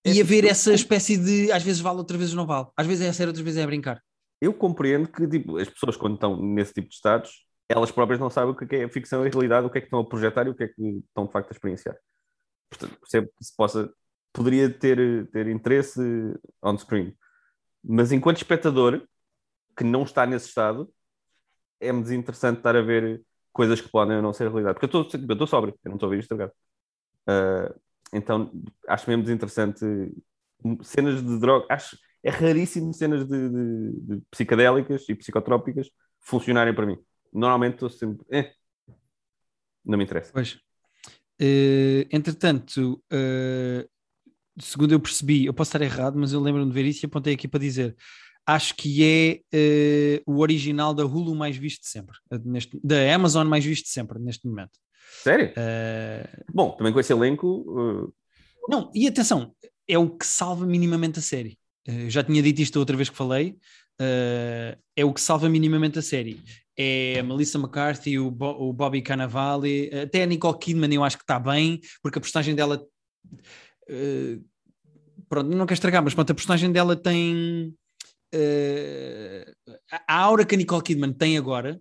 e 0.05 0.19
É, 0.19 0.21
haver 0.21 0.45
essa 0.45 0.73
espécie 0.73 1.17
de 1.17 1.51
às 1.51 1.61
vezes 1.61 1.81
vale, 1.81 1.97
outras 1.97 2.17
vezes 2.17 2.33
não 2.33 2.47
vale. 2.47 2.67
Às 2.77 2.87
vezes 2.87 3.05
é 3.05 3.09
a 3.09 3.13
sério, 3.13 3.31
outras 3.31 3.43
vezes 3.43 3.59
é 3.59 3.63
a 3.63 3.67
brincar. 3.67 4.01
Eu 4.39 4.53
compreendo 4.53 5.09
que 5.09 5.27
tipo, 5.27 5.57
as 5.57 5.67
pessoas, 5.67 5.97
quando 5.97 6.13
estão 6.13 6.41
nesse 6.41 6.73
tipo 6.73 6.87
de 6.87 6.95
estados, 6.95 7.45
elas 7.67 7.91
próprias 7.91 8.19
não 8.19 8.29
sabem 8.29 8.51
o 8.51 8.55
que 8.55 8.75
é 8.75 8.87
ficção 8.87 9.25
e 9.25 9.29
realidade, 9.29 9.67
o 9.67 9.69
que 9.69 9.77
é 9.77 9.81
que 9.81 9.87
estão 9.87 9.99
a 9.99 10.07
projetar 10.07 10.47
e 10.47 10.49
o 10.49 10.55
que 10.55 10.63
é 10.63 10.67
que 10.69 10.81
estão 10.81 11.25
de 11.25 11.31
facto 11.31 11.49
a 11.49 11.53
experienciar. 11.53 11.97
Portanto, 12.69 12.97
percebo 12.99 13.27
que 13.37 13.43
se 13.45 13.55
possa, 13.55 13.91
poderia 14.31 14.69
ter, 14.69 15.29
ter 15.31 15.47
interesse 15.47 15.99
on 16.63 16.77
screen. 16.77 17.13
Mas 17.83 18.11
enquanto 18.11 18.37
espectador, 18.37 19.05
que 19.75 19.83
não 19.83 20.03
está 20.03 20.25
nesse 20.25 20.47
estado, 20.47 20.89
é-me 21.79 22.01
desinteressante 22.01 22.59
estar 22.59 22.75
a 22.75 22.81
ver 22.81 23.21
coisas 23.53 23.81
que 23.81 23.89
podem 23.89 24.21
não 24.21 24.33
ser 24.33 24.47
realidade. 24.49 24.79
Porque 24.79 24.95
eu 24.95 25.01
estou 25.03 25.47
sóbrio, 25.47 25.77
eu 25.83 25.89
não 25.89 25.95
estou 25.97 26.07
a 26.07 26.09
ver 26.11 26.19
isto. 26.19 26.35
Ah, 27.27 27.73
então, 28.13 28.51
acho 28.87 29.09
mesmo 29.09 29.23
desinteressante 29.23 29.85
cenas 30.83 31.23
de 31.23 31.39
droga. 31.39 31.65
Acho, 31.69 31.97
é 32.23 32.29
raríssimo 32.29 32.93
cenas 32.93 33.27
de, 33.27 33.49
de- 33.49 33.91
de 34.17 34.21
psicadélicas 34.31 35.07
e 35.09 35.15
psicotrópicas 35.15 35.89
funcionarem 36.19 36.73
para 36.73 36.85
mim. 36.85 36.97
Normalmente 37.33 37.75
estou 37.75 37.89
sempre. 37.89 38.25
eh, 38.31 38.51
não 39.85 39.97
me 39.97 40.03
interessa. 40.03 40.31
Pois. 40.33 40.59
Eh, 41.39 42.07
entretanto, 42.11 43.01
eh, 43.11 43.87
segundo 44.59 44.93
eu 44.93 44.99
percebi, 44.99 45.45
eu 45.45 45.53
posso 45.53 45.69
estar 45.69 45.81
errado, 45.83 46.17
mas 46.17 46.33
eu 46.33 46.41
lembro-me 46.41 46.67
de 46.69 46.73
ver 46.73 46.85
isso 46.85 47.05
e 47.05 47.07
apontei 47.07 47.33
aqui 47.33 47.47
para 47.47 47.59
dizer. 47.59 47.95
Acho 48.51 48.73
que 48.75 49.03
é 49.03 49.41
eh, 49.53 50.21
o 50.25 50.39
original 50.39 50.91
da 50.93 51.05
Hulu 51.05 51.35
mais 51.35 51.55
visto 51.55 51.81
de 51.83 51.89
sempre, 51.89 52.15
eh, 52.31 52.39
neste, 52.43 52.79
da 52.83 53.13
Amazon 53.13 53.45
mais 53.47 53.63
visto 53.63 53.83
de 53.85 53.91
sempre 53.91 54.17
neste 54.19 54.47
momento. 54.47 54.71
Sério? 55.23 55.53
Eh, 55.55 56.27
Bom, 56.51 56.71
também 56.71 56.91
com 56.91 56.99
esse 56.99 57.13
elenco. 57.13 58.11
não, 58.67 58.91
e 58.95 59.07
atenção, 59.07 59.53
é 59.87 59.97
o 59.99 60.09
que 60.09 60.25
salva 60.25 60.65
minimamente 60.65 61.19
a 61.19 61.21
série. 61.21 61.57
Já 62.07 62.23
tinha 62.23 62.41
dito 62.41 62.59
isto 62.61 62.77
outra 62.79 62.95
vez 62.97 63.09
que 63.09 63.15
falei. 63.15 63.55
é 64.95 65.03
o 65.05 65.13
que 65.13 65.21
salva 65.21 65.47
minimamente 65.49 65.99
a 65.99 66.01
série. 66.01 66.41
É 66.77 67.19
a 67.19 67.23
Melissa 67.23 67.57
McCarthy, 67.59 68.17
o, 68.17 68.31
Bo- 68.31 68.57
o 68.69 68.71
Bobby 68.73 69.01
Cannavale, 69.01 69.89
até 69.93 70.23
a 70.23 70.25
Nicole 70.25 70.57
Kidman 70.57 70.93
eu 70.93 71.03
acho 71.03 71.17
que 71.17 71.23
está 71.23 71.39
bem, 71.39 71.79
porque 72.01 72.17
a 72.17 72.21
personagem 72.21 72.55
dela. 72.55 72.83
pronto, 75.27 75.49
não 75.49 75.65
quero 75.65 75.73
estragar, 75.73 76.03
mas 76.03 76.13
pronto, 76.13 76.31
a 76.31 76.35
personagem 76.35 76.71
dela 76.71 76.95
tem. 76.95 77.75
Eh, 78.33 79.53
a 80.07 80.21
aura 80.21 80.45
que 80.45 80.55
a 80.55 80.57
Nicole 80.57 80.83
Kidman 80.83 81.13
tem 81.13 81.37
agora 81.37 81.79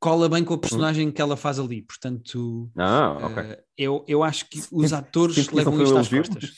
cola 0.00 0.28
bem 0.28 0.44
com 0.44 0.54
a 0.54 0.58
personagem 0.58 1.10
que 1.10 1.22
ela 1.22 1.36
faz 1.36 1.58
ali. 1.58 1.82
Portanto, 1.82 2.70
uh, 2.76 2.80
ah, 2.80 3.40
eh, 3.48 3.64
eu, 3.78 4.04
eu 4.06 4.22
acho 4.22 4.48
que 4.50 4.60
os 4.70 4.92
atores 4.92 5.36
isso 5.36 5.54
levam 5.56 5.80
isto 5.82 5.96
às 5.96 6.08
costas. 6.08 6.50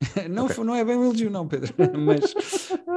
não, 0.30 0.44
Ok. 0.44 0.54
foi- 0.54 0.64
não 0.64 0.74
é 0.74 0.84
bem 0.84 0.96
um 0.96 1.04
elogio, 1.04 1.30
não, 1.30 1.48
Pedro. 1.48 1.74
mas, 1.98 2.32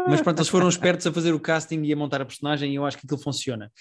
mas 0.07 0.21
pronto, 0.21 0.37
eles 0.39 0.49
foram 0.49 0.69
espertos 0.69 1.07
a 1.07 1.11
fazer 1.11 1.33
o 1.33 1.39
casting 1.39 1.81
e 1.83 1.91
a 1.91 1.95
montar 1.95 2.21
a 2.21 2.25
personagem 2.25 2.71
e 2.71 2.75
eu 2.75 2.85
acho 2.85 2.97
que 2.97 3.05
aquilo 3.05 3.19
funciona. 3.19 3.71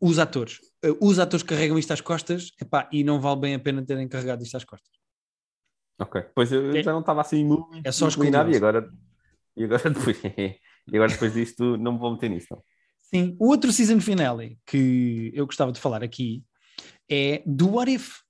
Os 0.00 0.18
atores. 0.20 0.58
eh, 0.84 0.94
Os 1.00 1.18
atores 1.18 1.42
carregam 1.42 1.78
isto 1.78 1.92
às 1.92 2.00
costas 2.00 2.52
epá, 2.60 2.88
e 2.92 3.02
não 3.02 3.20
vale 3.20 3.40
bem 3.40 3.54
a 3.54 3.58
pena 3.58 3.84
terem 3.84 4.06
carregado 4.08 4.42
isto 4.42 4.56
às 4.56 4.64
costas. 4.64 4.90
Ok. 5.98 6.22
Pois 6.34 6.50
eu 6.52 6.76
É- 6.76 6.82
já 6.82 6.92
não 6.92 7.00
estava 7.00 7.20
assim 7.20 7.44
muito 7.44 7.68
é 7.84 7.90
só 7.92 8.08
inclinado 8.08 8.50
e 8.50 8.56
agora, 8.56 8.88
e 9.56 9.64
agora 9.64 9.90
depois, 9.90 10.16
e 10.90 10.96
agora 10.96 11.10
depois 11.12 11.32
disto 11.34 11.76
não 11.76 11.92
me 11.92 11.98
vou 11.98 12.12
meter 12.12 12.30
nisso. 12.30 12.48
Não. 12.50 12.62
Sim. 13.02 13.36
O 13.38 13.48
outro 13.48 13.70
season 13.72 14.00
finale 14.00 14.58
que 14.66 15.30
eu 15.34 15.44
gostava 15.46 15.70
de 15.72 15.78
falar 15.80 16.02
aqui 16.02 16.42
é 17.10 17.42
do 17.46 17.74
What 17.74 17.92
If. 17.92 18.20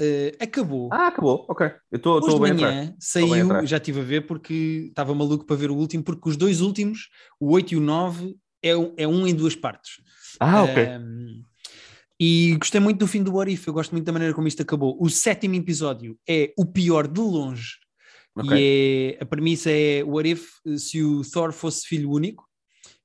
Eh, 0.00 0.34
acabou. 0.40 0.88
Ah, 0.90 1.08
acabou. 1.08 1.44
Ok. 1.48 1.66
Eu 1.90 1.96
estou 1.98 2.16
Hoje 2.16 2.26
estou 2.28 2.44
de 2.46 2.52
bem 2.52 2.64
manhã 2.64 2.86
bem 2.86 2.96
saiu, 2.98 3.66
já 3.66 3.76
estive 3.76 4.00
a 4.00 4.04
ver 4.04 4.26
porque 4.26 4.86
estava 4.88 5.14
maluco 5.14 5.44
para 5.44 5.54
ver 5.54 5.70
o 5.70 5.76
último, 5.76 6.02
porque 6.02 6.28
os 6.28 6.36
dois 6.36 6.60
últimos, 6.60 7.08
o 7.38 7.52
8 7.52 7.74
e 7.74 7.76
o 7.76 7.80
9, 7.80 8.34
é, 8.62 8.76
um- 8.76 8.94
é 8.96 9.06
um 9.06 9.26
em 9.26 9.34
duas 9.34 9.54
partes. 9.54 10.00
Ah, 10.40 10.62
ok. 10.64 10.82
Um, 10.98 11.42
e 12.18 12.56
gostei 12.58 12.80
muito 12.80 12.98
do 12.98 13.06
fim 13.06 13.22
do 13.22 13.34
What 13.34 13.52
If, 13.52 13.66
eu 13.66 13.72
gosto 13.74 13.92
muito 13.92 14.04
da 14.04 14.12
maneira 14.12 14.34
como 14.34 14.48
isto 14.48 14.62
acabou. 14.62 14.96
O 15.00 15.08
sétimo 15.10 15.54
episódio 15.56 16.18
é 16.28 16.52
o 16.56 16.64
pior 16.64 17.06
de 17.06 17.20
longe, 17.20 17.76
ok. 18.36 18.56
e 18.58 19.16
é, 19.18 19.22
a 19.22 19.26
premissa 19.26 19.70
é 19.70 20.02
What 20.04 20.28
If 20.30 20.48
eh, 20.66 20.76
se 20.78 21.02
o 21.02 21.22
Thor 21.22 21.52
fosse 21.52 21.86
filho 21.86 22.10
único 22.10 22.44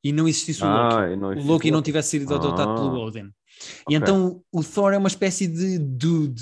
e 0.04 0.12
não 0.12 0.28
existisse 0.28 0.64
o 0.64 0.68
Loki. 0.68 0.96
Ah, 0.96 1.12
e 1.12 1.16
não 1.16 1.30
o 1.30 1.32
existe 1.34 1.48
Loki 1.48 1.72
não 1.72 1.78
Loki. 1.80 1.86
tivesse 1.86 2.10
sido 2.12 2.34
adotado 2.34 2.72
Ah. 2.72 2.76
pelo 2.76 3.00
Odin. 3.00 3.30
E 3.90 3.96
então 3.96 4.42
o 4.52 4.64
Thor 4.64 4.94
é 4.94 4.98
uma 4.98 5.08
espécie 5.08 5.48
de 5.48 5.78
dude. 5.80 6.42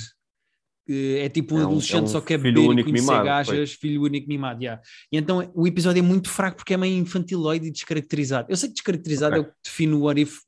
Eh, 0.88 1.26
É 1.26 1.30
tipo 1.30 1.56
um 1.56 1.60
É 1.60 1.62
um- 1.62 1.65
adolescente, 1.67 1.95
é 2.02 2.04
um 2.04 2.08
só 2.08 2.21
quer 2.21 2.39
filho 2.39 2.67
beber 2.67 2.80
e 2.82 2.84
conhecer 2.84 3.02
mimado, 3.08 3.26
gajas, 3.26 3.71
filho 3.74 4.04
único 4.04 4.28
mimado. 4.28 4.62
yeah. 4.62 4.80
E 5.12 5.17
então 5.17 5.52
o 5.56 5.65
episódio 5.65 6.00
é 6.00 6.04
muito 6.04 6.30
fraco 6.30 6.58
porque 6.58 6.74
é 6.76 6.78
meio 6.78 6.95
infantiloide 7.00 7.67
e 7.67 7.71
descaracterizado. 7.71 8.48
Eu 8.52 8.56
sei 8.58 8.69
que 8.69 8.76
descaracterizado 8.76 9.36
Ok. 9.36 9.45
é 9.45 9.50
o 9.50 9.52
que 9.52 9.58
define 9.63 9.93
o 9.93 10.02
What 10.02 10.21
If. 10.21 10.39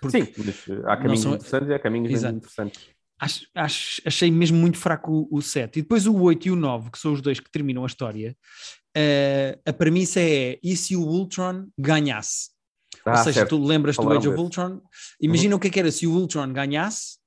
Porque 0.00 0.24
Sim, 0.24 0.72
uh, 0.72 0.86
há 0.88 0.96
caminhos 0.96 1.20
são- 1.20 1.34
interessantes 1.34 1.68
e 1.68 1.74
há 1.74 1.78
caminhos 1.78 2.12
Exato. 2.12 2.36
interessantes. 2.36 2.80
Acho- 3.24 3.46
acho- 3.54 4.02
achei 4.04 4.30
mesmo 4.30 4.56
muito 4.58 4.78
fraco 4.78 5.28
o, 5.30 5.38
o 5.38 5.42
7. 5.42 5.78
E 5.78 5.82
depois 5.82 6.06
o 6.06 6.14
8 6.16 6.48
e 6.48 6.50
o 6.50 6.56
9, 6.56 6.90
que 6.90 6.98
são 6.98 7.12
os 7.12 7.20
dois 7.20 7.40
que 7.40 7.50
terminam 7.50 7.82
a 7.82 7.86
história, 7.86 8.36
eh, 8.96 9.58
a 9.66 9.72
premissa 9.72 10.20
é: 10.20 10.58
e 10.62 10.76
se 10.76 10.94
o 10.96 11.00
Ultron 11.02 11.68
ganhasse? 11.78 12.50
Ou 13.06 13.12
Ah, 13.12 13.16
seja, 13.16 13.40
certo. 13.40 13.50
tu 13.58 13.64
lembras 13.64 13.96
do 13.96 14.10
Age 14.12 14.28
of. 14.28 14.38
Ultron? 14.40 14.80
Imagina 15.20 15.56
o 15.56 15.60
que 15.60 15.66
é 15.68 15.70
que 15.70 15.80
era 15.80 15.90
se 15.90 16.06
o 16.06 16.12
Ultron 16.12 16.52
ganhasse, 16.52 17.18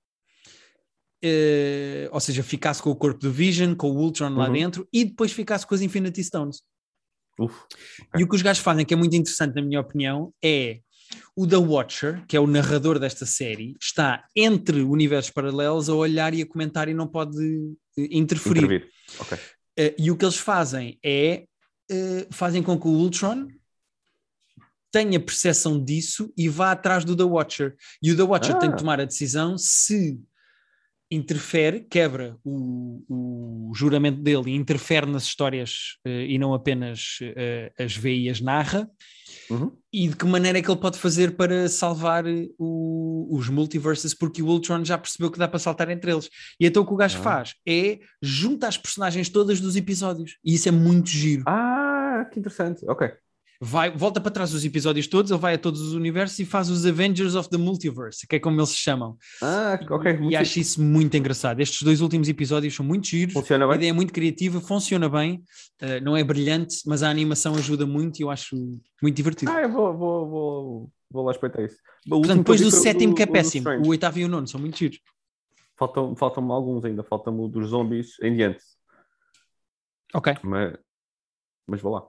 eh, 1.23 2.09
ou 2.11 2.19
seja, 2.19 2.43
ficasse 2.43 2.81
com 2.81 2.89
o 2.91 2.95
corpo 2.95 3.19
do 3.19 3.31
Vision, 3.31 3.75
com 3.75 3.89
o 3.91 3.97
Ultron 3.97 4.29
lá 4.35 4.47
Uhum. 4.47 4.53
dentro 4.53 4.87
e 4.93 5.05
depois 5.05 5.31
ficasse 5.31 5.65
com 5.65 5.75
as 5.75 5.81
Infinity 5.81 6.23
Stones. 6.23 6.61
Uf, 7.39 7.55
E 8.17 8.23
o 8.23 8.27
que 8.27 8.35
os 8.35 8.41
gajos 8.41 8.63
fazem, 8.63 8.83
que 8.85 8.93
é 8.93 8.97
muito 8.97 9.15
interessante 9.15 9.53
na 9.55 9.61
minha 9.61 9.79
opinião, 9.79 10.33
é 10.43 10.79
o 11.37 11.45
The 11.45 11.57
Watcher, 11.57 12.25
que 12.27 12.35
é 12.35 12.39
o 12.39 12.47
narrador 12.47 12.97
desta 12.97 13.23
série, 13.23 13.77
está 13.79 14.25
entre 14.35 14.81
universos 14.81 15.29
paralelos 15.29 15.87
a 15.87 15.93
olhar 15.93 16.33
e 16.33 16.41
a 16.41 16.47
comentar 16.47 16.89
e 16.89 16.95
não 16.95 17.07
pode 17.07 17.37
eh, 17.95 18.07
interferir. 18.09 18.63
intervir. 18.63 18.89
Ok. 19.19 19.37
Eh, 19.77 19.95
e 19.99 20.09
o 20.09 20.17
que 20.17 20.25
eles 20.25 20.37
fazem 20.37 20.97
é 21.05 21.45
eh, 21.91 22.27
fazem 22.31 22.63
com 22.63 22.79
que 22.79 22.87
o 22.87 22.91
Ultron 22.91 23.47
tenha 24.91 25.19
percepção 25.19 25.81
disso 25.83 26.33
e 26.35 26.49
vá 26.49 26.71
atrás 26.71 27.05
do 27.05 27.15
The 27.15 27.23
Watcher. 27.23 27.75
E 28.01 28.11
o 28.11 28.17
The 28.17 28.23
Watcher 28.23 28.55
Ah. 28.55 28.59
tem 28.59 28.71
que 28.71 28.77
tomar 28.77 28.99
a 28.99 29.05
decisão 29.05 29.59
se 29.59 30.19
interfere, 31.11 31.81
quebra 31.81 32.35
o, 32.43 33.69
o 33.69 33.71
juramento 33.75 34.19
dele 34.23 34.49
e 34.49 34.55
interfere 34.55 35.05
nas 35.05 35.25
histórias 35.25 35.99
eh, 36.03 36.25
e 36.29 36.39
não 36.39 36.55
apenas 36.55 37.19
as 37.77 37.95
vê 37.95 38.15
e 38.15 38.27
as 38.27 38.41
narra, 38.41 38.89
Uhum. 39.49 39.71
e 39.93 40.07
de 40.09 40.15
que 40.15 40.25
maneira 40.25 40.59
é 40.59 40.61
que 40.61 40.69
ele 40.69 40.79
pode 40.79 40.97
fazer 40.99 41.35
para 41.37 41.69
salvar 41.69 42.25
eh, 42.27 42.47
o- 42.57 43.27
os 43.35 43.49
multiverses, 43.49 44.13
porque 44.13 44.41
o 44.41 44.47
Ultron 44.47 44.83
já 44.83 44.97
percebeu 44.97 45.31
que 45.31 45.39
dá 45.39 45.47
para 45.47 45.59
saltar 45.59 45.89
entre 45.89 46.11
eles. 46.11 46.29
E 46.59 46.65
então 46.65 46.83
o 46.83 46.85
que 46.85 46.93
o 46.93 46.97
gajo 46.97 47.17
Ah. 47.19 47.23
faz 47.23 47.53
é 47.67 47.99
junta 48.21 48.67
as 48.67 48.77
personagens 48.77 49.29
todas 49.29 49.59
dos 49.61 49.75
episódios, 49.75 50.37
e 50.43 50.53
isso 50.55 50.67
é 50.67 50.71
muito 50.71 51.09
giro. 51.09 51.43
Ah, 51.47 52.27
que 52.31 52.39
interessante. 52.39 52.85
Ok. 52.89 53.09
Vai, 53.59 53.89
volta 53.89 54.21
para 54.21 54.29
trás 54.31 54.53
os 54.53 54.63
episódios 54.63 55.07
todos, 55.07 55.31
ele 55.31 55.39
vai 55.39 55.55
a 55.55 55.57
todos 55.57 55.81
os 55.81 55.93
universos 55.93 56.37
e 56.37 56.45
faz 56.45 56.69
os 56.69 56.85
Avengers 56.85 57.33
of 57.33 57.49
the 57.49 57.57
Multiverse, 57.57 58.27
que 58.27 58.35
é 58.35 58.39
como 58.39 58.59
eles 58.59 58.69
se 58.69 58.75
chamam. 58.77 59.17
Ah, 59.41 59.79
ok. 59.89 60.11
e 60.11 60.17
muito 60.17 60.37
acho 60.37 60.59
isso 60.59 60.81
muito 60.81 61.17
engraçado. 61.17 61.59
Estes 61.59 61.81
dois 61.81 61.99
últimos 62.01 62.29
episódios 62.29 62.75
são 62.75 62.85
muito 62.85 63.07
giros. 63.07 63.33
Funciona 63.33 63.65
A 63.65 63.67
bem? 63.69 63.77
ideia 63.77 63.89
é 63.89 63.93
muito 63.93 64.13
criativa, 64.13 64.61
funciona 64.61 65.09
bem, 65.09 65.43
uh, 65.81 66.03
não 66.03 66.15
é 66.15 66.23
brilhante, 66.23 66.77
mas 66.85 67.01
a 67.01 67.09
animação 67.09 67.55
ajuda 67.55 67.85
muito 67.85 68.19
e 68.19 68.23
eu 68.23 68.29
acho 68.29 68.55
muito 69.01 69.15
divertido. 69.15 69.51
Ah, 69.51 69.61
eu 69.63 69.71
vou, 69.71 69.97
vou, 69.97 70.29
vou, 70.29 70.91
vou 71.09 71.25
lá 71.25 71.31
espreitar 71.31 71.65
isso. 71.65 71.77
O 72.05 72.19
Portanto, 72.19 72.37
depois 72.37 72.61
do 72.61 72.69
sétimo, 72.69 73.15
que 73.15 73.23
é 73.23 73.25
péssimo, 73.25 73.67
o 73.83 73.87
oitavo 73.89 74.19
e 74.19 74.25
o 74.25 74.27
nono 74.27 74.47
são 74.47 74.59
muito 74.59 74.77
giros. 74.77 74.99
Faltam, 75.75 76.15
faltam 76.15 76.51
alguns 76.51 76.85
ainda. 76.85 77.03
Faltam 77.03 77.39
o 77.39 77.47
dos 77.47 77.69
zombies 77.69 78.19
em 78.21 78.35
diante. 78.35 78.63
Ok, 80.13 80.33
Mas, 80.43 80.73
mas 81.67 81.81
vou 81.81 81.93
lá. 81.93 82.07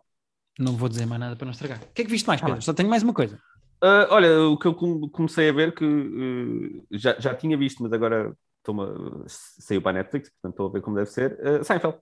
Não 0.59 0.77
vou 0.77 0.89
dizer 0.89 1.07
mais 1.07 1.21
nada 1.21 1.37
para 1.37 1.45
não 1.47 1.53
estragar. 1.53 1.79
O 1.83 1.93
que 1.95 2.03
é 2.03 2.05
que 2.05 2.11
viste 2.11 2.27
mais, 2.27 2.41
Tá 2.41 2.47
Pedro? 2.47 2.61
bem. 2.61 2.65
Só 2.65 2.73
tenho 2.75 2.89
mais 2.89 3.03
uma 3.03 3.15
coisa. 3.15 3.39
Ah, 3.81 4.09
olha, 4.11 4.41
o 4.49 4.59
que 4.59 4.67
eu 4.67 4.75
come- 4.75 5.09
comecei 5.11 5.49
a 5.49 5.53
ver 5.53 5.73
que 5.75 5.85
uh, 5.85 6.87
já, 6.91 7.19
já 7.21 7.35
tinha 7.35 7.57
visto, 7.57 7.83
mas 7.83 7.93
agora 7.93 8.37
estou-me 8.59 8.83
a- 8.83 9.25
saiu 9.29 9.81
para 9.81 9.91
a 9.93 10.03
Netflix, 10.03 10.31
portanto 10.31 10.53
estou 10.55 10.67
a 10.69 10.73
ver 10.73 10.81
como 10.83 10.97
deve 10.97 11.11
ser. 11.11 11.39
Uh, 11.41 11.65
Seinfeld. 11.65 11.97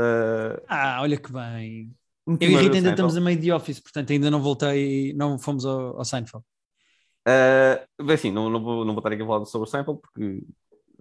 Uh, 0.00 0.62
Ah, 0.66 1.00
olha 1.02 1.18
que 1.18 1.30
bem. 1.30 1.94
Eu 2.40 2.50
e 2.50 2.56
Rita 2.56 2.76
ainda 2.76 2.90
estamos 2.90 3.16
a 3.16 3.20
meio 3.20 3.38
de 3.38 3.52
office, 3.52 3.80
portanto 3.80 4.10
ainda 4.12 4.30
não 4.30 4.40
voltei, 4.40 5.12
não 5.14 5.38
fomos 5.38 5.66
ao, 5.66 5.98
ao 5.98 6.04
Seinfeld. 6.04 6.44
Uh, 7.28 8.04
bem, 8.04 8.14
assim, 8.14 8.30
não, 8.32 8.48
não, 8.48 8.62
vou, 8.62 8.84
não 8.84 8.94
vou 8.94 9.00
estar 9.00 9.12
aqui 9.12 9.22
a 9.22 9.26
falar 9.26 9.44
sobre 9.44 9.68
o 9.68 9.70
Seinfeld, 9.70 10.00
porque 10.00 10.42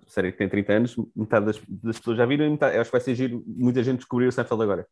a 0.06 0.10
série 0.10 0.32
que 0.32 0.38
tem 0.38 0.50
30 0.50 0.74
anos, 0.74 0.96
metade 1.16 1.46
das, 1.46 1.60
das 1.68 1.98
pessoas 2.00 2.18
já 2.18 2.26
viram 2.26 2.46
e 2.46 2.50
metade, 2.50 2.78
acho 2.78 2.90
que 2.90 2.98
vai 2.98 3.02
ser 3.02 3.16
giro 3.16 3.44
muita 3.48 3.82
gente 3.84 4.00
descobrir 4.00 4.28
o 4.28 4.32
Seinfeld 4.32 4.62
agora. 4.64 4.88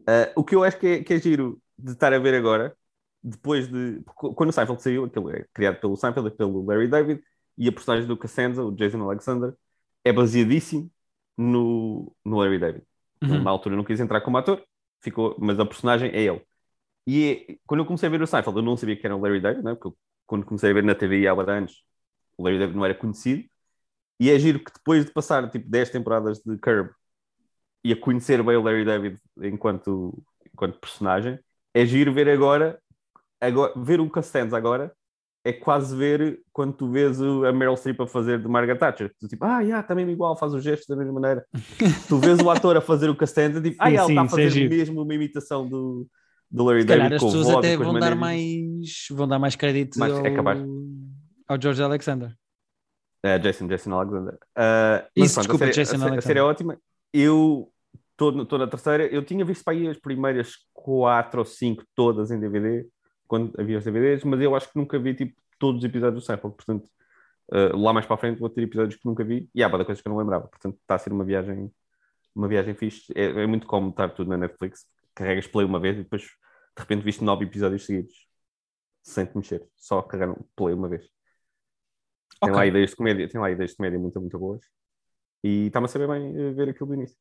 Uh, 0.00 0.32
o 0.36 0.44
que 0.44 0.54
eu 0.54 0.64
acho 0.64 0.78
que 0.78 0.86
é, 0.86 1.04
que 1.04 1.14
é 1.14 1.18
giro 1.18 1.60
de 1.78 1.92
estar 1.92 2.12
a 2.12 2.18
ver 2.18 2.34
agora, 2.34 2.76
depois 3.22 3.68
de. 3.68 4.00
Quando 4.04 4.50
o 4.50 4.52
Seinfeld 4.52 4.82
saiu, 4.82 5.04
aquele 5.04 5.38
é 5.38 5.46
criado 5.52 5.80
pelo 5.80 5.96
Seinfeld 5.96 6.28
e 6.28 6.30
pelo 6.30 6.64
Larry 6.64 6.88
David, 6.88 7.22
e 7.56 7.68
a 7.68 7.72
personagem 7.72 8.06
do 8.06 8.16
Cassanza, 8.16 8.64
o 8.64 8.72
Jason 8.72 9.02
Alexander, 9.02 9.54
é 10.04 10.12
baseadíssimo 10.12 10.90
no, 11.36 12.14
no 12.24 12.38
Larry 12.38 12.58
David. 12.58 12.84
Uhum. 13.22 13.42
Na 13.42 13.50
altura 13.50 13.76
não 13.76 13.84
quis 13.84 14.00
entrar 14.00 14.20
como 14.22 14.38
ator, 14.38 14.64
ficou, 15.00 15.36
mas 15.38 15.58
a 15.60 15.66
personagem 15.66 16.10
é 16.10 16.22
ele. 16.22 16.42
E 17.06 17.46
é, 17.48 17.56
quando 17.66 17.80
eu 17.80 17.86
comecei 17.86 18.08
a 18.08 18.10
ver 18.10 18.22
o 18.22 18.26
Seinfeld, 18.26 18.58
eu 18.58 18.62
não 18.62 18.76
sabia 18.76 18.96
que 18.96 19.06
era 19.06 19.16
o 19.16 19.20
Larry 19.20 19.40
David, 19.40 19.64
né? 19.64 19.74
porque 19.74 19.88
eu, 19.88 19.96
quando 20.26 20.46
comecei 20.46 20.70
a 20.70 20.74
ver 20.74 20.84
na 20.84 20.94
TV 20.94 21.26
há 21.26 21.32
anos, 21.32 21.84
o 22.36 22.44
Larry 22.44 22.58
David 22.58 22.76
não 22.76 22.84
era 22.84 22.94
conhecido. 22.94 23.44
E 24.18 24.30
é 24.30 24.38
giro 24.38 24.58
que 24.62 24.72
depois 24.72 25.04
de 25.04 25.12
passar 25.12 25.50
tipo 25.50 25.68
10 25.68 25.90
temporadas 25.90 26.38
de 26.44 26.56
Curb 26.58 26.90
e 27.84 27.92
a 27.92 27.96
conhecer 27.96 28.42
bem 28.42 28.56
o 28.56 28.62
Larry 28.62 28.84
David 28.84 29.18
enquanto, 29.42 30.22
enquanto 30.52 30.78
personagem, 30.78 31.38
é 31.74 31.84
giro 31.86 32.12
ver 32.12 32.28
agora, 32.28 32.78
agora 33.40 33.72
ver 33.76 34.00
o 34.00 34.10
Costanza 34.10 34.56
agora 34.56 34.92
é 35.44 35.52
quase 35.52 35.96
ver 35.96 36.40
quando 36.52 36.74
tu 36.74 36.90
vês 36.90 37.20
a 37.20 37.52
Meryl 37.52 37.76
Streep 37.76 37.98
a 38.00 38.06
fazer 38.06 38.40
de 38.40 38.46
Margaret 38.46 38.76
Thatcher. 38.76 39.10
Tu 39.18 39.26
tipo, 39.26 39.44
ah, 39.44 39.60
yeah, 39.60 39.86
também 39.86 40.08
igual, 40.10 40.36
faz 40.36 40.52
os 40.52 40.62
gestos 40.62 40.86
da 40.86 40.96
mesma 40.96 41.14
maneira. 41.14 41.44
tu 42.08 42.18
vês 42.18 42.38
o 42.40 42.50
ator 42.50 42.76
a 42.76 42.80
fazer 42.80 43.08
o 43.08 43.16
Costanza, 43.16 43.60
tipo, 43.60 43.76
ah, 43.78 43.90
ele 43.90 43.98
está 43.98 44.22
a 44.22 44.28
fazer 44.28 44.66
é 44.66 44.68
mesmo 44.68 45.02
uma 45.02 45.14
imitação 45.14 45.66
do, 45.66 46.06
do 46.50 46.64
Larry 46.64 46.84
David. 46.84 47.04
Calhar 47.04 47.16
as 47.16 47.22
pessoas 47.22 47.48
até 47.48 47.76
vão 47.76 47.98
dar, 47.98 48.14
mais, 48.14 49.06
vão 49.10 49.26
dar 49.26 49.38
mais 49.38 49.56
crédito 49.56 49.98
mais, 49.98 50.12
ao, 50.12 50.26
é 50.26 50.34
ao 51.48 51.60
George 51.60 51.82
Alexander. 51.82 52.36
É, 53.22 53.38
Jason, 53.38 53.66
Jason 53.66 53.92
Alexander. 53.92 54.34
Uh, 54.34 55.08
Isso, 55.16 55.34
pronto, 55.34 55.46
desculpa, 55.46 55.64
a 55.64 55.72
série, 55.72 55.72
Jason 55.72 55.96
a, 55.96 55.98
Alexander. 55.98 56.18
A 56.18 56.22
série 56.22 56.38
é 56.38 56.42
ótima. 56.42 56.78
Eu 57.12 57.72
estou 58.12 58.58
na 58.58 58.66
terceira. 58.66 59.06
Eu 59.06 59.24
tinha 59.24 59.44
visto 59.44 59.64
para 59.64 59.74
aí 59.74 59.88
as 59.88 59.98
primeiras 59.98 60.56
quatro 60.72 61.40
ou 61.40 61.44
cinco 61.44 61.84
todas 61.94 62.30
em 62.30 62.38
DVD, 62.38 62.86
quando 63.26 63.58
havia 63.58 63.78
os 63.78 63.84
DVDs, 63.84 64.24
mas 64.24 64.40
eu 64.40 64.54
acho 64.54 64.70
que 64.70 64.78
nunca 64.78 64.98
vi 64.98 65.14
tipo, 65.14 65.40
todos 65.58 65.82
os 65.82 65.84
episódios 65.84 66.22
do 66.22 66.26
Seinfeld. 66.26 66.56
Portanto, 66.56 66.88
uh, 67.52 67.76
lá 67.76 67.92
mais 67.92 68.06
para 68.06 68.14
a 68.14 68.18
frente 68.18 68.38
vou 68.38 68.50
ter 68.50 68.62
episódios 68.62 69.00
que 69.00 69.06
nunca 69.06 69.24
vi 69.24 69.48
e 69.54 69.62
há 69.62 69.70
para 69.70 69.84
coisas 69.84 70.02
que 70.02 70.08
eu 70.08 70.12
não 70.12 70.18
lembrava. 70.18 70.48
Portanto, 70.48 70.76
está 70.80 70.94
a 70.96 70.98
ser 70.98 71.12
uma 71.12 71.24
viagem, 71.24 71.72
uma 72.34 72.48
viagem 72.48 72.74
fixe. 72.74 73.12
É, 73.14 73.42
é 73.42 73.46
muito 73.46 73.66
cómodo 73.66 73.90
estar 73.92 74.08
tudo 74.10 74.28
na 74.28 74.36
Netflix. 74.36 74.86
Carregas 75.14 75.46
play 75.46 75.66
uma 75.66 75.80
vez 75.80 75.96
e 75.96 76.02
depois 76.02 76.22
de 76.22 76.82
repente 76.82 77.04
viste 77.04 77.24
nove 77.24 77.44
episódios 77.44 77.84
seguidos 77.84 78.30
sem 79.02 79.26
te 79.26 79.36
mexer, 79.36 79.66
só 79.76 80.02
carregar 80.02 80.36
play 80.54 80.74
uma 80.74 80.88
vez. 80.88 81.04
Okay. 81.04 82.48
Tem 82.48 82.52
lá 82.52 82.66
ideias 82.66 82.90
de 82.90 82.96
comédia, 82.96 83.28
tem 83.28 83.40
lá 83.40 83.50
ideias 83.50 83.70
de 83.70 83.76
comédia 83.76 83.98
muito, 83.98 84.20
muito 84.20 84.38
boas. 84.38 84.60
E 85.42 85.66
está-me 85.66 85.86
a 85.86 85.88
saber 85.88 86.08
bem 86.08 86.34
eh, 86.36 86.52
ver 86.52 86.68
aquilo 86.68 86.88
do 86.88 86.94
início. 86.94 87.16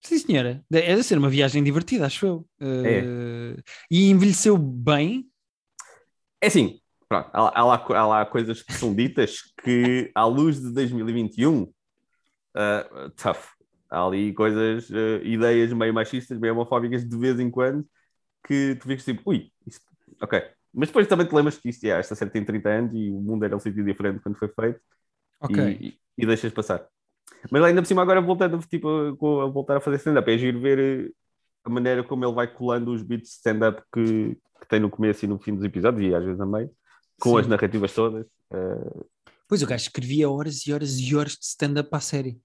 Sim, 0.00 0.18
senhora. 0.18 0.64
É 0.72 0.96
de 0.96 1.04
ser 1.04 1.16
uma 1.16 1.30
viagem 1.30 1.62
divertida, 1.62 2.06
acho 2.06 2.26
eu. 2.26 2.36
Uh, 2.60 2.86
é. 2.86 3.62
E 3.90 4.10
envelheceu 4.10 4.58
bem. 4.58 5.30
É 6.40 6.48
assim, 6.48 6.80
pronto, 7.08 7.30
há, 7.32 7.60
há, 7.60 7.64
lá, 7.64 7.86
há 7.88 8.06
lá 8.06 8.26
coisas 8.26 8.62
que 8.62 8.72
são 8.72 8.92
ditas 8.92 9.42
que, 9.62 10.10
à 10.12 10.24
luz 10.24 10.60
de 10.60 10.72
2021, 10.72 11.62
uh, 11.62 11.72
eh, 12.56 13.10
tough. 13.16 13.44
Há 13.88 14.04
ali 14.04 14.32
coisas, 14.32 14.90
uh, 14.90 15.22
ideias 15.22 15.72
meio 15.72 15.94
machistas, 15.94 16.38
meio 16.38 16.54
homofóbicas 16.54 17.08
de 17.08 17.16
vez 17.16 17.38
em 17.38 17.48
quando, 17.48 17.86
que 18.44 18.74
tu 18.80 18.88
ficas 18.88 19.04
tipo, 19.04 19.22
ui, 19.30 19.52
isto, 19.66 19.84
ok. 20.20 20.42
Mas 20.74 20.88
depois 20.88 21.06
também 21.06 21.26
te 21.26 21.34
lembras 21.34 21.58
que 21.58 21.68
isto, 21.68 21.84
yeah, 21.84 22.00
esta 22.00 22.14
série 22.16 22.30
tem 22.30 22.44
30 22.44 22.68
anos 22.68 22.92
e 22.94 23.10
o 23.10 23.20
mundo 23.20 23.44
era 23.44 23.54
um 23.54 23.60
sítio 23.60 23.84
diferente 23.84 24.20
quando 24.20 24.38
foi 24.38 24.48
feito. 24.48 24.80
Ok. 25.40 25.78
E, 25.80 25.88
e, 25.88 25.98
e 26.18 26.26
deixas 26.26 26.52
passar. 26.52 26.88
Mas 27.50 27.62
ainda 27.62 27.82
por 27.82 27.88
cima, 27.88 28.02
agora 28.02 28.20
voltando 28.20 28.58
tipo, 28.68 28.88
a 29.40 29.46
voltar 29.46 29.76
a 29.76 29.80
fazer 29.80 29.96
stand-up, 29.96 30.30
é 30.30 30.38
giro 30.38 30.60
ver 30.60 30.78
eh, 30.78 31.10
a 31.64 31.70
maneira 31.70 32.04
como 32.04 32.24
ele 32.24 32.34
vai 32.34 32.46
colando 32.46 32.92
os 32.92 33.02
beats 33.02 33.30
de 33.30 33.36
stand-up 33.36 33.82
que, 33.92 34.36
que, 34.60 34.68
tem 34.68 34.80
no 34.80 34.90
começo 34.90 35.24
e 35.24 35.28
no 35.28 35.38
fim 35.38 35.54
dos 35.54 35.64
episódios, 35.64 36.10
e 36.10 36.14
às 36.14 36.24
vezes 36.24 36.40
a 36.40 36.46
meio, 36.46 36.70
com 37.20 37.30
Sim. 37.30 37.40
as 37.40 37.46
narrativas 37.46 37.92
todas. 37.92 38.26
Uh... 38.52 39.04
Pois 39.48 39.62
o 39.62 39.66
gajo 39.66 39.82
escrevia 39.82 40.30
horas 40.30 40.66
e 40.66 40.72
horas 40.72 40.98
e 40.98 41.14
horas 41.14 41.32
de 41.32 41.44
stand-up 41.44 41.90
para 41.90 41.98
a 41.98 42.02
série. 42.02 42.40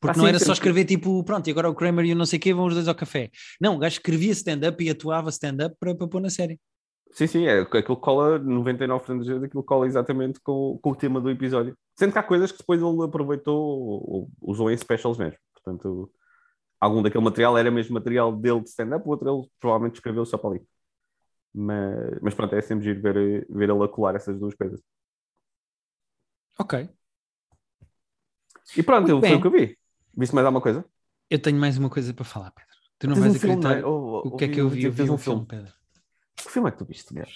Porque 0.00 0.18
ah, 0.18 0.18
não 0.18 0.24
sim, 0.24 0.30
era 0.30 0.38
só 0.38 0.52
escrever 0.52 0.86
tipo, 0.86 1.22
pronto, 1.24 1.46
e 1.46 1.50
agora 1.50 1.68
o 1.68 1.74
Kramer 1.74 2.06
e 2.06 2.12
o 2.12 2.16
não 2.16 2.24
sei 2.24 2.38
o 2.38 2.42
quê 2.42 2.54
vão 2.54 2.66
os 2.66 2.74
dois 2.74 2.88
ao 2.88 2.94
café. 2.94 3.30
Não, 3.60 3.76
o 3.76 3.78
gajo 3.78 3.94
escrevia 3.94 4.32
stand-up 4.32 4.82
e 4.82 4.88
atuava 4.88 5.28
stand-up 5.28 5.76
para, 5.78 5.94
para 5.94 6.08
pôr 6.08 6.20
na 6.20 6.30
série. 6.30 6.58
Sim, 7.12 7.26
sim, 7.26 7.46
é, 7.46 7.60
aquilo 7.60 7.96
cola 7.96 8.38
99% 8.38 9.18
das 9.18 9.26
vezes, 9.26 9.42
aquilo 9.42 9.64
cola 9.64 9.86
exatamente 9.86 10.40
com, 10.40 10.78
com 10.80 10.90
o 10.90 10.96
tema 10.96 11.20
do 11.20 11.30
episódio. 11.30 11.76
Sendo 11.98 12.12
que 12.12 12.18
há 12.18 12.22
coisas 12.22 12.52
que 12.52 12.58
depois 12.58 12.80
ele 12.80 13.04
aproveitou 13.04 13.58
ou, 13.58 14.10
ou 14.10 14.30
usou 14.40 14.70
em 14.70 14.76
specials 14.76 15.18
mesmo. 15.18 15.38
Portanto, 15.52 16.10
algum 16.80 17.02
daquele 17.02 17.24
material 17.24 17.58
era 17.58 17.70
mesmo 17.70 17.94
material 17.94 18.34
dele 18.34 18.60
de 18.60 18.70
stand-up, 18.70 19.06
o 19.06 19.10
outro 19.10 19.28
ele 19.28 19.50
provavelmente 19.58 19.96
escreveu 19.96 20.24
só 20.24 20.38
para 20.38 20.50
ali. 20.50 20.62
Mas, 21.52 22.20
mas 22.22 22.34
pronto, 22.34 22.54
é 22.54 22.60
sempre 22.60 22.84
giro 22.84 23.02
ver, 23.02 23.46
ver 23.50 23.70
ele 23.70 23.84
a 23.84 23.88
colar 23.88 24.14
essas 24.14 24.38
duas 24.38 24.54
coisas. 24.54 24.80
Ok. 26.58 26.88
E 28.76 28.82
pronto, 28.82 29.20
foi 29.20 29.34
o 29.34 29.40
que 29.40 29.46
eu 29.46 29.50
vi. 29.50 29.78
Viste 30.16 30.34
mais 30.34 30.46
alguma 30.46 30.60
coisa? 30.60 30.84
Eu 31.28 31.40
tenho 31.40 31.58
mais 31.58 31.76
uma 31.76 31.90
coisa 31.90 32.14
para 32.14 32.24
falar, 32.24 32.50
Pedro. 32.52 32.70
Tu 32.98 33.08
não 33.08 33.16
vais 33.16 33.32
um 33.32 33.36
acreditar 33.36 33.68
filme, 33.68 33.82
não 33.82 34.16
é? 34.16 34.26
o 34.26 34.36
que 34.36 34.44
é 34.44 34.48
que 34.48 34.60
eu 34.60 34.68
vi. 34.68 34.84
Eu 34.84 34.92
vi 34.92 35.10
um 35.10 35.18
filme, 35.18 35.46
Pedro. 35.46 35.79
Que 36.44 36.50
filme 36.50 36.68
é 36.68 36.72
que 36.72 36.78
tu 36.78 36.84
viste, 36.84 37.12
mesmo? 37.14 37.32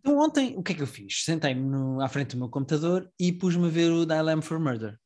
Então, 0.00 0.18
ontem, 0.18 0.54
o 0.56 0.62
que 0.62 0.72
é 0.72 0.74
que 0.74 0.82
eu 0.82 0.86
fiz? 0.86 1.24
Sentei-me 1.24 2.02
à 2.02 2.08
frente 2.08 2.34
do 2.34 2.38
meu 2.38 2.48
computador 2.48 3.10
e 3.18 3.32
pus-me 3.32 3.66
a 3.66 3.70
ver 3.70 3.90
o 3.90 4.06
Dial 4.06 4.42
for 4.42 4.58
Murder. 4.58 4.98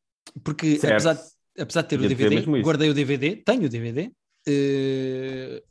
Porque, 0.43 0.79
apesar, 0.83 1.19
apesar 1.59 1.83
de 1.83 1.89
ter 1.89 2.01
o 2.01 2.09
DVD, 2.09 2.63
guardei 2.63 2.91
o 2.91 2.95
DVD, 2.95 3.37
tenho 3.37 3.65
o 3.65 3.69
DVD, 3.69 4.11
uh, 4.49 5.63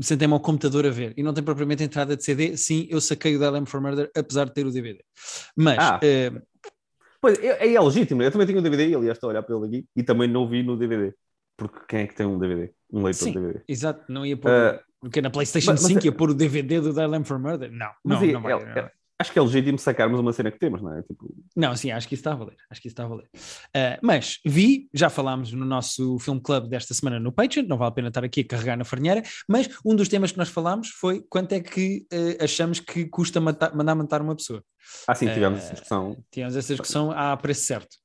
sentei-me 0.00 0.32
ao 0.32 0.40
computador 0.40 0.86
a 0.86 0.90
ver. 0.90 1.12
E 1.16 1.22
não 1.22 1.34
tem 1.34 1.44
propriamente 1.44 1.84
entrada 1.84 2.16
de 2.16 2.24
CD. 2.24 2.56
Sim, 2.56 2.86
eu 2.90 3.00
saquei 3.00 3.36
o 3.36 3.38
Dial 3.38 3.66
for 3.66 3.80
Murder, 3.80 4.10
apesar 4.16 4.46
de 4.46 4.54
ter 4.54 4.66
o 4.66 4.72
DVD. 4.72 5.04
Mas. 5.54 5.78
Ah. 5.78 6.00
Uh, 6.02 6.40
pois, 7.20 7.38
é, 7.38 7.74
é, 7.74 7.80
legítimo. 7.80 8.22
Eu 8.22 8.32
também 8.32 8.46
tenho 8.46 8.58
o 8.58 8.62
DVD, 8.62 8.88
e 8.88 8.94
aliás 8.94 9.18
estou 9.18 9.28
a 9.28 9.32
olhar 9.32 9.42
para 9.42 9.54
ele 9.54 9.66
aqui, 9.66 9.86
e 9.94 10.02
também 10.02 10.28
não 10.28 10.48
vi 10.48 10.62
no 10.62 10.78
DVD. 10.78 11.14
Porque 11.58 11.78
quem 11.86 12.00
é 12.00 12.06
que 12.06 12.14
tem 12.14 12.26
um 12.26 12.38
DVD? 12.38 12.72
Um 12.90 13.02
leitor 13.02 13.24
sim, 13.24 13.32
de 13.32 13.38
DVD. 13.38 13.62
Exato, 13.68 14.10
não 14.10 14.24
ia 14.24 14.36
pôr. 14.36 14.50
Uh, 14.50 14.91
porque 15.02 15.20
na 15.20 15.30
PlayStation 15.30 15.72
mas, 15.72 15.80
5 15.80 15.94
mas, 15.94 16.04
ia 16.04 16.12
pôr 16.12 16.30
o 16.30 16.34
DVD 16.34 16.80
do 16.80 16.92
Dial 16.92 17.24
for 17.24 17.36
Murder? 17.36 17.72
Não, 17.72 17.90
não, 18.04 18.22
é, 18.22 18.32
não, 18.32 18.40
vai, 18.40 18.52
é, 18.52 18.78
é, 18.78 18.90
acho 19.18 19.32
que 19.32 19.38
é 19.38 19.42
legítimo 19.42 19.76
sacarmos 19.76 20.20
uma 20.20 20.32
cena 20.32 20.48
que 20.52 20.60
temos, 20.60 20.80
não 20.80 20.96
é? 20.96 21.02
Tipo... 21.02 21.34
Não, 21.56 21.74
sim, 21.74 21.90
acho 21.90 22.06
que 22.06 22.14
isso 22.14 22.20
está 22.20 22.32
a 22.32 22.36
valer. 22.36 22.54
Acho 22.70 22.80
que 22.80 22.86
isso 22.86 22.92
está 22.92 23.02
a 23.02 23.08
valer. 23.08 23.24
Uh, 23.34 23.98
mas 24.00 24.38
vi, 24.46 24.88
já 24.94 25.10
falámos 25.10 25.52
no 25.52 25.64
nosso 25.64 26.20
Film 26.20 26.38
Club 26.38 26.68
desta 26.68 26.94
semana 26.94 27.18
no 27.18 27.32
Patreon, 27.32 27.66
não 27.66 27.76
vale 27.76 27.88
a 27.88 27.92
pena 27.92 28.08
estar 28.08 28.22
aqui 28.22 28.42
a 28.42 28.46
carregar 28.46 28.76
na 28.76 28.84
farinheira, 28.84 29.24
mas 29.48 29.68
um 29.84 29.96
dos 29.96 30.08
temas 30.08 30.30
que 30.30 30.38
nós 30.38 30.48
falámos 30.48 30.90
foi 30.90 31.20
quanto 31.28 31.52
é 31.52 31.58
que 31.58 32.06
uh, 32.12 32.44
achamos 32.44 32.78
que 32.78 33.04
custa 33.06 33.40
matar, 33.40 33.74
mandar 33.74 33.96
matar 33.96 34.22
uma 34.22 34.36
pessoa. 34.36 34.62
Ah, 35.08 35.16
sim, 35.16 35.26
tivemos 35.26 35.58
uh, 35.58 35.62
essa 35.64 35.72
discussão. 35.72 36.16
Tivemos 36.30 36.56
essa 36.56 36.74
discussão 36.74 37.10
a 37.10 37.36
preço 37.36 37.62
certo. 37.62 37.96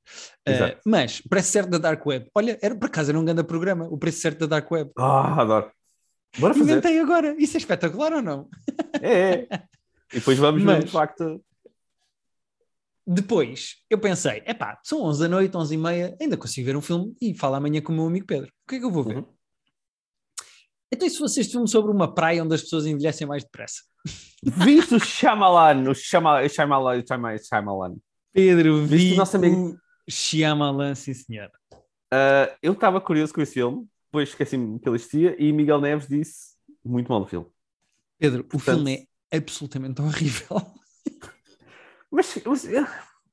Mas, 0.84 1.20
preço 1.20 1.52
certo 1.52 1.70
da 1.70 1.78
Dark 1.78 2.04
Web. 2.04 2.28
Olha, 2.34 2.58
era, 2.60 2.74
por 2.74 2.86
acaso 2.86 3.12
era 3.12 3.20
um 3.20 3.24
grande 3.24 3.44
programa, 3.44 3.86
o 3.88 3.96
preço 3.96 4.20
certo 4.20 4.40
da 4.40 4.46
Dark 4.46 4.68
Web. 4.68 4.90
Ah, 4.98 5.42
adoro. 5.42 5.70
Bora 6.38 6.54
fazer. 6.54 6.72
Inventei 6.72 6.98
agora. 6.98 7.34
Isso 7.38 7.56
é 7.56 7.58
espetacular 7.58 8.12
ou 8.12 8.22
não? 8.22 8.48
É, 9.00 9.46
é. 9.50 9.62
E 10.12 10.18
depois 10.18 10.38
vamos 10.38 10.62
Mas, 10.62 10.78
ver 10.78 10.84
de 10.84 10.90
facto. 10.90 11.44
Depois 13.06 13.76
eu 13.88 13.98
pensei, 13.98 14.42
epá, 14.46 14.78
são 14.82 15.02
11 15.02 15.20
da 15.20 15.28
noite, 15.28 15.56
11 15.56 15.74
e 15.74 15.78
meia, 15.78 16.16
ainda 16.20 16.36
consigo 16.36 16.66
ver 16.66 16.76
um 16.76 16.82
filme 16.82 17.14
e 17.20 17.34
falo 17.34 17.54
amanhã 17.54 17.80
com 17.80 17.92
o 17.92 17.96
meu 17.96 18.06
amigo 18.06 18.26
Pedro. 18.26 18.48
O 18.48 18.68
que 18.68 18.76
é 18.76 18.78
que 18.78 18.84
eu 18.84 18.90
vou 18.90 19.04
ver? 19.04 19.16
Uhum. 19.16 19.26
Então, 20.92 21.06
e 21.06 21.10
se 21.10 21.18
fosse 21.18 21.40
este 21.40 21.52
filme 21.52 21.68
sobre 21.68 21.90
uma 21.90 22.14
praia 22.14 22.42
onde 22.42 22.54
as 22.54 22.62
pessoas 22.62 22.86
envelhecem 22.86 23.26
mais 23.26 23.44
depressa? 23.44 23.82
Viste 24.42 24.94
o 24.94 25.00
Shyamalan, 25.00 25.90
o 25.90 25.94
Shyamalan, 25.94 26.48
Shyamalan, 26.48 27.02
Shyamalan. 27.38 27.96
Pedro, 28.32 28.86
vi 28.86 29.12
o 29.12 29.16
nosso 29.16 29.36
amigo 29.36 29.78
Shyamalan, 30.08 30.94
sim 30.94 31.14
senhor. 31.14 31.50
Uh, 32.12 32.56
eu 32.62 32.72
estava 32.72 33.00
curioso 33.00 33.34
com 33.34 33.42
esse 33.42 33.54
filme, 33.54 33.86
depois 34.08 34.30
esqueci-me 34.30 34.78
que 34.80 34.88
ele 34.88 34.96
existia 34.96 35.36
e 35.38 35.52
Miguel 35.52 35.80
Neves 35.80 36.08
disse 36.08 36.56
muito 36.84 37.08
mal 37.08 37.20
do 37.20 37.26
filme. 37.26 37.46
Pedro, 38.18 38.42
Portanto, 38.44 38.78
o 38.78 38.84
filme 38.84 39.08
é 39.30 39.36
absolutamente 39.36 40.00
horrível. 40.00 40.60
Mas, 42.10 42.40
mas 42.46 42.64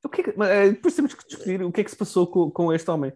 o 0.03 0.09
que, 0.09 0.19
é 0.19 0.23
que 0.25 0.29
eh, 0.41 0.69
depois 0.71 0.93
temos 0.93 1.13
que 1.13 1.25
discutir 1.25 1.63
o 1.63 1.71
que 1.71 1.79
é 1.79 1.83
que 1.85 1.89
se 1.89 1.95
passou 1.95 2.27
com, 2.27 2.51
com 2.51 2.73
este 2.73 2.91
homem. 2.91 3.13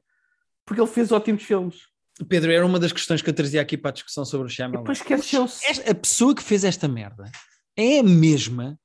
Porque 0.65 0.79
ele 0.79 0.89
fez 0.89 1.11
ótimos 1.11 1.43
filmes. 1.43 1.81
Pedro, 2.29 2.49
era 2.49 2.65
uma 2.65 2.79
das 2.79 2.93
questões 2.93 3.21
que 3.21 3.29
eu 3.29 3.33
trazia 3.33 3.61
aqui 3.61 3.77
para 3.77 3.89
a 3.89 3.93
discussão 3.93 4.23
sobre 4.23 4.47
o 4.47 4.49
Shyamalan. 4.49 4.83
Depois 4.83 4.99
esqueceu 4.99 5.45
A 5.85 5.95
pessoa 5.95 6.33
que 6.33 6.41
fez 6.41 6.63
esta 6.63 6.87
merda 6.87 7.29
é 7.75 7.99
a 7.99 8.03
mesma 8.03 8.79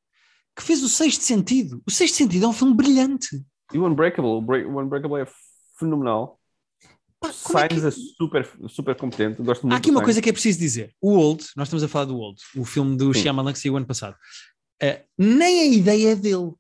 que 0.57 0.63
fez 0.63 0.83
o 0.83 0.89
Sexto 0.89 1.23
Sentido. 1.23 1.81
O 1.87 1.91
Sexto 1.91 2.17
Sentido 2.17 2.47
é 2.47 2.49
um 2.49 2.53
filme 2.53 2.75
brilhante. 2.75 3.41
E 3.73 3.79
o 3.79 3.87
Unbreakable, 3.87 4.31
o 4.31 4.81
Unbreakable 4.81 5.23
é 5.23 5.27
fenomenal. 5.79 6.41
Sainz 7.33 7.73
é, 7.73 7.81
que... 7.81 7.87
é, 7.87 7.91
super, 7.91 8.49
super 8.69 8.95
competente. 8.95 9.43
Gosto 9.43 9.63
muito 9.63 9.75
Há 9.75 9.77
aqui 9.79 9.91
uma 9.91 10.03
coisa 10.03 10.21
que 10.21 10.29
é 10.29 10.33
preciso 10.33 10.59
dizer. 10.59 10.95
O 11.01 11.17
Old, 11.17 11.45
nós 11.57 11.69
estamos 11.69 11.83
a 11.83 11.89
falar 11.89 12.07
do 12.07 12.17
Old, 12.17 12.41
o 12.57 12.65
filme 12.65 12.97
do 12.97 13.13
Sim. 13.13 13.23
Shyamalan 13.23 13.53
que 13.53 13.59
saiu 13.59 13.77
ano 13.77 13.87
passado. 13.87 14.17
Uh, 14.83 15.03
nem 15.17 15.61
a 15.61 15.67
ideia 15.67 16.13
é 16.13 16.15
dele. 16.17 16.53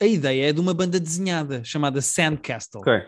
A 0.00 0.06
ideia 0.06 0.48
é 0.48 0.52
de 0.52 0.60
uma 0.60 0.72
banda 0.72 0.98
desenhada 0.98 1.62
chamada 1.62 2.00
Sandcastle. 2.00 2.80
Ok. 2.80 3.02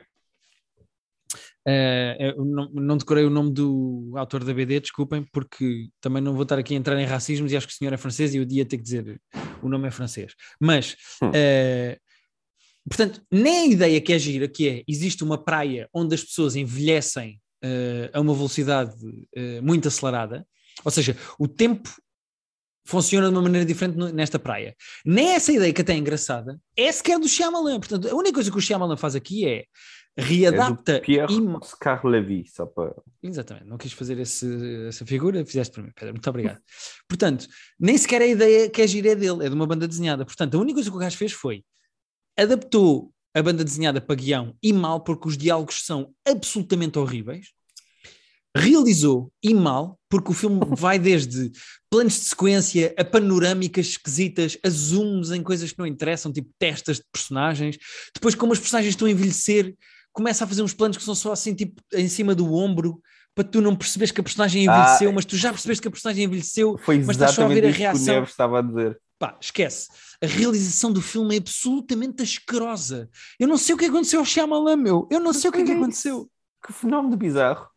Uh, 1.67 2.45
não, 2.45 2.71
não, 2.73 2.97
decorei 2.97 3.25
o 3.25 3.31
nome 3.31 3.53
do 3.53 4.13
autor 4.17 4.43
da 4.43 4.53
BD, 4.53 4.81
desculpem, 4.81 5.25
porque 5.33 5.89
também 6.01 6.21
não 6.21 6.33
vou 6.33 6.43
estar 6.43 6.59
aqui 6.59 6.75
a 6.75 6.77
entrar 6.77 6.99
em 6.99 7.07
racismos 7.07 7.53
e 7.53 7.57
acho 7.57 7.69
que 7.69 7.73
o 7.73 7.77
senhor 7.77 7.93
é 7.93 7.97
francês 7.97 8.35
e 8.35 8.39
eu 8.39 8.47
ia 8.51 8.67
ter 8.67 8.79
que 8.79 8.83
dizer 8.83 9.21
o 9.63 9.69
nome 9.69 9.87
é 9.87 9.91
francês. 9.91 10.35
Mas, 10.61 10.97
hum. 11.23 11.29
uh, 11.29 11.97
portanto, 12.89 13.23
nem 13.31 13.59
a 13.59 13.67
ideia 13.67 14.01
que 14.01 14.13
é 14.13 14.19
gira, 14.19 14.49
que 14.49 14.69
é, 14.69 14.83
existe 14.87 15.23
uma 15.25 15.43
praia 15.43 15.89
onde 15.93 16.15
as 16.15 16.23
pessoas 16.23 16.57
envelhecem 16.57 17.41
uh, 17.65 18.11
a 18.13 18.21
uma 18.21 18.35
velocidade 18.35 18.95
muito 19.63 19.89
acelerada, 19.89 20.47
ou 20.85 20.91
seja, 20.91 21.17
o 21.39 21.47
tempo 21.47 21.89
funciona 22.85 23.29
de 23.29 23.35
uma 23.35 23.43
maneira 23.43 23.65
diferente 23.65 23.97
nesta 24.13 24.39
praia. 24.39 24.75
Nem 25.05 25.35
essa 25.35 25.53
ideia 25.53 25.73
que 25.73 25.81
até 25.81 25.93
é 25.93 25.97
engraçada 25.97 26.61
é 26.77 26.91
sequer 26.91 27.19
do 27.19 27.29
Shyamalan. 27.29 27.79
Portanto, 27.79 28.09
a 28.09 28.15
única 28.15 28.35
coisa 28.35 28.51
que 28.51 28.57
o 28.57 28.61
Shyamalan 28.61 28.97
faz 28.97 29.15
aqui 29.15 29.47
é 29.47 29.65
readapta. 30.17 30.95
É 30.97 31.01
Pierre 31.01 31.33
im... 31.33 31.55
Oscar 31.55 32.05
Levy, 32.05 32.45
só 32.47 32.67
para. 32.67 32.95
Exatamente, 33.23 33.67
não 33.67 33.79
quis 33.79 33.93
fazer 33.93 34.19
esse, 34.19 34.47
essa 34.89 35.07
figura, 35.07 35.45
fizeste 35.45 35.73
para 35.73 35.83
mim, 35.85 35.91
Pedro, 35.95 36.15
muito 36.15 36.31
obrigado. 36.31 36.59
Portanto, 37.09 37.47
nem 37.79 37.97
sequer 37.97 38.23
a 38.23 38.27
ideia 38.27 38.69
que 38.69 38.83
é 38.83 38.87
gira 38.87 39.11
é 39.11 39.15
dele, 39.15 39.47
é 39.47 39.49
de 39.49 39.55
uma 39.55 39.67
banda 39.67 39.87
desenhada. 39.87 40.25
Portanto, 40.25 40.57
a 40.57 40.61
única 40.61 40.75
coisa 40.75 40.91
que 40.91 40.97
o 40.97 41.01
gajo 41.01 41.17
fez 41.17 41.33
foi 41.33 41.65
adaptou 42.37 43.13
a 43.35 43.43
banda 43.43 43.65
desenhada 43.65 44.01
para 44.01 44.15
guião 44.15 44.55
e 44.63 44.73
mal, 44.73 45.01
porque 45.03 45.29
os 45.29 45.37
diálogos 45.37 45.85
são 45.85 46.15
absolutamente 46.27 46.99
horríveis. 46.99 47.49
Realizou 48.55 49.33
e 49.43 49.55
mal, 49.55 49.99
porque 50.11 50.31
o 50.31 50.35
filme 50.35 50.61
vai 50.77 50.99
desde 50.99 51.51
planos 51.91 52.15
de 52.15 52.25
sequência 52.27 52.95
a 52.99 53.05
panorâmicas 53.05 53.87
esquisitas, 53.87 54.59
a 54.63 54.69
zooms 54.69 55.31
em 55.31 55.43
coisas 55.43 55.73
que 55.73 55.79
não 55.79 55.87
interessam, 55.87 56.33
tipo 56.33 56.51
testas 56.59 56.99
de 56.99 57.05
personagens. 57.11 57.79
Depois, 58.15 58.35
como 58.35 58.53
os 58.53 58.59
personagens 58.59 58.93
estão 58.93 59.09
a 59.09 59.11
envelhecer, 59.11 59.75
começa 60.13 60.45
a 60.45 60.47
fazer 60.47 60.63
uns 60.63 60.75
planos 60.75 60.99
que 60.99 61.03
são 61.03 61.15
só 61.15 61.33
assim, 61.33 61.55
tipo, 61.55 61.81
em 61.95 62.09
cima 62.09 62.35
do 62.35 62.53
ombro, 62.53 63.01
para 63.35 63.45
tu 63.45 63.61
não 63.61 63.75
perceberes 63.75 64.13
que 64.13 64.21
a 64.21 64.25
personagem 64.25 64.65
envelheceu, 64.65 65.11
ah, 65.11 65.13
mas 65.13 65.25
tu 65.25 65.37
já 65.37 65.51
percebeste 65.51 65.83
que 65.83 65.89
a 65.89 65.91
personagem 65.91 66.25
envelheceu, 66.25 66.77
foi 66.79 66.99
mas 66.99 67.17
estás 67.17 67.33
só 67.33 67.45
a 67.45 67.49
ver 67.49 67.67
a 67.67 67.71
reação. 67.71 68.05
Que 68.05 68.11
o 68.11 68.15
Neves 68.15 68.31
estava 68.31 68.59
a 68.59 68.63
dizer. 68.63 69.01
Pá, 69.19 69.37
esquece. 69.41 69.89
A 70.23 70.27
realização 70.27 70.93
do 70.93 71.01
filme 71.01 71.37
é 71.37 71.39
absolutamente 71.39 72.23
asquerosa. 72.23 73.09
Eu 73.39 73.49
não 73.49 73.57
sei 73.57 73.75
o 73.75 73.79
que 73.79 73.87
aconteceu 73.87 74.19
ao 74.19 74.27
Shyamalan, 74.27 74.77
meu. 74.77 75.09
Eu 75.11 75.21
não 75.21 75.33
sei 75.33 75.49
o 75.49 75.53
que, 75.53 75.61
é 75.61 75.65
que 75.65 75.73
aconteceu. 75.73 76.29
Que 76.65 76.73
fenómeno 76.73 77.17
bizarro. 77.17 77.69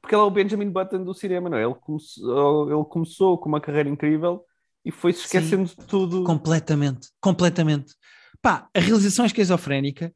Porque 0.00 0.14
ele 0.14 0.22
é 0.22 0.24
o 0.24 0.30
Benjamin 0.30 0.70
Button 0.70 1.02
do 1.02 1.14
cinema, 1.14 1.50
não 1.50 1.58
é? 1.58 1.64
Ele 1.64 1.74
começou, 1.74 2.72
ele 2.72 2.84
começou 2.84 3.38
com 3.38 3.48
uma 3.48 3.60
carreira 3.60 3.88
incrível 3.88 4.44
e 4.84 4.90
foi-se 4.90 5.22
esquecendo 5.22 5.66
Sim, 5.66 5.76
de 5.80 5.86
tudo. 5.86 6.24
Completamente, 6.24 7.08
completamente. 7.20 7.94
Pá, 8.40 8.68
a 8.74 8.78
realização 8.78 9.24
é 9.24 9.26
esquizofrénica, 9.26 10.12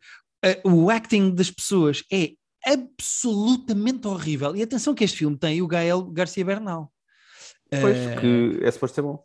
o 0.64 0.90
acting 0.90 1.34
das 1.34 1.50
pessoas 1.50 2.04
é 2.12 2.32
absolutamente 2.64 4.06
horrível. 4.06 4.54
E 4.56 4.62
atenção 4.62 4.94
que 4.94 5.04
este 5.04 5.18
filme 5.18 5.36
tem 5.36 5.62
o 5.62 5.66
Gael 5.66 6.02
Garcia 6.04 6.44
Bernal. 6.44 6.92
Pois, 7.70 7.96
uh, 7.96 8.20
que 8.20 8.58
é 8.62 8.70
suposto 8.70 8.94
ser 8.94 9.02
bom. 9.02 9.22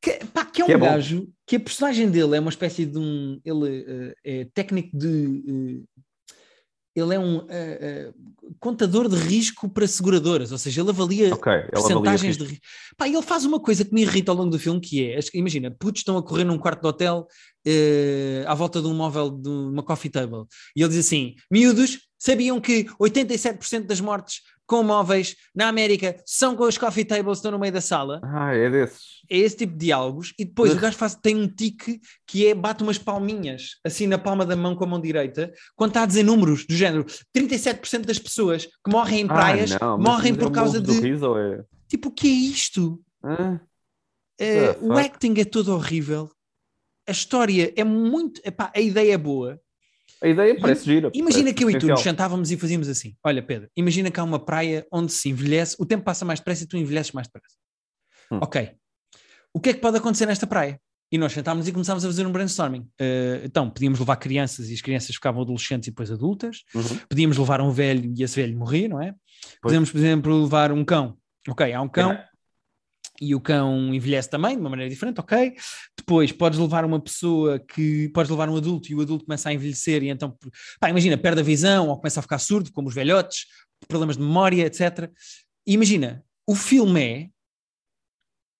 Que, 0.00 0.18
pá, 0.26 0.44
que 0.44 0.62
é 0.62 0.66
que 0.66 0.72
um 0.72 0.76
é 0.76 0.78
gajo 0.78 1.28
que 1.46 1.56
a 1.56 1.60
personagem 1.60 2.10
dele 2.10 2.36
é 2.36 2.40
uma 2.40 2.50
espécie 2.50 2.84
de 2.84 2.98
um. 2.98 3.40
Ele 3.44 3.80
uh, 3.80 4.14
é 4.24 4.44
técnico 4.52 4.96
de. 4.96 5.06
Uh, 5.06 5.84
ele 6.94 7.14
é 7.14 7.18
um 7.18 7.46
contador 8.58 9.06
de 9.06 9.16
risco 9.16 9.68
para 9.68 9.86
seguradoras, 9.86 10.50
ou 10.50 10.56
seja, 10.56 10.80
ele 10.80 10.88
avalia 10.88 11.34
okay, 11.34 11.64
percentagens 11.70 12.38
de 12.38 12.44
risco. 12.44 12.64
Pá, 12.96 13.06
ele 13.06 13.20
faz 13.20 13.44
uma 13.44 13.60
coisa 13.60 13.84
que 13.84 13.92
me 13.92 14.00
irrita 14.00 14.32
ao 14.32 14.36
longo 14.38 14.48
do 14.48 14.58
filme, 14.58 14.80
que 14.80 15.04
é, 15.04 15.20
imagina, 15.34 15.70
putos 15.70 16.00
estão 16.00 16.16
a 16.16 16.22
correr 16.22 16.44
num 16.44 16.56
quarto 16.56 16.80
de 16.80 16.86
hotel 16.86 17.26
à 18.46 18.54
volta 18.54 18.80
de 18.80 18.88
um 18.88 18.94
móvel, 18.94 19.28
de 19.28 19.46
uma 19.46 19.82
coffee 19.82 20.10
table, 20.10 20.46
e 20.74 20.80
ele 20.80 20.88
diz 20.88 21.04
assim, 21.04 21.34
miúdos, 21.50 22.05
sabiam 22.18 22.60
que 22.60 22.84
87% 23.00 23.86
das 23.86 24.00
mortes 24.00 24.42
com 24.66 24.82
móveis 24.82 25.36
na 25.54 25.68
América 25.68 26.16
são 26.26 26.56
com 26.56 26.64
os 26.64 26.76
coffee 26.76 27.04
tables 27.04 27.38
estão 27.38 27.52
no 27.52 27.58
meio 27.58 27.72
da 27.72 27.80
sala. 27.80 28.20
Ah, 28.24 28.52
é 28.52 28.68
desses. 28.68 29.22
É 29.30 29.38
esse 29.38 29.56
tipo 29.56 29.72
de 29.72 29.78
diálogos. 29.78 30.34
E 30.38 30.44
depois 30.44 30.72
o 30.72 30.78
gajo 30.78 30.96
faz, 30.96 31.14
tem 31.14 31.36
um 31.36 31.48
tique 31.48 32.00
que 32.26 32.46
é 32.46 32.54
bate 32.54 32.82
umas 32.82 32.98
palminhas 32.98 33.76
assim 33.84 34.06
na 34.06 34.18
palma 34.18 34.44
da 34.44 34.56
mão 34.56 34.74
com 34.74 34.84
a 34.84 34.86
mão 34.86 35.00
direita 35.00 35.52
quando 35.74 35.90
está 35.90 36.02
a 36.02 36.06
dizer 36.06 36.24
números 36.24 36.66
do 36.66 36.74
género 36.74 37.04
37% 37.36 38.04
das 38.04 38.18
pessoas 38.18 38.66
que 38.66 38.90
morrem 38.90 39.20
em 39.20 39.24
ah, 39.24 39.34
praias 39.34 39.72
ah, 39.72 39.78
não, 39.80 39.98
morrem 39.98 40.34
por 40.34 40.50
causa 40.50 40.80
de. 40.80 40.92
Riso, 41.00 41.36
é... 41.36 41.64
Tipo, 41.88 42.08
o 42.08 42.12
que 42.12 42.26
é 42.26 42.30
isto? 42.30 43.00
Ah, 43.22 43.60
uh, 44.40 44.86
o 44.86 44.92
acting 44.92 45.34
é 45.38 45.44
todo 45.44 45.72
horrível. 45.72 46.28
A 47.08 47.12
história 47.12 47.72
é 47.76 47.84
muito. 47.84 48.40
Epá, 48.44 48.72
a 48.74 48.80
ideia 48.80 49.14
é 49.14 49.18
boa 49.18 49.60
a 50.22 50.28
ideia 50.28 50.58
parece 50.58 50.84
gira. 50.84 51.10
Imagina 51.14 51.44
parece 51.44 51.54
que 51.54 51.64
eu 51.64 51.70
e 51.70 51.78
tu 51.78 51.86
nos 51.86 52.00
sentávamos 52.00 52.50
e 52.50 52.56
fazíamos 52.56 52.88
assim: 52.88 53.14
Olha, 53.24 53.42
Pedro, 53.42 53.68
imagina 53.76 54.10
que 54.10 54.18
há 54.18 54.24
uma 54.24 54.38
praia 54.38 54.86
onde 54.92 55.12
se 55.12 55.28
envelhece, 55.28 55.76
o 55.78 55.86
tempo 55.86 56.04
passa 56.04 56.24
mais 56.24 56.40
depressa 56.40 56.64
e 56.64 56.66
tu 56.66 56.76
envelheces 56.76 57.12
mais 57.12 57.26
depressa. 57.28 57.56
Hum. 58.30 58.38
Ok. 58.42 58.72
O 59.52 59.60
que 59.60 59.70
é 59.70 59.74
que 59.74 59.80
pode 59.80 59.96
acontecer 59.96 60.26
nesta 60.26 60.46
praia? 60.46 60.80
E 61.10 61.18
nós 61.18 61.32
sentámos 61.32 61.68
e 61.68 61.72
começámos 61.72 62.04
a 62.04 62.08
fazer 62.08 62.26
um 62.26 62.32
brainstorming. 62.32 62.80
Uh, 63.00 63.44
então, 63.44 63.70
podíamos 63.70 64.00
levar 64.00 64.16
crianças 64.16 64.68
e 64.68 64.74
as 64.74 64.80
crianças 64.80 65.14
ficavam 65.14 65.42
adolescentes 65.42 65.86
e 65.86 65.90
depois 65.90 66.10
adultas. 66.10 66.64
Uhum. 66.74 66.98
Podíamos 67.08 67.38
levar 67.38 67.60
um 67.60 67.70
velho 67.70 68.12
e 68.16 68.22
esse 68.22 68.40
velho 68.40 68.58
morria, 68.58 68.88
não 68.88 69.00
é? 69.00 69.12
Pois. 69.12 69.60
Podíamos, 69.62 69.90
por 69.90 69.98
exemplo, 69.98 70.42
levar 70.42 70.72
um 70.72 70.84
cão. 70.84 71.16
Ok, 71.48 71.72
há 71.72 71.80
um 71.80 71.88
cão. 71.88 72.10
É 72.12 72.26
e 73.20 73.34
o 73.34 73.40
cão 73.40 73.94
envelhece 73.94 74.28
também 74.28 74.54
de 74.54 74.60
uma 74.60 74.70
maneira 74.70 74.90
diferente, 74.90 75.20
ok. 75.20 75.54
Depois 75.96 76.32
podes 76.32 76.58
levar 76.58 76.84
uma 76.84 77.00
pessoa 77.00 77.58
que 77.58 78.08
podes 78.10 78.30
levar 78.30 78.48
um 78.48 78.56
adulto 78.56 78.90
e 78.90 78.94
o 78.94 79.00
adulto 79.00 79.24
começa 79.24 79.48
a 79.48 79.52
envelhecer 79.52 80.02
e 80.02 80.08
então, 80.08 80.36
pá, 80.80 80.90
imagina, 80.90 81.16
perde 81.16 81.40
a 81.40 81.44
visão 81.44 81.88
ou 81.88 81.96
começa 81.96 82.20
a 82.20 82.22
ficar 82.22 82.38
surdo, 82.38 82.72
como 82.72 82.88
os 82.88 82.94
velhotes, 82.94 83.46
problemas 83.88 84.16
de 84.16 84.22
memória, 84.22 84.66
etc. 84.66 85.10
E 85.66 85.74
imagina, 85.74 86.24
o 86.46 86.54
filme 86.54 87.00
é 87.02 87.28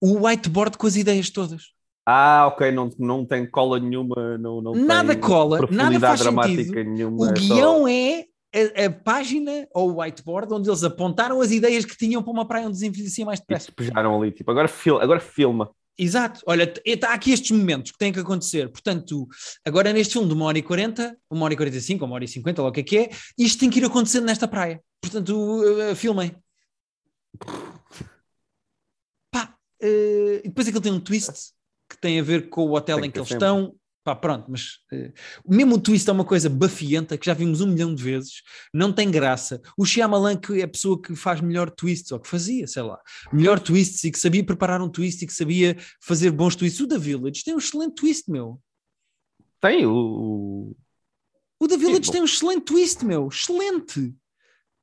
o 0.01 0.27
whiteboard 0.27 0.77
com 0.77 0.87
as 0.87 0.97
ideias 0.97 1.31
todas. 1.31 1.75
Ah, 2.09 2.47
ok, 2.47 2.71
não, 2.71 2.89
não 2.99 3.25
tem 3.27 3.49
cola 3.49 3.81
nenhuma, 3.81 4.39
não, 4.39 4.61
não 4.61 4.75
nada 4.75 5.17
cola, 5.17 5.59
nada 5.71 5.99
faz 5.99 6.21
sentido. 6.21 6.85
Nenhuma, 6.85 7.27
o 7.27 7.31
é 7.31 7.33
guião 7.33 7.81
só... 7.81 7.89
é 7.89 8.27
a, 8.57 8.87
a, 8.87 8.91
página 8.91 9.69
ou 9.75 9.91
o 9.91 10.01
whiteboard 10.01 10.53
onde 10.55 10.69
eles 10.69 10.83
apontaram 10.83 11.41
as 11.41 11.51
ideias 11.51 11.85
que 11.85 11.97
tinham 11.97 12.23
para 12.23 12.33
uma 12.33 12.47
praia 12.47 12.67
onde 12.67 12.75
desenvelhecia 12.75 13.25
mais 13.25 13.41
depressa. 13.41 13.67
Despejaram 13.67 14.21
ali, 14.21 14.33
tipo, 14.33 14.51
agora, 14.51 14.69
fil 14.69 14.99
agora 14.99 15.21
filma. 15.21 15.71
Exato, 15.99 16.43
olha, 16.47 16.73
está 16.85 17.15
aqui 17.15 17.33
estes 17.33 17.51
momentos 17.57 17.91
que 17.91 17.99
têm 17.99 18.13
que 18.13 18.21
acontecer. 18.21 18.69
Portanto, 18.71 19.27
agora 19.65 19.93
neste 19.93 20.13
filme 20.13 20.29
de 20.29 20.35
uma 20.35 20.45
hora 20.45 20.59
e 20.59 20.63
40, 20.63 21.17
uma 21.31 21.45
hora 21.45 21.55
e 21.55 21.57
45, 21.57 22.05
uma 22.05 22.15
hora 22.15 22.25
e 22.25 22.29
50, 22.29 22.63
ou 22.63 22.69
o 22.69 22.73
que 22.73 22.81
é 22.81 22.83
que 22.83 22.99
é, 22.99 23.11
isto 23.39 23.59
tem 23.59 23.71
que 23.71 23.79
ir 23.79 23.85
acontecendo 23.85 24.27
nesta 24.27 24.47
praia. 24.47 24.83
Portanto, 25.01 25.31
uh, 25.31 25.93
uh, 25.93 25.97
filmem. 25.97 26.37
Pá, 29.31 29.57
uh, 29.83 30.37
e 30.45 30.49
depois 30.49 30.69
aquilo 30.69 30.83
tem 30.83 30.93
um 30.93 31.01
twist 31.01 31.53
que 31.89 31.99
tem 31.99 32.21
a 32.21 32.23
ver 32.23 32.51
com 32.51 32.67
o 32.67 32.75
hotel 32.75 32.97
tem 32.97 33.07
em 33.07 33.11
que, 33.11 33.15
que 33.15 33.19
eles 33.21 33.29
sempre. 33.29 33.47
estão, 33.47 33.75
Pá, 34.07 34.15
pronto, 34.15 34.49
mas 34.49 34.77
uh, 34.93 35.13
mesmo 35.45 35.75
o 35.75 35.81
twist 35.81 36.09
é 36.09 36.13
uma 36.13 36.25
coisa 36.25 36.49
bafienta 36.49 37.19
que 37.19 37.27
já 37.27 37.35
vimos 37.35 37.61
um 37.61 37.67
milhão 37.67 37.93
de 37.93 38.01
vezes, 38.01 38.35
não 38.73 38.93
tem 38.93 39.11
graça. 39.11 39.61
O 39.77 39.85
Shyamalan 39.85 40.37
que 40.37 40.61
é 40.61 40.63
a 40.63 40.69
pessoa 40.69 41.03
que 41.03 41.17
faz 41.17 41.41
melhor 41.41 41.69
twists, 41.69 42.13
ou 42.13 42.21
que 42.21 42.29
fazia, 42.29 42.69
sei 42.69 42.83
lá, 42.83 43.01
melhor 43.33 43.59
twists 43.59 44.05
e 44.05 44.13
que 44.13 44.19
sabia 44.21 44.47
preparar 44.47 44.81
um 44.81 44.89
twist 44.89 45.25
e 45.25 45.27
que 45.27 45.33
sabia 45.33 45.77
fazer 46.01 46.31
bons 46.31 46.55
twists. 46.55 46.81
O 46.81 46.87
The 46.87 46.99
Village 46.99 47.43
tem 47.43 47.53
um 47.53 47.59
excelente 47.59 47.97
twist, 47.97 48.31
meu. 48.31 48.63
Tem 49.61 49.85
o... 49.85 50.77
O 51.59 51.67
The 51.67 51.77
Village 51.77 52.07
Sim, 52.07 52.13
tem 52.13 52.23
um 52.23 52.27
excelente 52.27 52.65
twist, 52.65 53.05
meu. 53.05 53.27
Excelente. 53.27 54.15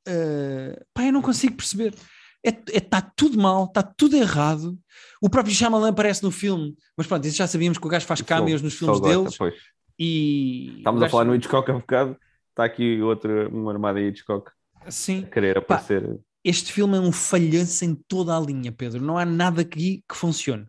Uh, 0.05 0.85
pá, 0.93 1.05
eu 1.05 1.13
não 1.13 1.21
consigo 1.21 1.55
perceber 1.55 1.95
está 2.43 2.73
é, 2.73 2.77
é, 2.77 2.79
tá 2.79 3.01
tudo 3.01 3.41
mal, 3.41 3.65
está 3.65 3.81
tudo 3.81 4.15
errado. 4.15 4.77
O 5.21 5.29
próprio 5.29 5.55
Shyamalan 5.55 5.89
aparece 5.89 6.23
no 6.23 6.31
filme, 6.31 6.75
mas 6.97 7.07
pronto, 7.07 7.25
isso 7.25 7.37
já 7.37 7.47
sabíamos 7.47 7.77
que 7.77 7.87
o 7.87 7.89
gajo 7.89 8.05
faz 8.05 8.21
cameos 8.21 8.61
nos 8.61 8.73
filmes 8.73 8.99
deles. 8.99 9.37
Pois. 9.37 9.55
E 9.97 10.77
Estamos 10.77 11.03
a 11.03 11.09
falar 11.09 11.25
no 11.25 11.35
Hitchcock 11.35 11.69
há 11.69 11.75
um 11.75 11.79
bocado, 11.79 12.17
está 12.49 12.65
aqui 12.65 13.01
outra, 13.01 13.47
uma 13.49 13.71
armada 13.71 14.01
em 14.01 14.07
Hitchcock 14.07 14.51
Sim. 14.89 15.23
a 15.23 15.27
querer 15.27 15.57
aparecer. 15.57 16.01
Pá, 16.01 16.15
este 16.43 16.73
filme 16.73 16.97
é 16.97 16.99
um 16.99 17.11
falhanço 17.11 17.85
em 17.85 17.95
toda 17.95 18.35
a 18.35 18.39
linha, 18.39 18.71
Pedro. 18.71 19.01
Não 19.01 19.17
há 19.17 19.23
nada 19.23 19.61
aqui 19.61 20.03
que 20.09 20.15
funcione. 20.15 20.65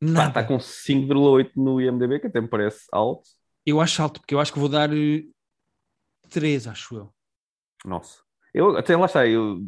Nada. 0.00 0.32
Pá, 0.32 0.40
está 0.40 0.44
com 0.44 0.56
5,8 0.58 1.50
no 1.56 1.80
IMDB, 1.80 2.20
que 2.20 2.28
até 2.28 2.40
me 2.40 2.48
parece 2.48 2.86
alto. 2.90 3.28
Eu 3.66 3.80
acho 3.80 4.00
alto, 4.00 4.20
porque 4.20 4.34
eu 4.34 4.40
acho 4.40 4.52
que 4.52 4.58
vou 4.58 4.68
dar 4.68 4.88
3, 6.30 6.66
eh, 6.66 6.70
acho 6.70 6.96
eu. 6.96 7.12
Nossa. 7.84 8.20
Eu 8.54 8.76
até 8.78 8.96
lá 8.96 9.06
está, 9.06 9.26
eu 9.26 9.60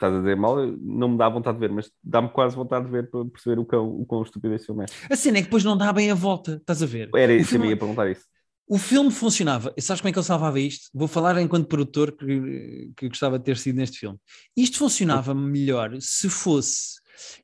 estás 0.00 0.14
a 0.14 0.18
dizer 0.18 0.36
mal, 0.36 0.56
não 0.80 1.10
me 1.10 1.18
dá 1.18 1.28
vontade 1.28 1.58
de 1.58 1.60
ver, 1.66 1.72
mas 1.72 1.90
dá-me 2.02 2.28
quase 2.30 2.56
vontade 2.56 2.86
de 2.86 2.90
ver 2.90 3.10
para 3.10 3.24
perceber 3.26 3.58
o 3.58 3.64
quão, 3.64 3.88
o 3.88 4.06
quão 4.06 4.22
estúpido 4.22 4.54
esse 4.54 4.66
filme 4.66 4.84
é. 4.84 5.12
A 5.12 5.16
cena 5.16 5.38
é 5.38 5.40
que 5.40 5.46
depois 5.46 5.64
não 5.64 5.76
dá 5.76 5.92
bem 5.92 6.10
a 6.10 6.14
volta, 6.14 6.56
estás 6.56 6.82
a 6.82 6.86
ver? 6.86 7.10
Era 7.14 7.32
isso, 7.32 7.50
filme... 7.50 7.66
eu 7.66 7.70
ia 7.70 7.76
perguntar 7.76 8.10
isso. 8.10 8.24
O 8.66 8.78
filme 8.78 9.10
funcionava, 9.10 9.72
e 9.76 9.82
sabes 9.82 10.00
como 10.00 10.10
é 10.10 10.12
que 10.12 10.18
ele 10.18 10.26
salvava 10.26 10.60
isto? 10.60 10.88
Vou 10.94 11.08
falar 11.08 11.36
enquanto 11.40 11.66
produtor 11.66 12.12
que, 12.12 12.90
que 12.96 13.08
gostava 13.08 13.38
de 13.38 13.44
ter 13.44 13.56
sido 13.56 13.76
neste 13.76 13.98
filme. 13.98 14.16
Isto 14.56 14.78
funcionava 14.78 15.34
melhor 15.34 15.96
se 16.00 16.28
fosse, 16.28 17.00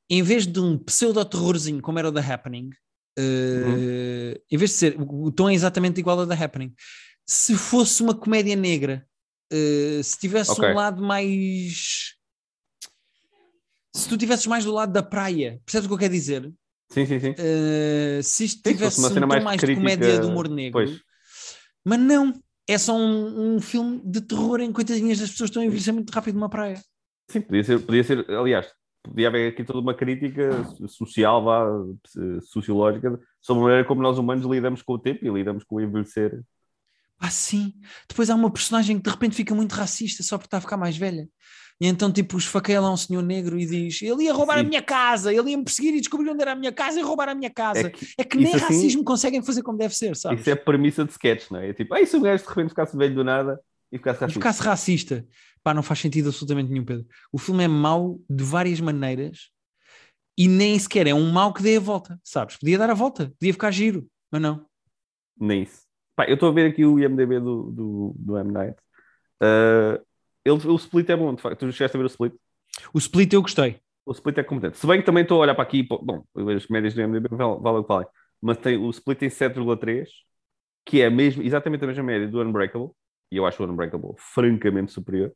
em 0.09 0.22
vez 0.22 0.46
de 0.46 0.61
um 0.61 0.78
pseudo-terrorzinho 0.78 1.82
como 1.82 1.98
era 1.98 2.09
o 2.09 2.12
The 2.12 2.20
Happening, 2.20 2.70
Uh, 3.18 4.38
Em 4.50 4.59
vez 4.59 4.72
de 4.72 4.76
ser, 4.76 4.96
o, 4.98 5.32
tom 5.32 5.48
é 5.48 5.54
exatamente 5.54 5.98
igual 5.98 6.20
ao 6.20 6.26
da 6.26 6.34
Happening. 6.34 6.74
Se 7.26 7.57
fosse 7.57 8.02
uma 8.02 8.14
comédia 8.14 8.54
negra, 8.54 9.07
uh, 9.52 10.02
se 10.02 10.18
tivesse 10.18 10.50
Ok. 10.50 10.68
um 10.68 10.74
lado 10.74 11.02
mais. 11.02 12.15
Se 13.97 14.11
tu 14.11 14.18
tivesses 14.18 14.47
mais 14.47 14.62
do 14.62 14.72
lado 14.72 14.92
da 14.92 15.03
praia, 15.03 15.59
percebes 15.64 15.86
o 15.86 15.88
que 15.88 15.94
eu 15.94 15.99
quero 15.99 16.12
dizer? 16.12 16.53
Sim, 16.90 17.07
sim, 17.07 17.18
sim. 17.18 17.30
Uh, 17.30 18.22
se 18.22 18.44
isto 18.44 18.62
tivesse 18.62 18.99
uma 18.99 19.09
um 19.09 19.11
cena 19.11 19.20
tom 19.22 19.26
mais 19.26 19.42
mais, 19.42 19.61
de 19.61 19.74
comédia 19.74 20.20
de 20.20 20.26
humor 20.26 20.51
negro, 20.51 20.72
pois. 20.72 21.01
mas 21.82 21.99
não, 21.99 22.34
é 22.68 22.76
só 22.76 22.94
um, 22.94 23.57
um 23.57 23.61
filme 23.61 24.03
de 24.05 24.20
terror 24.20 24.61
em 24.61 24.66
que 24.66 24.74
coitadinhas 24.74 25.18
das 25.18 25.30
pessoas 25.30 25.49
estão 25.49 25.62
a 25.62 25.64
envelhecer 25.64 25.94
muito 25.94 26.11
rápido 26.11 26.34
numa 26.34 26.51
praia. 26.51 26.78
Sim, 27.30 27.40
podia 27.40 27.64
ser, 27.64 27.80
podia 27.80 28.05
ser, 28.05 28.30
aliás, 28.30 28.70
podia 29.03 29.28
haver 29.28 29.51
aqui 29.51 29.64
toda 29.64 29.80
uma 29.80 29.94
crítica 29.94 30.51
social, 30.88 31.42
vá, 31.42 31.66
eh, 32.18 32.40
sociológica, 32.42 33.18
sobre 33.40 33.62
a 33.62 33.64
maneira 33.64 33.88
como 33.88 34.03
nós 34.03 34.18
humanos 34.18 34.44
lidamos 34.44 34.82
com 34.82 34.92
o 34.92 34.99
tempo 34.99 35.24
e 35.24 35.30
lidamos 35.30 35.64
com 35.64 35.76
o 35.76 35.80
envelhecer. 35.80 36.38
Ah, 37.18 37.30
sim. 37.30 37.72
Depois 38.07 38.28
há 38.28 38.34
uma 38.34 38.53
personagem 38.53 38.99
que 38.99 39.05
de 39.05 39.11
repente 39.11 39.34
fica 39.34 39.55
muito 39.55 39.72
racista 39.72 40.22
só 40.22 40.36
porque 40.36 40.49
está 40.49 40.59
a 40.59 40.61
ficar 40.61 40.76
mais 40.76 40.99
velha. 40.99 41.26
E 41.81 41.87
então, 41.87 42.11
tipo, 42.11 42.39
esfaqueia 42.39 42.81
lá 42.81 42.91
um 42.91 42.97
senhor 42.97 43.22
negro 43.22 43.59
e 43.59 43.66
diz: 43.66 44.01
Ele 44.01 44.24
ia 44.24 44.33
roubar 44.33 44.59
a 44.59 44.62
Sim. 44.62 44.68
minha 44.68 44.83
casa, 44.83 45.33
ele 45.33 45.51
ia 45.51 45.57
me 45.59 45.64
perseguir 45.64 45.95
e 45.95 46.01
descobrir 46.01 46.31
onde 46.31 46.41
era 46.41 46.53
a 46.53 46.57
minha 46.57 46.72
casa 46.72 46.99
e 46.99 47.03
roubar 47.03 47.29
a 47.29 47.35
minha 47.35 47.51
casa. 47.51 47.89
É 47.89 47.91
que 47.91 48.07
É 48.18 48.24
que 48.24 48.39
nem 48.39 48.55
assim- 48.55 48.64
racismo 48.64 49.05
conseguem 49.05 49.43
fazer 49.43 49.62
como 49.62 49.77
deve 49.77 49.95
ser, 49.95 50.16
sabes? 50.16 50.41
isso 50.41 50.51
é 50.51 50.55
a 50.55 50.57
premissa 50.57 51.05
de 51.05 51.12
sketch, 51.12 51.51
não 51.51 51.61
é? 51.61 51.68
É 51.70 51.72
tipo, 51.74 51.93
ah, 51.95 52.01
e 52.01 52.07
se 52.07 52.16
o 52.16 52.20
gajo 52.20 52.43
de 52.43 52.49
repente 52.49 52.70
ficasse 52.70 52.97
velho 52.97 53.14
do 53.14 53.22
nada 53.24 53.61
e 53.93 53.99
ficasse 53.99 54.18
E 54.18 54.20
racista? 54.22 54.41
ficasse 54.41 54.62
racista. 54.62 55.27
Pá, 55.62 55.74
não 55.74 55.83
faz 55.83 55.99
sentido 56.01 56.29
absolutamente 56.29 56.70
nenhum, 56.70 56.85
Pedro. 56.85 57.05
O 57.33 57.39
filme 57.39 57.64
é 57.64 57.68
mau 57.68 58.18
de 58.31 58.43
várias 58.45 58.81
maneiras 58.81 59.51
e 60.39 60.49
nem 60.49 60.79
sequer 60.79 61.07
é 61.07 61.14
um 61.14 61.31
mau 61.31 61.53
que 61.53 61.62
dê 61.62 61.77
a 61.77 61.81
volta, 61.81 62.18
sabes? 62.24 62.57
Podia 62.57 62.79
dar 62.79 62.89
a 62.91 62.95
volta, 62.95 63.33
podia 63.39 63.53
ficar 63.53 63.70
giro, 63.70 64.07
mas 64.31 64.41
não. 64.41 64.64
Nem 65.39 65.62
isso. 65.64 65.83
Pá, 66.14 66.24
eu 66.27 66.35
estou 66.35 66.49
a 66.49 66.53
ver 66.53 66.70
aqui 66.70 66.85
o 66.87 66.99
IMDB 66.99 67.41
do, 67.41 67.70
do, 67.70 68.14
do 68.18 68.39
M. 68.39 68.53
Night. 68.53 68.77
Ah, 69.41 70.01
ele, 70.49 70.68
o 70.68 70.76
Split 70.76 71.09
é 71.11 71.16
bom, 71.16 71.34
de 71.34 71.42
facto. 71.42 71.61
Tu 71.61 71.72
chegaste 71.72 71.97
a 71.97 71.99
ver 72.01 72.05
o 72.05 72.09
Split? 72.09 72.34
O 72.92 72.99
Split 72.99 73.32
eu 73.32 73.42
gostei. 73.42 73.80
O 74.05 74.12
Split 74.12 74.38
é 74.38 74.42
competente. 74.44 74.78
Se 74.78 74.86
bem 74.86 75.01
que 75.01 75.07
também 75.07 75.22
estou 75.22 75.38
a 75.38 75.40
olhar 75.42 75.55
para 75.55 75.64
aqui, 75.64 75.82
bom, 75.82 76.24
as 76.57 76.68
médias 76.68 76.94
do 76.94 77.01
IMDB 77.01 77.28
vale, 77.30 77.61
vale 77.61 77.78
o 77.78 77.82
que 77.82 77.88
valem, 77.88 78.09
mas 78.40 78.59
tem, 78.59 78.76
o 78.78 78.90
Split 78.90 79.18
tem 79.18 79.30
7,3, 79.30 80.09
que 80.84 81.01
é 81.03 81.11
mesmo, 81.11 81.42
exatamente 81.42 81.84
a 81.84 81.86
mesma 81.88 82.05
média 82.05 82.28
do 82.28 82.40
Unbreakable, 82.42 82.90
e 83.30 83.36
eu 83.36 83.47
acho 83.47 83.62
o 83.62 83.66
Unbreakable 83.70 84.14
francamente 84.18 84.92
superior, 84.92 85.32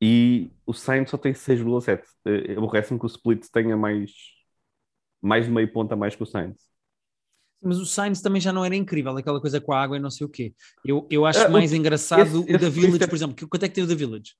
e 0.00 0.50
o 0.66 0.72
Sign 0.74 1.06
só 1.06 1.16
tem 1.18 1.34
6,7. 1.34 2.08
Eh, 2.26 2.52
Aborrece-me 2.56 2.98
que 2.98 3.06
o 3.06 3.08
Split 3.08 3.46
tenha 3.50 3.76
mais, 3.76 4.10
mais 5.20 5.44
de 5.46 5.50
meio 5.50 5.70
ponto 5.72 5.92
a 5.92 5.96
mais 5.96 6.14
que 6.16 6.22
o 6.22 6.26
Sainz. 6.26 6.56
Mas 7.62 7.78
o 7.78 7.86
Sainz 7.86 8.20
também 8.20 8.40
já 8.40 8.52
não 8.52 8.64
era 8.64 8.76
incrível, 8.76 9.16
aquela 9.16 9.40
coisa 9.40 9.60
com 9.60 9.72
a 9.72 9.82
água 9.82 9.96
e 9.96 10.00
não 10.00 10.10
sei 10.10 10.26
o 10.26 10.30
quê. 10.30 10.54
Eu, 10.84 11.06
eu 11.10 11.24
acho 11.26 11.40
Ah, 11.40 11.48
o- 11.48 11.52
mais 11.52 11.72
engraçado 11.72 12.22
esse- 12.42 12.54
o 12.54 12.58
da 12.58 12.68
Village, 12.68 13.02
é- 13.02 13.06
por 13.06 13.16
exemplo. 13.16 13.34
Que- 13.34 13.46
Quanto 13.46 13.62
é 13.64 13.68
que 13.68 13.74
tem 13.74 13.84
o 13.84 13.86
da 13.86 13.94
Village? 13.94 14.34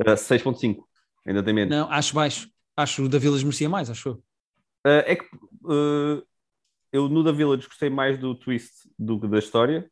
Uh, 0.00 0.16
6,5. 0.16 0.88
Ainda 1.26 1.42
tem 1.42 1.54
menos. 1.54 1.70
Não, 1.76 1.90
acho 1.90 2.14
baixo. 2.14 2.48
Acho 2.76 3.04
o 3.04 3.08
da 3.08 3.18
Village 3.18 3.44
merecia 3.44 3.68
mais, 3.68 3.88
acho 3.90 4.08
eu. 4.08 4.14
Uh, 4.86 5.04
é 5.06 5.16
que 5.16 5.24
uh, 5.64 6.22
eu 6.92 7.08
no 7.08 7.22
da 7.22 7.30
Village 7.32 7.66
gostei 7.68 7.88
mais 7.88 8.18
do 8.18 8.34
twist 8.34 8.72
do 8.98 9.20
que 9.20 9.28
da 9.28 9.38
história, 9.38 9.88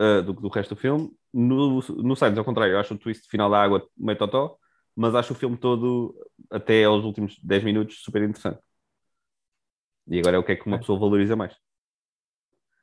uh, 0.00 0.22
do 0.22 0.34
que 0.34 0.42
do 0.42 0.48
resto 0.48 0.74
do 0.74 0.80
filme. 0.80 1.10
No, 1.32 1.80
no 1.80 2.14
Sainz, 2.16 2.36
ao 2.38 2.44
contrário, 2.44 2.74
eu 2.74 2.78
acho 2.80 2.94
o 2.94 2.98
twist 2.98 3.28
final 3.28 3.50
da 3.50 3.62
água 3.62 3.86
meio 3.96 4.18
totó, 4.18 4.56
mas 4.94 5.14
acho 5.14 5.32
o 5.32 5.36
filme 5.36 5.56
todo, 5.56 6.14
até 6.50 6.84
aos 6.84 7.04
últimos 7.04 7.38
10 7.42 7.62
minutos, 7.64 8.02
super 8.02 8.22
interessante. 8.22 8.58
E 10.08 10.18
agora 10.18 10.36
é 10.36 10.38
o 10.38 10.44
que 10.44 10.52
é 10.52 10.56
que 10.56 10.66
uma 10.66 10.76
Ok. 10.76 10.82
pessoa 10.82 10.98
valoriza 10.98 11.34
mais. 11.36 11.54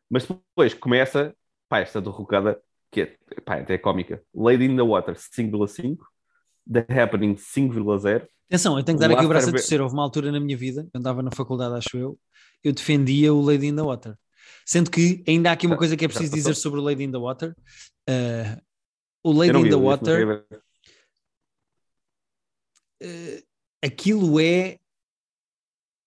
Mas 0.10 0.28
depois 0.28 0.74
começa, 0.74 1.36
pá, 1.70 1.80
esta 1.80 2.02
derrocada, 2.02 2.62
que 2.92 3.02
é, 3.02 3.18
pá, 3.44 3.56
até 3.56 3.76
é 3.76 3.78
cómica. 3.78 4.22
Lady 4.34 4.66
in 4.66 4.76
the 4.76 4.82
Water, 4.82 5.16
5,5. 5.16 5.98
The 6.72 6.86
Happening, 6.90 7.36
5,0. 7.36 8.28
Atenção, 8.48 8.78
eu 8.78 8.84
tenho 8.84 8.98
que 8.98 9.08
dar 9.08 9.14
aqui 9.14 9.26
o 9.26 9.28
braço 9.28 9.50
a 9.50 9.52
torcer. 9.52 9.82
Houve 9.82 9.94
uma 9.94 10.04
altura 10.04 10.32
na 10.32 10.40
minha 10.40 10.56
vida, 10.58 10.88
eu 10.94 11.00
andava 11.00 11.22
na 11.22 11.32
faculdade, 11.32 11.76
acho 11.76 11.98
eu, 11.98 12.20
eu 12.64 12.72
defendia 12.72 13.34
o 13.34 13.42
Lady 13.42 13.68
in 13.68 13.76
the 13.76 13.82
Water. 13.82 14.16
Sendo 14.66 14.90
que 14.90 15.24
ainda 15.28 15.50
há 15.50 15.54
aqui 15.54 15.68
uma 15.68 15.78
coisa 15.78 15.98
que 15.98 16.06
é 16.06 16.08
preciso 16.08 16.34
dizer 16.34 16.56
sobre 16.56 16.80
o 16.80 16.84
Lady 16.84 17.04
in 17.04 17.12
the 17.12 17.18
Water. 17.18 17.56
Uh, 18.10 18.62
o 19.24 19.32
Lady 19.32 19.58
in 19.58 19.70
the 19.70 19.76
Water, 19.76 20.46
uh, 23.02 23.44
aquilo 23.82 24.40
é 24.40 24.80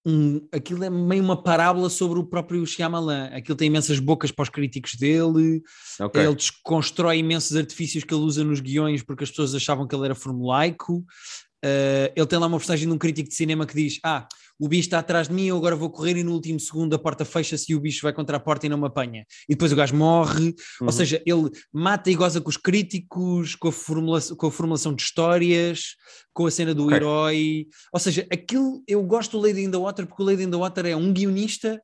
um, 0.08 0.40
aquilo 0.52 0.84
é 0.84 0.88
meio 0.88 1.20
uma 1.20 1.42
parábola 1.42 1.90
sobre 1.90 2.20
o 2.20 2.24
próprio 2.24 2.64
Shyamalan. 2.64 3.24
Aquilo 3.32 3.56
tem 3.56 3.66
imensas 3.66 3.98
bocas 3.98 4.30
para 4.30 4.44
os 4.44 4.48
críticos 4.48 4.94
dele, 4.94 5.60
Ok. 5.98 6.22
ele 6.22 6.34
desconstrói 6.36 7.18
imensos 7.18 7.56
artifícios 7.56 8.04
que 8.04 8.14
ele 8.14 8.22
usa 8.22 8.44
nos 8.44 8.60
guiões 8.60 9.02
porque 9.02 9.24
as 9.24 9.30
pessoas 9.30 9.52
achavam 9.52 9.84
que 9.84 9.96
ele 9.96 10.04
era 10.04 10.14
formulaico. 10.14 11.04
Uh, 11.64 12.12
ele 12.14 12.26
tem 12.26 12.38
lá 12.38 12.46
uma 12.46 12.58
postagem 12.58 12.86
de 12.86 12.94
um 12.94 12.98
crítico 12.98 13.28
de 13.28 13.34
cinema 13.34 13.66
que 13.66 13.74
diz: 13.74 13.98
Ah, 14.04 14.28
o 14.58 14.68
bicho 14.68 14.86
está 14.88 14.98
atrás 15.00 15.28
de 15.28 15.34
mim, 15.34 15.46
eu 15.46 15.56
agora 15.56 15.74
vou 15.76 15.90
correr 15.90 16.16
e 16.16 16.22
no 16.22 16.32
último 16.32 16.58
segundo 16.60 16.94
a 16.94 16.98
porta 16.98 17.24
fecha-se 17.24 17.70
e 17.72 17.74
o 17.74 17.80
bicho 17.80 18.02
vai 18.02 18.12
contra 18.12 18.36
a 18.36 18.40
porta 18.40 18.66
e 18.66 18.68
não 18.68 18.78
me 18.78 18.86
apanha. 18.86 19.24
E 19.48 19.54
depois 19.54 19.72
o 19.72 19.76
gajo 19.76 19.94
morre. 19.94 20.54
Uhum. 20.80 20.86
Ou 20.86 20.92
seja, 20.92 21.22
ele 21.26 21.50
mata 21.72 22.10
e 22.10 22.14
goza 22.14 22.40
com 22.40 22.48
os 22.48 22.56
críticos, 22.56 23.54
com 23.54 23.68
a, 23.68 23.72
formulação, 23.72 24.36
com 24.36 24.46
a 24.46 24.50
formulação 24.50 24.94
de 24.94 25.02
histórias, 25.02 25.94
com 26.32 26.46
a 26.46 26.50
cena 26.50 26.74
do 26.74 26.84
Ok. 26.84 26.96
herói. 26.96 27.66
Ou 27.92 28.00
seja, 28.00 28.26
aquilo 28.32 28.82
eu 28.86 29.02
gosto 29.02 29.38
do 29.38 29.46
Lady 29.46 29.62
in 29.62 29.70
the 29.70 29.76
Water 29.78 30.06
porque 30.06 30.22
o 30.22 30.26
Lady 30.26 30.42
in 30.44 30.50
the 30.50 30.56
Water 30.56 30.86
é 30.86 30.96
um 30.96 31.12
guionista 31.12 31.80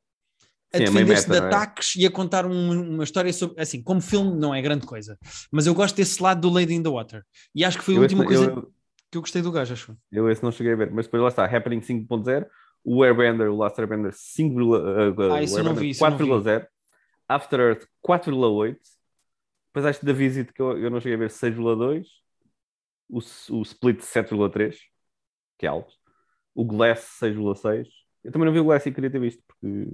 a 0.73 0.77
é 0.77 0.85
defender-se 0.85 1.29
de 1.29 1.35
é? 1.35 1.39
ataques 1.39 1.95
e 1.95 2.05
a 2.05 2.09
contar 2.09 2.47
um- 2.47 2.93
uma 2.95 3.03
história 3.03 3.31
sobre. 3.31 3.61
Assim, 3.61 3.83
como 3.83 4.01
filme 4.01 4.35
não 4.39 4.55
é 4.55 4.59
grande 4.59 4.87
coisa, 4.87 5.15
mas 5.51 5.67
eu 5.67 5.75
gosto 5.75 5.95
desse 5.95 6.21
lado 6.21 6.41
do 6.41 6.49
Lady 6.49 6.73
in 6.73 6.81
the 6.81 6.89
Water. 6.89 7.21
E 7.53 7.63
acho 7.63 7.77
que 7.77 7.83
foi 7.83 7.93
a 7.93 7.97
Eu 7.97 8.01
última 8.01 8.25
coisa 8.25 8.45
eu- 8.45 8.71
que 9.13 9.17
eu 9.17 9.21
gostei 9.21 9.41
do 9.41 9.51
gajo, 9.51 9.73
acho. 9.73 9.97
Eu 10.11 10.29
esse 10.29 10.43
não 10.43 10.51
cheguei 10.51 10.73
a 10.73 10.75
ver, 10.75 10.91
mas 10.91 11.05
depois 11.05 11.21
lá 11.21 11.29
está, 11.29 11.45
Happening 11.45 11.81
5.0, 11.81 12.47
o 12.83 13.03
Airbender, 13.03 13.49
o 13.49 13.55
Last 13.55 13.79
Airbender 13.79 14.11
5, 14.13 14.75
uh, 14.75 15.33
Ah, 15.33 15.41
isso 15.41 15.59
eu 15.59 15.63
não 15.63 15.75
vi, 15.75 15.91
isso 15.91 16.03
eu 16.03 16.09
não 16.09 16.17
vi. 16.17 16.25
4.0, 16.25 16.67
After 17.27 17.59
Earth 17.59 17.85
4.8, 18.01 18.77
depois 19.67 19.85
acho 19.85 20.05
da 20.05 20.13
Visit 20.13 20.51
que 20.51 20.61
eu, 20.61 20.77
eu 20.77 20.89
não 20.89 20.99
cheguei 20.99 21.15
a 21.15 21.19
ver 21.19 21.29
6.2, 21.29 22.07
o, 23.09 23.19
o 23.19 23.61
Split 23.61 24.01
7.3, 24.01 24.77
que 25.57 25.65
é 25.65 25.69
alto, 25.69 25.93
o 26.55 26.65
Glass 26.65 27.17
6.6, 27.19 27.87
eu 28.23 28.31
também 28.31 28.45
não 28.47 28.53
vi 28.53 28.59
o 28.59 28.63
Glass 28.63 28.85
e 28.85 28.91
queria 28.91 29.11
ter 29.11 29.19
visto, 29.19 29.43
porque 29.47 29.87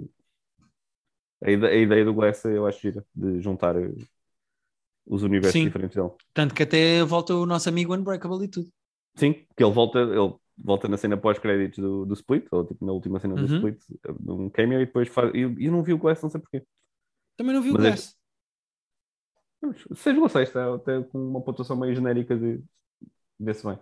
a 1.44 1.52
ide- 1.52 1.68
a 1.68 1.76
ideia, 1.76 2.06
do 2.06 2.14
Glass 2.14 2.44
eu 2.46 2.66
acho 2.66 2.82
gira, 2.82 3.06
de 3.14 3.42
juntar 3.42 3.76
uh, 3.76 3.96
os 5.06 5.24
universos 5.24 5.54
Sim. 5.54 5.66
diferentes 5.66 5.96
dele. 5.96 6.12
Tanto 6.34 6.54
que 6.54 6.64
até 6.64 7.04
volta 7.04 7.34
o 7.34 7.46
nosso 7.46 7.70
amigo 7.70 7.96
Unbreakable 7.96 8.46
e 8.46 8.48
tudo. 8.48 8.72
Sim, 9.20 9.34
que 9.56 9.64
ele 9.64 9.72
volta, 9.74 10.00
ele 10.00 10.34
volta 10.58 10.88
na 10.88 10.98
cena 10.98 11.18
pós-créditos 11.18 11.80
do, 11.80 12.06
do 12.06 12.14
Split, 12.14 12.46
ou 12.52 12.66
tipo 12.66 12.86
na 12.86 12.92
última 12.92 13.20
cena 13.20 13.36
do 13.36 13.42
Uhum. 13.42 13.70
Split, 13.70 13.84
um 14.28 14.50
cameo, 14.50 14.82
e 14.82 14.86
depois 14.86 15.08
faz. 15.10 15.34
E 15.34 15.40
eu, 15.42 15.56
eu 15.60 15.72
não 15.72 15.84
vi 15.84 15.94
o 15.94 15.98
Glass, 15.98 16.22
não 16.22 16.30
sei 16.30 16.40
porquê. 16.40 16.64
Também 17.38 17.54
não 17.54 17.62
vi 17.62 17.72
o 17.72 17.74
Mas 17.74 17.84
é- 17.86 17.88
Glass. 17.90 18.20
6,6 19.94 20.48
está 20.48 20.74
até 20.74 21.02
com 21.04 21.20
uma 21.20 21.42
pontuação 21.42 21.76
meio 21.76 21.94
genérica 21.94 22.36
de 22.36 22.62
ver-se 23.38 23.66
bem. 23.66 23.78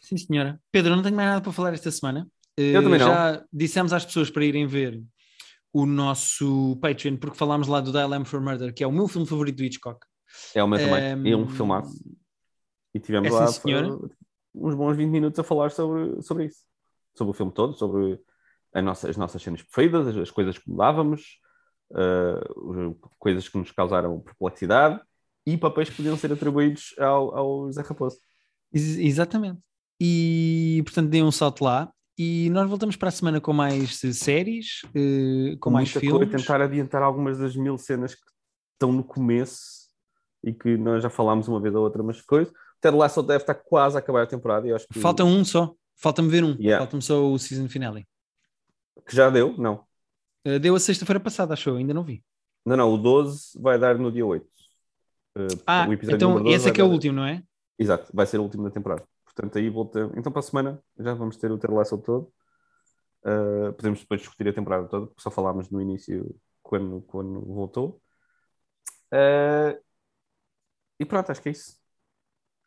Sim, 0.00 0.16
senhora. 0.16 0.60
Pedro, 0.72 0.96
não 0.96 1.02
tenho 1.02 1.14
mais 1.14 1.28
nada 1.28 1.40
para 1.40 1.52
falar 1.52 1.72
esta 1.72 1.90
semana. 1.90 2.28
Eu 2.56 2.82
também 2.82 2.98
não. 2.98 3.06
Já 3.06 3.44
dissemos 3.52 3.92
às 3.92 4.04
pessoas 4.04 4.30
para 4.30 4.44
irem 4.44 4.66
ver 4.66 5.02
o 5.72 5.86
nosso 5.86 6.76
Patreon, 6.80 7.16
porque 7.16 7.36
falámos 7.36 7.66
lá 7.68 7.80
do 7.80 7.90
Dial 7.92 8.24
for 8.24 8.40
Murder, 8.40 8.72
que 8.72 8.84
é 8.84 8.86
o 8.86 8.92
meu 8.92 9.08
filme 9.08 9.26
favorito 9.26 9.56
do 9.56 9.64
Hitchcock. 9.64 10.06
É 10.54 10.62
o 10.62 10.68
meu 10.68 10.78
também. 10.78 11.02
Ehm, 11.02 11.26
E 11.26 11.32
é 11.32 11.36
um 11.36 11.48
filmaço. 11.48 11.94
E 12.94 13.00
tivemos 13.00 13.28
é 13.28 13.32
lá 13.32 13.46
senhora. 13.48 13.98
Uh, 14.54 14.66
uns 14.68 14.74
bons 14.74 14.96
20 14.96 15.10
minutos 15.10 15.38
a 15.38 15.44
falar 15.44 15.70
sobre, 15.70 16.22
sobre 16.22 16.46
isso. 16.46 16.60
Sobre 17.16 17.30
o 17.30 17.34
filme 17.34 17.52
todo, 17.52 17.74
sobre 17.74 18.18
a 18.72 18.82
nossa- 18.82 19.08
as 19.08 19.16
nossas 19.16 19.42
cenas 19.42 19.62
preferidas, 19.62 20.06
as, 20.08 20.16
as 20.16 20.30
coisas 20.30 20.58
que 20.58 20.68
mudávamos, 20.70 21.38
uh, 21.92 22.94
coisas 23.18 23.48
que 23.48 23.58
nos 23.58 23.70
causaram 23.70 24.20
perplexidade 24.20 25.00
e 25.46 25.56
papéis 25.56 25.90
que 25.90 25.96
podiam 25.96 26.16
ser 26.16 26.32
atribuídos 26.32 26.94
ao, 26.98 27.36
ao 27.36 27.72
Zé 27.72 27.82
Raposo. 27.82 28.18
Ex- 28.72 28.98
exatamente. 28.98 29.60
E 30.00 30.82
portanto 30.84 31.08
dei 31.10 31.22
um 31.22 31.30
salto 31.30 31.62
lá. 31.64 31.90
E 32.16 32.48
nós 32.50 32.68
voltamos 32.68 32.94
para 32.94 33.08
a 33.08 33.12
semana 33.12 33.40
com 33.40 33.52
mais 33.52 33.98
séries, 33.98 34.82
eh, 34.94 35.56
com 35.60 35.68
mais 35.70 35.88
muita 35.88 35.98
filmes. 36.00 36.28
coisa, 36.28 36.36
tentar 36.44 36.60
adiantar 36.62 37.02
algumas 37.02 37.38
das 37.38 37.56
mil 37.56 37.76
cenas 37.76 38.14
que 38.14 38.20
estão 38.74 38.92
no 38.92 39.02
começo 39.02 39.88
e 40.42 40.52
que 40.52 40.76
nós 40.76 41.02
já 41.02 41.10
falámos 41.10 41.48
uma 41.48 41.58
vez 41.60 41.74
ou 41.74 41.82
outra, 41.82 42.04
mas 42.04 42.20
coisa. 42.22 42.52
O 42.84 42.86
Ted 42.86 42.96
Lasso 42.98 43.22
deve 43.22 43.42
estar 43.42 43.54
quase 43.54 43.96
a 43.96 44.00
acabar 44.00 44.22
a 44.22 44.26
temporada 44.26 44.68
eu 44.68 44.76
acho 44.76 44.86
que, 44.86 45.00
Falta 45.00 45.24
um 45.24 45.42
só. 45.42 45.74
Falta-me 45.96 46.28
ver 46.28 46.44
um. 46.44 46.54
Yeah. 46.60 46.78
Falta-me 46.84 47.00
só 47.02 47.24
o 47.32 47.38
season 47.38 47.66
finale. 47.66 48.06
que 49.08 49.16
já 49.16 49.30
deu, 49.30 49.56
não. 49.56 49.86
Eh, 50.44 50.58
deu 50.58 50.74
a 50.74 50.80
sexta-feira 50.80 51.18
passada, 51.18 51.54
achou? 51.54 51.76
Ainda 51.76 51.94
não 51.94 52.04
vi. 52.04 52.22
Não, 52.66 52.76
não, 52.76 52.92
o 52.92 52.98
12 52.98 53.58
vai 53.58 53.78
dar 53.78 53.96
no 53.98 54.12
dia 54.12 54.26
8. 54.26 54.44
Uh, 55.34 55.46
Ah, 55.66 55.86
então 55.90 56.28
número 56.30 56.44
12 56.44 56.56
esse 56.56 56.68
é 56.68 56.72
que 56.72 56.80
é 56.80 56.84
o 56.84 56.88
dar- 56.88 56.92
último, 56.92 57.14
não 57.16 57.24
é? 57.24 57.42
Exato, 57.78 58.10
vai 58.12 58.26
ser 58.26 58.38
o 58.38 58.42
último 58.42 58.64
da 58.64 58.70
temporada. 58.70 59.02
Portanto, 59.24 59.56
aí 59.56 59.70
volta. 59.70 60.10
Então, 60.16 60.30
para 60.30 60.40
a 60.40 60.42
semana 60.42 60.82
já 60.98 61.14
vamos 61.14 61.38
ter 61.38 61.50
o 61.50 61.58
Ted 61.58 61.72
Lasso 61.72 61.96
todo. 61.98 62.30
Uh, 63.24 63.72
podemos 63.72 64.00
depois 64.00 64.20
discutir 64.20 64.46
a 64.48 64.52
temporada 64.52 64.86
toda, 64.88 65.06
porque 65.06 65.22
só 65.22 65.30
falámos 65.30 65.70
no 65.70 65.80
início 65.80 66.38
quando, 66.62 67.00
quando 67.02 67.40
voltou. 67.46 68.00
Uh, 69.10 69.82
e 71.00 71.04
pronto, 71.06 71.30
acho 71.32 71.40
que 71.40 71.48
é 71.48 71.52
isso. 71.52 71.82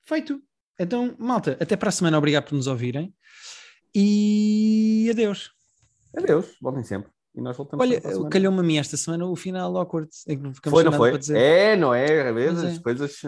Feito. 0.08 0.42
Então, 0.80 1.14
malta, 1.20 1.58
até 1.60 1.76
para 1.76 1.90
a 1.90 1.92
semana. 1.92 2.18
Obrigado 2.18 2.46
por 2.46 2.56
nos 2.56 2.68
ouvirem. 2.68 3.14
E 3.94 5.08
adeus. 5.12 5.52
Adeus, 6.16 6.56
voltem 6.62 6.84
sempre. 6.84 7.12
E 7.36 7.42
nós 7.42 7.58
voltamos 7.58 7.86
Olha, 7.86 8.02
calhou-me 8.30 8.60
a 8.60 8.64
mim 8.64 8.78
esta 8.78 8.96
semana 8.96 9.28
o 9.28 9.36
final 9.36 9.76
awkward. 9.78 10.10
É 10.28 10.70
foi, 10.70 10.84
não 10.84 10.92
foi? 10.94 11.20
É, 11.36 11.76
não 11.76 11.94
é? 11.94 12.30
Às 12.30 12.36
vezes, 12.36 12.64
as 12.64 12.78
é. 12.78 12.80
coisas. 12.80 13.22